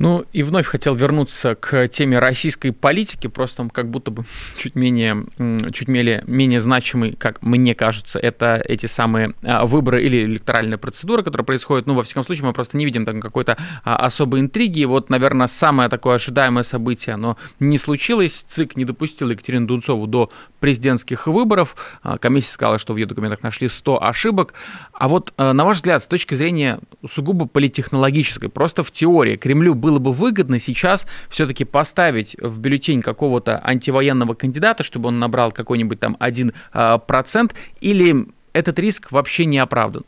Ну 0.00 0.24
и 0.32 0.42
вновь 0.42 0.64
хотел 0.64 0.94
вернуться 0.94 1.54
к 1.54 1.86
теме 1.88 2.18
российской 2.18 2.70
политики, 2.70 3.26
просто 3.26 3.68
как 3.70 3.90
будто 3.90 4.10
бы 4.10 4.24
чуть 4.56 4.74
менее, 4.74 5.26
чуть 5.74 5.88
менее, 5.88 6.24
менее 6.26 6.60
значимый, 6.60 7.12
как 7.12 7.42
мне 7.42 7.74
кажется, 7.74 8.18
это 8.18 8.62
эти 8.66 8.86
самые 8.86 9.34
а, 9.42 9.66
выборы 9.66 10.02
или 10.02 10.24
электоральная 10.24 10.78
процедура, 10.78 11.22
которая 11.22 11.44
происходит. 11.44 11.86
Ну, 11.86 11.92
во 11.92 12.02
всяком 12.02 12.24
случае, 12.24 12.46
мы 12.46 12.54
просто 12.54 12.78
не 12.78 12.86
видим 12.86 13.04
там 13.04 13.20
какой-то 13.20 13.58
а, 13.84 13.96
особой 13.96 14.40
интриги. 14.40 14.80
И 14.80 14.86
вот, 14.86 15.10
наверное, 15.10 15.48
самое 15.48 15.90
такое 15.90 16.14
ожидаемое 16.14 16.62
событие, 16.62 17.12
оно 17.12 17.36
не 17.58 17.76
случилось. 17.76 18.42
ЦИК 18.48 18.76
не 18.76 18.86
допустил 18.86 19.28
Екатерину 19.28 19.66
Дунцову 19.66 20.06
до 20.06 20.30
президентских 20.60 21.26
выборов. 21.26 21.76
А, 22.02 22.16
комиссия 22.16 22.52
сказала, 22.52 22.78
что 22.78 22.94
в 22.94 22.96
ее 22.96 23.04
документах 23.04 23.42
нашли 23.42 23.68
100 23.68 24.02
ошибок. 24.02 24.54
А 24.94 25.08
вот, 25.08 25.34
на 25.36 25.64
ваш 25.66 25.76
взгляд, 25.78 26.02
с 26.02 26.06
точки 26.06 26.32
зрения 26.32 26.80
сугубо 27.06 27.46
политехнологической, 27.46 28.48
просто 28.48 28.82
в 28.82 28.90
теории, 28.92 29.36
Кремлю 29.36 29.74
было 29.74 29.89
было 29.90 29.98
бы 29.98 30.12
выгодно 30.12 30.60
сейчас 30.60 31.04
все-таки 31.28 31.64
поставить 31.64 32.36
в 32.40 32.60
бюллетень 32.60 33.02
какого-то 33.02 33.60
антивоенного 33.64 34.34
кандидата, 34.34 34.84
чтобы 34.84 35.08
он 35.08 35.18
набрал 35.18 35.50
какой-нибудь 35.50 35.98
там 35.98 36.16
один 36.20 36.52
а, 36.72 36.98
процент, 36.98 37.54
или 37.80 38.26
этот 38.52 38.78
риск 38.78 39.10
вообще 39.10 39.46
не 39.46 39.58
оправдан? 39.58 40.04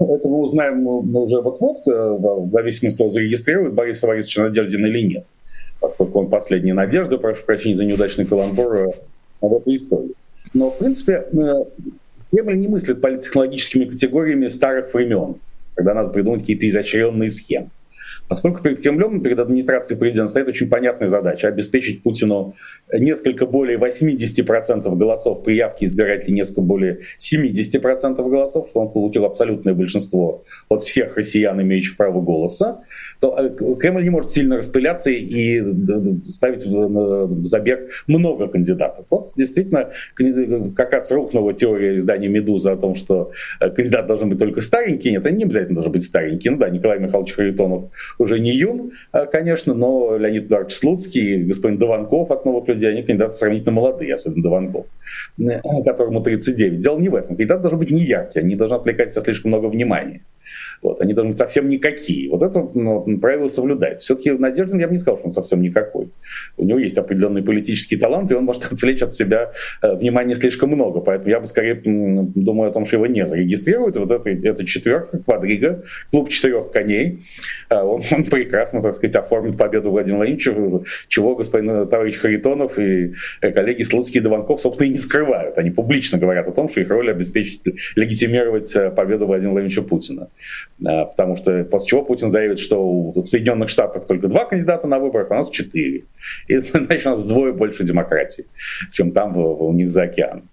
Это 0.00 0.28
мы 0.28 0.40
узнаем 0.40 0.82
мы 0.82 1.22
уже 1.22 1.40
вот-вот, 1.40 1.78
э, 1.86 1.90
в 1.90 2.50
зависимости 2.52 3.02
от 3.02 3.12
зарегистрирует 3.12 3.74
Бориса 3.74 4.06
Борисовича 4.06 4.44
Надеждин 4.44 4.86
или 4.86 5.00
нет, 5.00 5.26
поскольку 5.80 6.20
он 6.20 6.30
последняя 6.30 6.74
надежда, 6.74 7.18
прошу 7.18 7.44
прощения 7.44 7.74
за 7.74 7.84
неудачный 7.84 8.24
каламбур 8.24 8.76
э, 8.76 8.90
в 9.42 9.54
этой 9.54 9.76
истории. 9.76 10.12
Но, 10.54 10.70
в 10.70 10.78
принципе, 10.78 11.26
э, 11.32 11.64
Кремль 12.30 12.56
не 12.56 12.68
мыслит 12.68 13.00
политтехнологическими 13.00 13.86
категориями 13.86 14.48
старых 14.48 14.94
времен, 14.94 15.34
когда 15.74 15.94
надо 15.94 16.10
придумать 16.10 16.40
какие-то 16.42 16.68
изощренные 16.68 17.28
схемы. 17.28 17.68
Поскольку 18.28 18.62
перед 18.62 18.80
Кремлем, 18.80 19.22
перед 19.22 19.38
администрацией 19.38 19.98
президента 19.98 20.30
стоит 20.30 20.48
очень 20.48 20.68
понятная 20.68 21.08
задача 21.08 21.48
обеспечить 21.48 22.02
Путину 22.02 22.54
несколько 22.92 23.46
более 23.46 23.78
80% 23.78 24.96
голосов 24.96 25.42
при 25.42 25.56
явке 25.56 25.86
избирателей, 25.86 26.34
несколько 26.34 26.60
более 26.60 27.00
70% 27.18 28.16
голосов, 28.28 28.70
он 28.74 28.90
получил 28.90 29.24
абсолютное 29.24 29.74
большинство 29.74 30.42
от 30.68 30.82
всех 30.82 31.16
россиян, 31.16 31.60
имеющих 31.60 31.96
право 31.96 32.20
голоса, 32.20 32.82
то 33.20 33.36
э, 33.38 33.74
Кремль 33.78 34.02
не 34.02 34.10
может 34.10 34.32
сильно 34.32 34.56
распыляться 34.56 35.10
и 35.10 35.62
ставить 36.28 36.66
в 36.66 37.44
забег 37.44 37.90
много 38.06 38.48
кандидатов. 38.48 39.06
Вот 39.10 39.32
действительно, 39.36 39.90
как 40.76 40.92
раз 40.92 41.10
рухнула 41.10 41.54
теория 41.54 41.96
издания 41.96 42.28
«Медуза» 42.28 42.72
о 42.72 42.76
том, 42.76 42.94
что 42.94 43.32
э, 43.60 43.70
кандидат 43.70 44.06
должен 44.06 44.28
быть 44.28 44.38
только 44.38 44.60
старенький. 44.60 45.10
Нет, 45.10 45.26
они 45.26 45.38
не 45.38 45.44
обязательно 45.44 45.76
должны 45.76 45.92
быть 45.92 46.04
старенькие. 46.04 46.52
Ну 46.52 46.58
да, 46.58 46.68
Николай 46.68 46.98
Михайлович 46.98 47.32
Харитонов 47.32 47.84
уже 48.18 48.38
не 48.38 48.54
юн, 48.56 48.92
а, 49.12 49.26
конечно, 49.26 49.74
но 49.74 50.16
Леонид 50.16 50.46
Эдуардович 50.46 50.74
Слуцкий, 50.74 51.44
господин 51.44 51.78
Дованков 51.78 52.30
от 52.30 52.44
«Новых 52.44 52.68
людей», 52.68 52.90
они 52.90 53.02
кандидаты 53.02 53.34
сравнительно 53.34 53.72
молодые, 53.72 54.14
особенно 54.14 54.42
Дованков, 54.42 54.86
э, 55.38 55.60
которому 55.84 56.22
39. 56.22 56.80
Дело 56.80 56.98
не 56.98 57.08
в 57.08 57.14
этом. 57.14 57.36
Кандидаты 57.36 57.62
должны 57.62 57.78
быть 57.78 57.90
не 57.90 58.02
яркие, 58.02 58.44
они 58.44 58.56
должны 58.56 58.76
отвлекать 58.76 59.12
себя 59.12 59.22
слишком 59.22 59.50
много 59.50 59.66
внимания. 59.66 60.22
Вот, 60.82 61.00
они 61.00 61.14
должны 61.14 61.30
быть 61.30 61.38
совсем 61.38 61.68
никакие. 61.68 62.30
Вот 62.30 62.42
это 62.42 62.68
ну, 62.74 63.04
правило 63.18 63.48
соблюдается. 63.48 64.04
Все-таки 64.06 64.30
Надеждин, 64.30 64.78
я 64.78 64.86
бы 64.86 64.92
не 64.92 64.98
сказал, 64.98 65.18
что 65.18 65.26
он 65.26 65.32
совсем 65.32 65.62
никакой. 65.62 66.08
У 66.56 66.64
него 66.64 66.78
есть 66.78 66.98
определенный 66.98 67.42
политический 67.42 67.96
талант, 67.96 68.30
и 68.30 68.34
он 68.34 68.44
может 68.44 68.64
отвлечь 68.72 69.02
от 69.02 69.14
себя 69.14 69.52
э, 69.82 69.94
внимание 69.94 70.34
слишком 70.34 70.70
много. 70.70 71.00
Поэтому 71.00 71.30
я 71.30 71.40
бы 71.40 71.46
скорее 71.46 71.74
думаю 71.84 72.70
о 72.70 72.72
том, 72.72 72.86
что 72.86 72.96
его 72.96 73.06
не 73.06 73.26
зарегистрируют. 73.26 73.96
вот 73.96 74.10
это, 74.10 74.30
это 74.30 74.64
четверка, 74.64 75.18
квадрига, 75.18 75.84
клуб 76.10 76.28
четырех 76.28 76.70
коней. 76.70 77.24
Э, 77.70 77.82
он, 77.82 78.02
он 78.12 78.24
прекрасно, 78.24 78.82
так 78.82 78.94
сказать, 78.94 79.16
оформит 79.16 79.56
победу 79.56 79.90
Владимира 79.90 80.18
Владимировича, 80.18 80.52
чего 81.08 81.34
господин 81.36 81.88
товарищ 81.88 82.16
Харитонов 82.18 82.78
и 82.78 83.14
э, 83.40 83.52
коллеги 83.52 83.82
Слуцкий 83.82 84.20
и 84.20 84.22
Дованков, 84.22 84.60
собственно, 84.60 84.88
и 84.88 84.90
не 84.90 84.98
скрывают. 84.98 85.58
Они 85.58 85.70
публично 85.70 86.18
говорят 86.18 86.48
о 86.48 86.52
том, 86.52 86.68
что 86.68 86.80
их 86.80 86.90
роль 86.90 87.10
обеспечить, 87.10 87.62
легитимировать 87.96 88.74
э, 88.76 88.90
победу 88.90 89.26
Владимира 89.26 89.52
Владимировича 89.52 89.82
Путина. 89.82 90.28
А, 90.86 91.06
потому 91.06 91.36
что 91.36 91.64
после 91.64 91.88
чего 91.88 92.02
Путин 92.02 92.30
заявит, 92.30 92.58
что 92.58 93.10
в 93.10 93.26
Соединенных 93.26 93.68
Штатах 93.68 94.06
только 94.06 94.28
два 94.28 94.44
кандидата 94.44 94.86
на 94.86 94.98
выборах, 94.98 95.30
а 95.30 95.34
у 95.34 95.36
нас 95.38 95.50
четыре. 95.50 96.04
И 96.46 96.58
значит, 96.58 97.06
у 97.06 97.10
нас 97.10 97.20
вдвое 97.20 97.52
больше 97.52 97.84
демократии, 97.84 98.46
чем 98.92 99.12
там 99.12 99.36
у 99.36 99.72
них 99.72 99.90
за 99.90 100.02
океаном. 100.02 100.48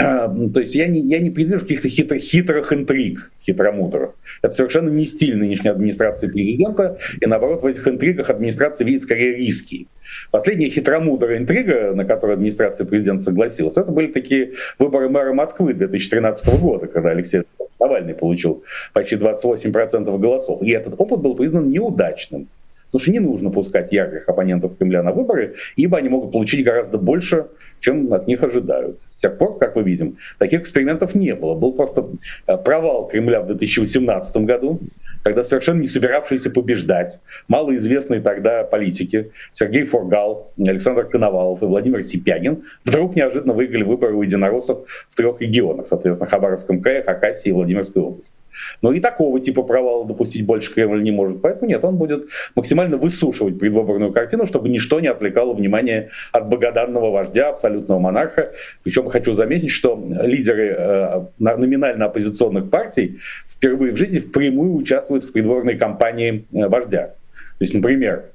А, 0.00 0.28
то 0.28 0.60
есть 0.60 0.76
я 0.76 0.86
не, 0.86 1.00
я 1.00 1.18
не 1.18 1.30
предвижу 1.30 1.62
каких-то 1.62 1.88
хитр, 1.88 2.18
хитрых 2.18 2.72
интриг, 2.72 3.32
хитромудров. 3.44 4.14
Это 4.42 4.52
совершенно 4.54 4.90
не 4.90 5.04
стиль 5.04 5.36
нынешней 5.36 5.70
администрации 5.70 6.28
президента, 6.28 6.98
и 7.20 7.26
наоборот 7.26 7.64
в 7.64 7.66
этих 7.66 7.86
интригах 7.88 8.30
администрация 8.30 8.84
видит 8.84 9.02
скорее 9.02 9.34
риски. 9.34 9.88
Последняя 10.30 10.68
хитромудрая 10.68 11.38
интрига, 11.38 11.92
на 11.94 12.04
которую 12.04 12.34
администрация 12.34 12.86
президента 12.86 13.24
согласилась, 13.24 13.76
это 13.76 13.90
были 13.90 14.12
такие 14.12 14.52
выборы 14.78 15.08
мэра 15.08 15.32
Москвы 15.32 15.74
2013 15.74 16.60
года, 16.60 16.86
когда 16.86 17.10
Алексей 17.10 17.42
Навальный 17.80 18.14
получил 18.14 18.64
почти 18.92 19.16
28% 19.16 20.16
голосов. 20.18 20.62
И 20.62 20.70
этот 20.70 20.94
опыт 20.98 21.20
был 21.20 21.34
признан 21.34 21.70
неудачным. 21.70 22.48
Потому 22.90 23.00
что 23.02 23.12
не 23.12 23.20
нужно 23.20 23.50
пускать 23.50 23.92
ярких 23.92 24.28
оппонентов 24.28 24.76
Кремля 24.78 25.02
на 25.02 25.12
выборы, 25.12 25.54
ибо 25.76 25.98
они 25.98 26.08
могут 26.08 26.32
получить 26.32 26.64
гораздо 26.64 26.98
больше, 26.98 27.46
чем 27.80 28.12
от 28.14 28.26
них 28.26 28.42
ожидают. 28.42 28.98
С 29.08 29.16
тех 29.16 29.36
пор, 29.36 29.58
как 29.58 29.76
мы 29.76 29.82
видим, 29.82 30.16
таких 30.38 30.62
экспериментов 30.62 31.14
не 31.14 31.34
было. 31.34 31.54
Был 31.54 31.72
просто 31.72 32.06
э, 32.46 32.56
провал 32.56 33.08
Кремля 33.08 33.40
в 33.40 33.46
2018 33.46 34.36
году, 34.44 34.80
когда 35.22 35.42
совершенно 35.42 35.80
не 35.80 35.86
собиравшиеся 35.86 36.50
побеждать 36.50 37.20
малоизвестные 37.48 38.20
тогда 38.20 38.64
политики 38.64 39.30
Сергей 39.52 39.84
Форгал, 39.84 40.52
Александр 40.58 41.04
Коновалов 41.04 41.62
и 41.62 41.66
Владимир 41.66 42.02
Сипягин 42.02 42.64
вдруг 42.84 43.16
неожиданно 43.16 43.52
выиграли 43.52 43.82
выборы 43.82 44.14
у 44.14 44.22
единороссов 44.22 45.06
в 45.08 45.16
трех 45.16 45.40
регионах, 45.40 45.86
соответственно, 45.86 46.30
Хабаровском 46.30 46.80
крае, 46.80 47.02
Хакасии 47.02 47.50
и 47.50 47.52
Владимирской 47.52 48.02
области. 48.02 48.34
Но 48.82 48.92
и 48.92 49.00
такого 49.00 49.40
типа 49.40 49.62
провала 49.62 50.06
допустить 50.06 50.44
больше 50.44 50.72
Кремль 50.72 51.02
не 51.02 51.10
может. 51.10 51.40
Поэтому 51.42 51.68
нет, 51.68 51.84
он 51.84 51.96
будет 51.96 52.28
максимально 52.54 52.96
высушивать 52.96 53.58
предвыборную 53.58 54.12
картину, 54.12 54.46
чтобы 54.46 54.68
ничто 54.68 55.00
не 55.00 55.08
отвлекало 55.08 55.52
внимание 55.52 56.10
от 56.32 56.48
богоданного 56.48 57.10
вождя, 57.10 57.50
абсолютного 57.50 57.98
монарха. 57.98 58.52
Причем 58.82 59.08
хочу 59.10 59.32
заметить, 59.32 59.70
что 59.70 60.02
лидеры 60.22 60.74
э, 60.76 61.20
номинально 61.38 62.06
оппозиционных 62.06 62.70
партий 62.70 63.18
впервые 63.48 63.92
в 63.92 63.96
жизни 63.96 64.20
впрямую 64.20 64.74
участвуют 64.74 65.07
в 65.10 65.32
придворной 65.32 65.76
кампании 65.76 66.46
э, 66.52 66.68
вождя. 66.68 67.14
То 67.58 67.62
есть, 67.62 67.74
например, 67.74 68.26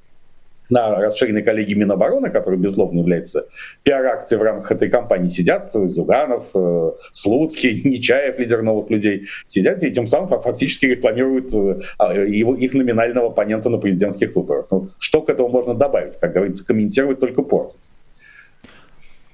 на 0.69 0.99
расширенной 0.99 1.43
коллегии 1.43 1.75
Минобороны, 1.75 2.29
которая, 2.29 2.59
безусловно, 2.59 2.99
является 2.99 3.47
пиар-акцией 3.83 4.39
в 4.39 4.43
рамках 4.43 4.71
этой 4.71 4.89
кампании, 4.89 5.29
сидят 5.29 5.71
Зюганов, 5.71 6.47
э, 6.55 6.91
Слуцкий, 7.11 7.81
Нечаев, 7.85 8.39
лидер 8.39 8.61
новых 8.61 8.89
людей, 8.89 9.25
сидят 9.47 9.83
и 9.83 9.91
тем 9.91 10.07
самым 10.07 10.27
фактически 10.41 10.87
рекламируют 10.87 11.53
э, 11.53 11.81
а, 11.97 12.13
его, 12.13 12.55
их 12.55 12.73
номинального 12.73 13.27
оппонента 13.27 13.69
на 13.69 13.77
президентских 13.77 14.35
выборах. 14.35 14.67
Ну, 14.71 14.89
что 14.99 15.21
к 15.21 15.29
этому 15.29 15.49
можно 15.49 15.73
добавить? 15.73 16.17
Как 16.19 16.33
говорится, 16.33 16.65
комментировать 16.65 17.19
только 17.19 17.41
портить. 17.41 17.91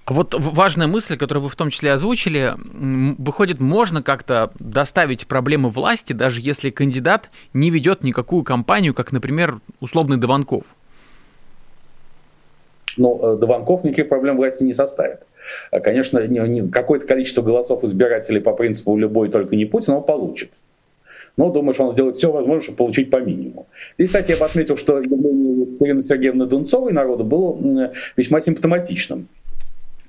Вот 0.09 0.35
важная 0.37 0.87
мысль, 0.87 1.17
которую 1.17 1.43
вы 1.43 1.49
в 1.49 1.55
том 1.55 1.69
числе 1.69 1.93
озвучили, 1.93 2.55
выходит, 3.17 3.59
можно 3.59 4.01
как-то 4.01 4.51
доставить 4.59 5.27
проблемы 5.27 5.69
власти, 5.69 6.13
даже 6.13 6.41
если 6.41 6.69
кандидат 6.69 7.29
не 7.53 7.69
ведет 7.69 8.03
никакую 8.03 8.43
кампанию, 8.43 8.93
как, 8.93 9.11
например, 9.11 9.59
условный 9.79 10.17
Дованков 10.17 10.63
но 12.99 13.19
э, 13.21 13.37
Дованков 13.37 13.83
никаких 13.83 14.09
проблем 14.09 14.37
власти 14.37 14.63
не 14.63 14.73
составит. 14.73 15.21
А, 15.71 15.79
конечно, 15.79 16.21
какое-то 16.69 17.07
количество 17.07 17.41
голосов 17.41 17.83
избирателей 17.83 18.41
по 18.41 18.51
принципу 18.51 18.97
«любой, 18.97 19.29
только 19.29 19.55
не 19.55 19.65
Путин» 19.65 19.93
он 19.93 20.03
получит. 20.03 20.51
Но 21.37 21.49
думаю, 21.49 21.73
что 21.73 21.85
он 21.85 21.91
сделает 21.91 22.17
все 22.17 22.31
возможное, 22.31 22.61
чтобы 22.61 22.77
получить 22.77 23.09
по 23.09 23.17
минимуму. 23.17 23.67
И, 23.97 24.05
кстати, 24.05 24.31
я 24.31 24.37
бы 24.37 24.45
отметил, 24.45 24.75
что 24.75 24.99
явление 24.99 25.61
Екатерины 25.61 26.01
Сергеевны 26.01 26.45
Дунцовой 26.45 26.91
народу 26.91 27.23
было 27.23 27.91
весьма 28.17 28.41
симптоматичным. 28.41 29.29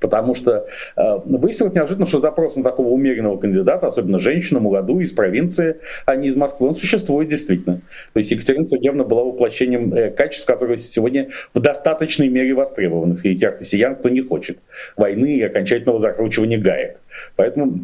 Потому 0.01 0.35
что 0.35 0.67
э, 0.97 1.03
выяснилось 1.25 1.75
неожиданно, 1.75 2.07
что 2.07 2.19
запрос 2.19 2.57
на 2.57 2.65
такого 2.65 2.89
умеренного 2.89 3.37
кандидата, 3.37 3.87
особенно 3.87 4.19
женщину, 4.19 4.61
молодую, 4.61 5.05
из 5.05 5.13
провинции, 5.13 5.77
а 6.07 6.17
не 6.17 6.29
из 6.29 6.37
Москвы, 6.37 6.69
он 6.69 6.75
существует 6.75 7.29
действительно. 7.29 7.83
То 8.13 8.19
есть 8.19 8.31
Екатерина 8.31 8.65
Сергеевна 8.65 9.05
была 9.05 9.25
воплощением 9.25 9.93
э, 9.93 10.11
качеств, 10.11 10.47
которые 10.47 10.79
сегодня 10.79 11.29
в 11.55 11.61
достаточной 11.61 12.29
мере 12.29 12.55
востребованы 12.55 13.15
среди 13.17 13.37
тех 13.37 13.59
россиян, 13.61 13.95
кто 13.95 14.09
не 14.09 14.23
хочет 14.23 14.59
войны 14.97 15.37
и 15.37 15.43
окончательного 15.43 16.01
закручивания 16.01 16.59
гаек. 16.59 16.97
Поэтому 17.37 17.81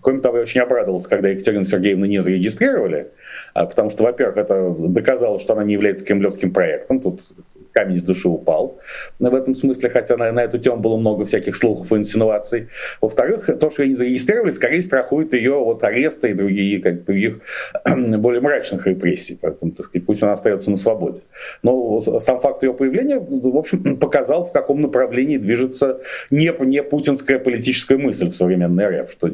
Кроме 0.00 0.20
того, 0.20 0.36
я 0.36 0.42
очень 0.44 0.60
обрадовался, 0.60 1.08
когда 1.08 1.28
Екатерину 1.28 1.64
Сергеевну 1.64 2.06
не 2.06 2.22
зарегистрировали, 2.22 3.08
а, 3.52 3.66
потому 3.66 3.90
что, 3.90 4.04
во-первых, 4.04 4.36
это 4.36 4.74
доказало, 4.78 5.40
что 5.40 5.54
она 5.54 5.64
не 5.64 5.72
является 5.72 6.04
кремлевским 6.04 6.52
проектом. 6.52 7.00
Тут 7.00 7.20
камень 7.78 7.98
с 7.98 8.02
души 8.02 8.28
упал 8.28 8.78
в 9.20 9.34
этом 9.34 9.54
смысле, 9.54 9.90
хотя 9.90 10.16
на, 10.16 10.32
на 10.32 10.40
эту 10.40 10.58
тему 10.58 10.78
было 10.78 10.96
много 10.96 11.24
всяких 11.24 11.54
слухов 11.54 11.92
и 11.92 11.96
инсинуаций. 11.96 12.68
Во-вторых, 13.00 13.48
то, 13.60 13.70
что 13.70 13.82
ее 13.82 13.90
не 13.90 13.94
зарегистрировали, 13.94 14.50
скорее 14.50 14.82
страхует 14.82 15.32
ее 15.32 15.54
от 15.54 15.84
ареста 15.84 16.28
и 16.28 16.34
другие, 16.34 16.80
как, 16.80 17.04
других 17.04 17.40
более 17.86 18.40
мрачных 18.40 18.86
репрессий. 18.86 19.38
Поэтому, 19.40 19.70
так 19.70 19.86
сказать, 19.86 20.06
пусть 20.06 20.22
она 20.22 20.32
остается 20.32 20.70
на 20.70 20.76
свободе. 20.76 21.20
Но 21.62 22.00
сам 22.00 22.40
факт 22.40 22.62
ее 22.64 22.74
появления, 22.74 23.20
в 23.20 23.56
общем, 23.56 23.96
показал, 24.00 24.44
в 24.44 24.52
каком 24.52 24.80
направлении 24.82 25.36
движется 25.36 26.00
не, 26.30 26.52
не 26.66 26.82
путинская 26.82 27.38
политическая 27.38 27.96
мысль 27.96 28.28
в 28.28 28.34
современной 28.34 29.02
РФ, 29.02 29.12
что 29.12 29.30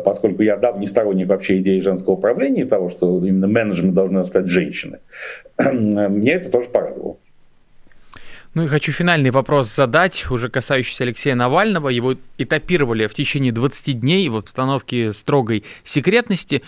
поскольку 0.00 0.42
я 0.42 0.56
давний 0.56 0.86
сторонник 0.86 1.28
вообще 1.28 1.58
идеи 1.58 1.78
женского 1.78 2.14
управления 2.14 2.62
и 2.62 2.64
того, 2.64 2.88
что 2.88 3.24
именно 3.24 3.46
менеджмент 3.46 3.94
должны 3.94 4.24
сказать 4.24 4.48
женщины, 4.48 4.98
мне 5.58 6.32
это 6.32 6.50
тоже 6.50 6.68
порадовало. 6.70 7.16
Ну 8.52 8.64
и 8.64 8.66
хочу 8.66 8.90
финальный 8.90 9.30
вопрос 9.30 9.72
задать, 9.72 10.28
уже 10.28 10.48
касающийся 10.48 11.04
Алексея 11.04 11.36
Навального. 11.36 11.88
Его 11.88 12.16
этапировали 12.36 13.06
в 13.06 13.14
течение 13.14 13.52
20 13.52 14.00
дней 14.00 14.28
в 14.28 14.36
обстановке 14.36 15.12
строгой 15.12 15.62
секретности. 15.84 16.62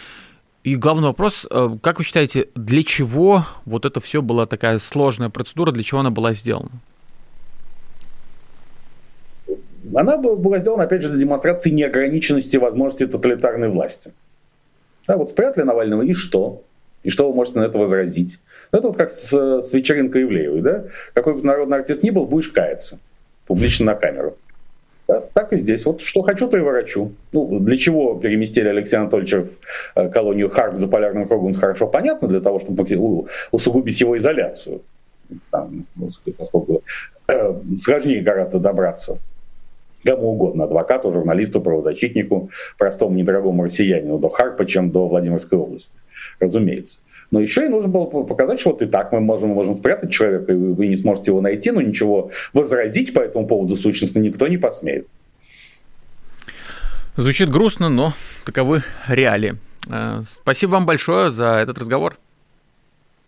И 0.62 0.76
главный 0.76 1.08
вопрос, 1.08 1.44
э, 1.50 1.70
как 1.82 1.98
вы 1.98 2.04
считаете, 2.04 2.48
для 2.54 2.84
чего 2.84 3.46
вот 3.64 3.84
это 3.84 4.00
все 4.00 4.22
была 4.22 4.46
такая 4.46 4.78
сложная 4.78 5.28
процедура, 5.28 5.72
для 5.72 5.82
чего 5.82 6.00
она 6.00 6.10
была 6.10 6.32
сделана? 6.34 6.70
Она 9.92 10.16
была 10.16 10.60
сделана, 10.60 10.84
опять 10.84 11.02
же, 11.02 11.08
для 11.08 11.18
демонстрации 11.18 11.70
неограниченности 11.70 12.58
возможностей 12.58 13.06
тоталитарной 13.06 13.68
власти. 13.70 14.12
Да, 15.08 15.16
вот 15.16 15.30
спрятали 15.30 15.64
Навального, 15.64 16.02
и 16.02 16.14
что? 16.14 16.62
И 17.02 17.10
что 17.10 17.28
вы 17.28 17.34
можете 17.34 17.58
на 17.58 17.64
это 17.64 17.78
возразить? 17.78 18.38
Ну, 18.72 18.78
это 18.78 18.88
вот 18.88 18.96
как 18.96 19.10
с, 19.10 19.32
с 19.32 19.74
вечеринкой 19.74 20.22
Ивлеевой, 20.22 20.62
да? 20.62 20.84
Какой 21.12 21.34
бы 21.34 21.42
народный 21.44 21.78
артист 21.78 22.02
ни 22.02 22.10
был, 22.10 22.24
будешь 22.24 22.48
каяться 22.48 22.98
публично 23.46 23.86
на 23.86 23.94
камеру. 23.94 24.36
Да, 25.06 25.20
так 25.34 25.52
и 25.52 25.58
здесь. 25.58 25.84
Вот 25.84 26.00
что 26.00 26.22
хочу, 26.22 26.48
то 26.48 26.56
и 26.56 26.60
ворочу. 26.60 27.12
Ну, 27.32 27.58
для 27.58 27.76
чего 27.76 28.14
переместили 28.14 28.68
Алексея 28.68 29.00
Анатольевича 29.00 29.42
в 29.42 29.48
э, 29.94 30.08
колонию 30.08 30.48
Харк 30.48 30.76
за 30.78 30.88
полярным 30.88 31.28
кругом, 31.28 31.54
хорошо 31.54 31.86
понятно, 31.86 32.28
для 32.28 32.40
того, 32.40 32.60
чтобы 32.60 32.84
усугубить 33.50 34.00
его 34.00 34.16
изоляцию. 34.16 34.80
Там, 35.50 35.86
ну, 35.96 36.08
поскольку 36.38 36.82
э, 37.28 37.54
сложнее 37.78 38.22
гораздо 38.22 38.58
добраться 38.58 39.18
кому 40.04 40.32
угодно, 40.32 40.64
адвокату, 40.64 41.12
журналисту, 41.12 41.60
правозащитнику, 41.60 42.50
простому 42.78 43.14
недорогому 43.14 43.64
россиянину 43.64 44.18
до 44.18 44.30
Харпа, 44.30 44.64
чем 44.66 44.90
до 44.90 45.06
Владимирской 45.06 45.58
области, 45.58 45.96
разумеется. 46.40 46.98
Но 47.32 47.40
еще 47.40 47.64
и 47.64 47.68
нужно 47.68 47.88
было 47.88 48.04
показать, 48.04 48.60
что 48.60 48.70
вот 48.70 48.82
и 48.82 48.86
так 48.86 49.10
мы 49.10 49.20
можем, 49.20 49.50
можем 49.50 49.74
спрятать 49.74 50.12
человека, 50.12 50.52
и 50.52 50.54
вы 50.54 50.86
не 50.86 50.96
сможете 50.96 51.30
его 51.30 51.40
найти, 51.40 51.70
но 51.70 51.80
ничего 51.80 52.30
возразить 52.52 53.14
по 53.14 53.20
этому 53.20 53.46
поводу 53.46 53.74
сущностно 53.76 54.20
никто 54.20 54.46
не 54.48 54.58
посмеет. 54.58 55.08
Звучит 57.16 57.50
грустно, 57.50 57.88
но 57.88 58.12
таковы 58.44 58.82
реалии. 59.08 59.56
Э, 59.90 60.20
спасибо 60.28 60.72
вам 60.72 60.84
большое 60.84 61.30
за 61.30 61.54
этот 61.54 61.78
разговор. 61.78 62.18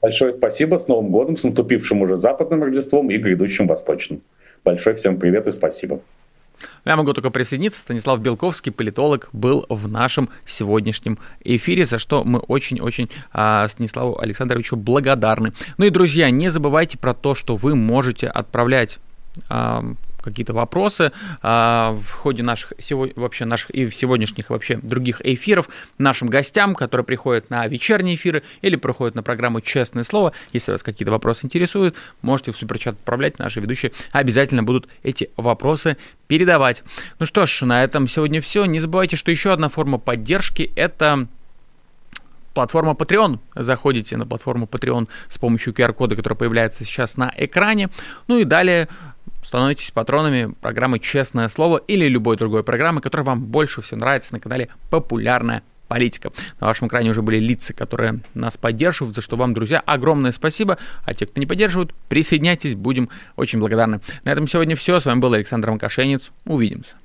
Большое 0.03 0.33
спасибо. 0.33 0.77
С 0.77 0.87
Новым 0.87 1.11
годом, 1.11 1.39
с 1.39 1.45
наступившим 1.45 2.03
уже 2.03 2.19
западным 2.19 2.63
Рождеством 2.63 3.11
и 3.11 3.17
грядущим 3.17 3.67
восточным. 3.67 4.21
Большое 4.65 4.97
всем 4.97 5.19
привет 5.19 5.49
и 5.49 5.53
спасибо. 5.53 6.01
Я 6.85 6.97
могу 6.97 7.13
только 7.13 7.31
присоединиться. 7.31 7.81
Станислав 7.81 8.21
Белковский, 8.21 8.73
политолог, 8.73 9.29
был 9.33 9.67
в 9.69 9.89
нашем 9.89 10.29
сегодняшнем 10.47 11.19
эфире, 11.41 11.87
за 11.87 11.99
что 11.99 12.25
мы 12.25 12.39
очень-очень 12.41 13.11
а, 13.33 13.67
Станиславу 13.69 14.19
Александровичу 14.21 14.77
благодарны. 14.77 15.53
Ну 15.79 15.87
и, 15.87 15.91
друзья, 15.91 16.31
не 16.31 16.51
забывайте 16.51 16.99
про 16.99 17.15
то, 17.15 17.35
что 17.35 17.57
вы 17.57 17.75
можете 17.75 18.29
отправлять 18.29 18.99
а, 19.49 19.85
какие-то 20.25 20.55
вопросы 20.55 21.13
а, 21.43 21.93
в 22.03 22.11
ходе 22.11 22.43
наших 22.43 22.73
вообще 23.17 23.45
наших 23.45 23.71
и 23.71 23.91
сегодняшних 23.91 24.51
вообще 24.51 24.79
других 24.83 25.21
эфиров 25.25 25.69
нашим 25.99 26.29
гостям, 26.29 26.75
которые 26.75 27.05
приходят 27.05 27.51
на 27.51 27.67
вечерние 27.67 28.17
эфиры 28.17 28.43
или 28.63 28.77
приходят 28.77 29.15
на 29.15 29.23
программу 29.23 29.61
«Честное 29.61 30.05
слово». 30.05 30.33
Если 30.53 30.73
вас 30.73 30.83
какие-то 30.83 31.13
вопросы 31.13 31.47
интересуют, 31.47 31.97
можете 32.23 32.53
в 32.53 32.57
суперчат 32.57 32.97
отправлять. 32.97 33.39
Наши 33.39 33.61
ведущие 33.61 33.93
обязательно 34.13 34.63
будут 34.63 34.89
эти 35.03 35.31
вопросы 35.37 35.97
передавать. 36.27 36.83
Ну 37.19 37.27
что 37.27 37.47
ж, 37.47 37.63
на 37.63 37.85
этом 37.85 38.09
сегодня 38.09 38.41
все. 38.41 38.65
Не 38.65 38.81
забывайте, 38.81 39.17
что 39.17 39.31
еще 39.31 39.53
одна 39.53 39.69
форма 39.69 39.99
поддержки– 39.99 40.73
это 40.77 41.29
платформа 42.55 42.93
Patreon. 42.93 43.39
Заходите 43.55 44.17
на 44.17 44.27
платформу 44.27 44.67
Patreon 44.67 45.09
с 45.29 45.39
помощью 45.39 45.75
QR-кода, 45.75 46.17
который 46.17 46.35
появляется 46.35 46.85
сейчас 46.85 47.17
на 47.17 47.33
экране. 47.37 47.91
Ну 48.29 48.39
и 48.39 48.45
далее 48.45 48.89
становитесь 49.45 49.91
патронами 49.91 50.55
программы 50.61 50.99
«Честное 50.99 51.49
слово» 51.49 51.79
или 51.79 52.09
любой 52.09 52.37
другой 52.37 52.65
программы, 52.65 53.01
которая 53.01 53.27
вам 53.27 53.45
больше 53.45 53.83
всего 53.83 54.01
нравится 54.01 54.33
на 54.33 54.41
канале 54.41 54.69
«Популярная 54.91 55.63
политика». 55.87 56.33
На 56.61 56.67
вашем 56.67 56.89
экране 56.89 57.11
уже 57.11 57.23
были 57.23 57.39
лица, 57.39 57.73
которые 57.75 58.21
нас 58.35 58.57
поддерживают, 58.57 59.15
за 59.15 59.21
что 59.21 59.37
вам, 59.37 59.55
друзья, 59.55 59.81
огромное 59.85 60.33
спасибо. 60.33 60.79
А 61.05 61.15
те, 61.15 61.27
кто 61.27 61.39
не 61.39 61.47
поддерживают, 61.47 61.95
присоединяйтесь, 62.09 62.75
будем 62.75 63.11
очень 63.37 63.61
благодарны. 63.61 64.01
На 64.25 64.31
этом 64.31 64.47
сегодня 64.47 64.77
все. 64.77 64.99
С 64.99 65.05
вами 65.05 65.21
был 65.21 65.33
Александр 65.35 65.71
Макашенец. 65.71 66.31
Увидимся. 66.47 66.97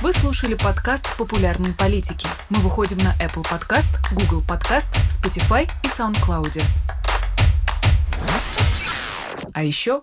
Вы 0.00 0.12
слушали 0.12 0.54
подкаст 0.54 1.16
«Популярные 1.18 1.74
политики». 1.74 2.28
Мы 2.50 2.60
выходим 2.60 2.98
на 2.98 3.14
Apple 3.20 3.42
Podcast, 3.42 3.88
Google 4.12 4.44
Podcast, 4.46 4.86
Spotify 5.10 5.68
и 5.82 5.88
SoundCloud. 5.88 6.62
А 9.52 9.64
еще 9.64 10.02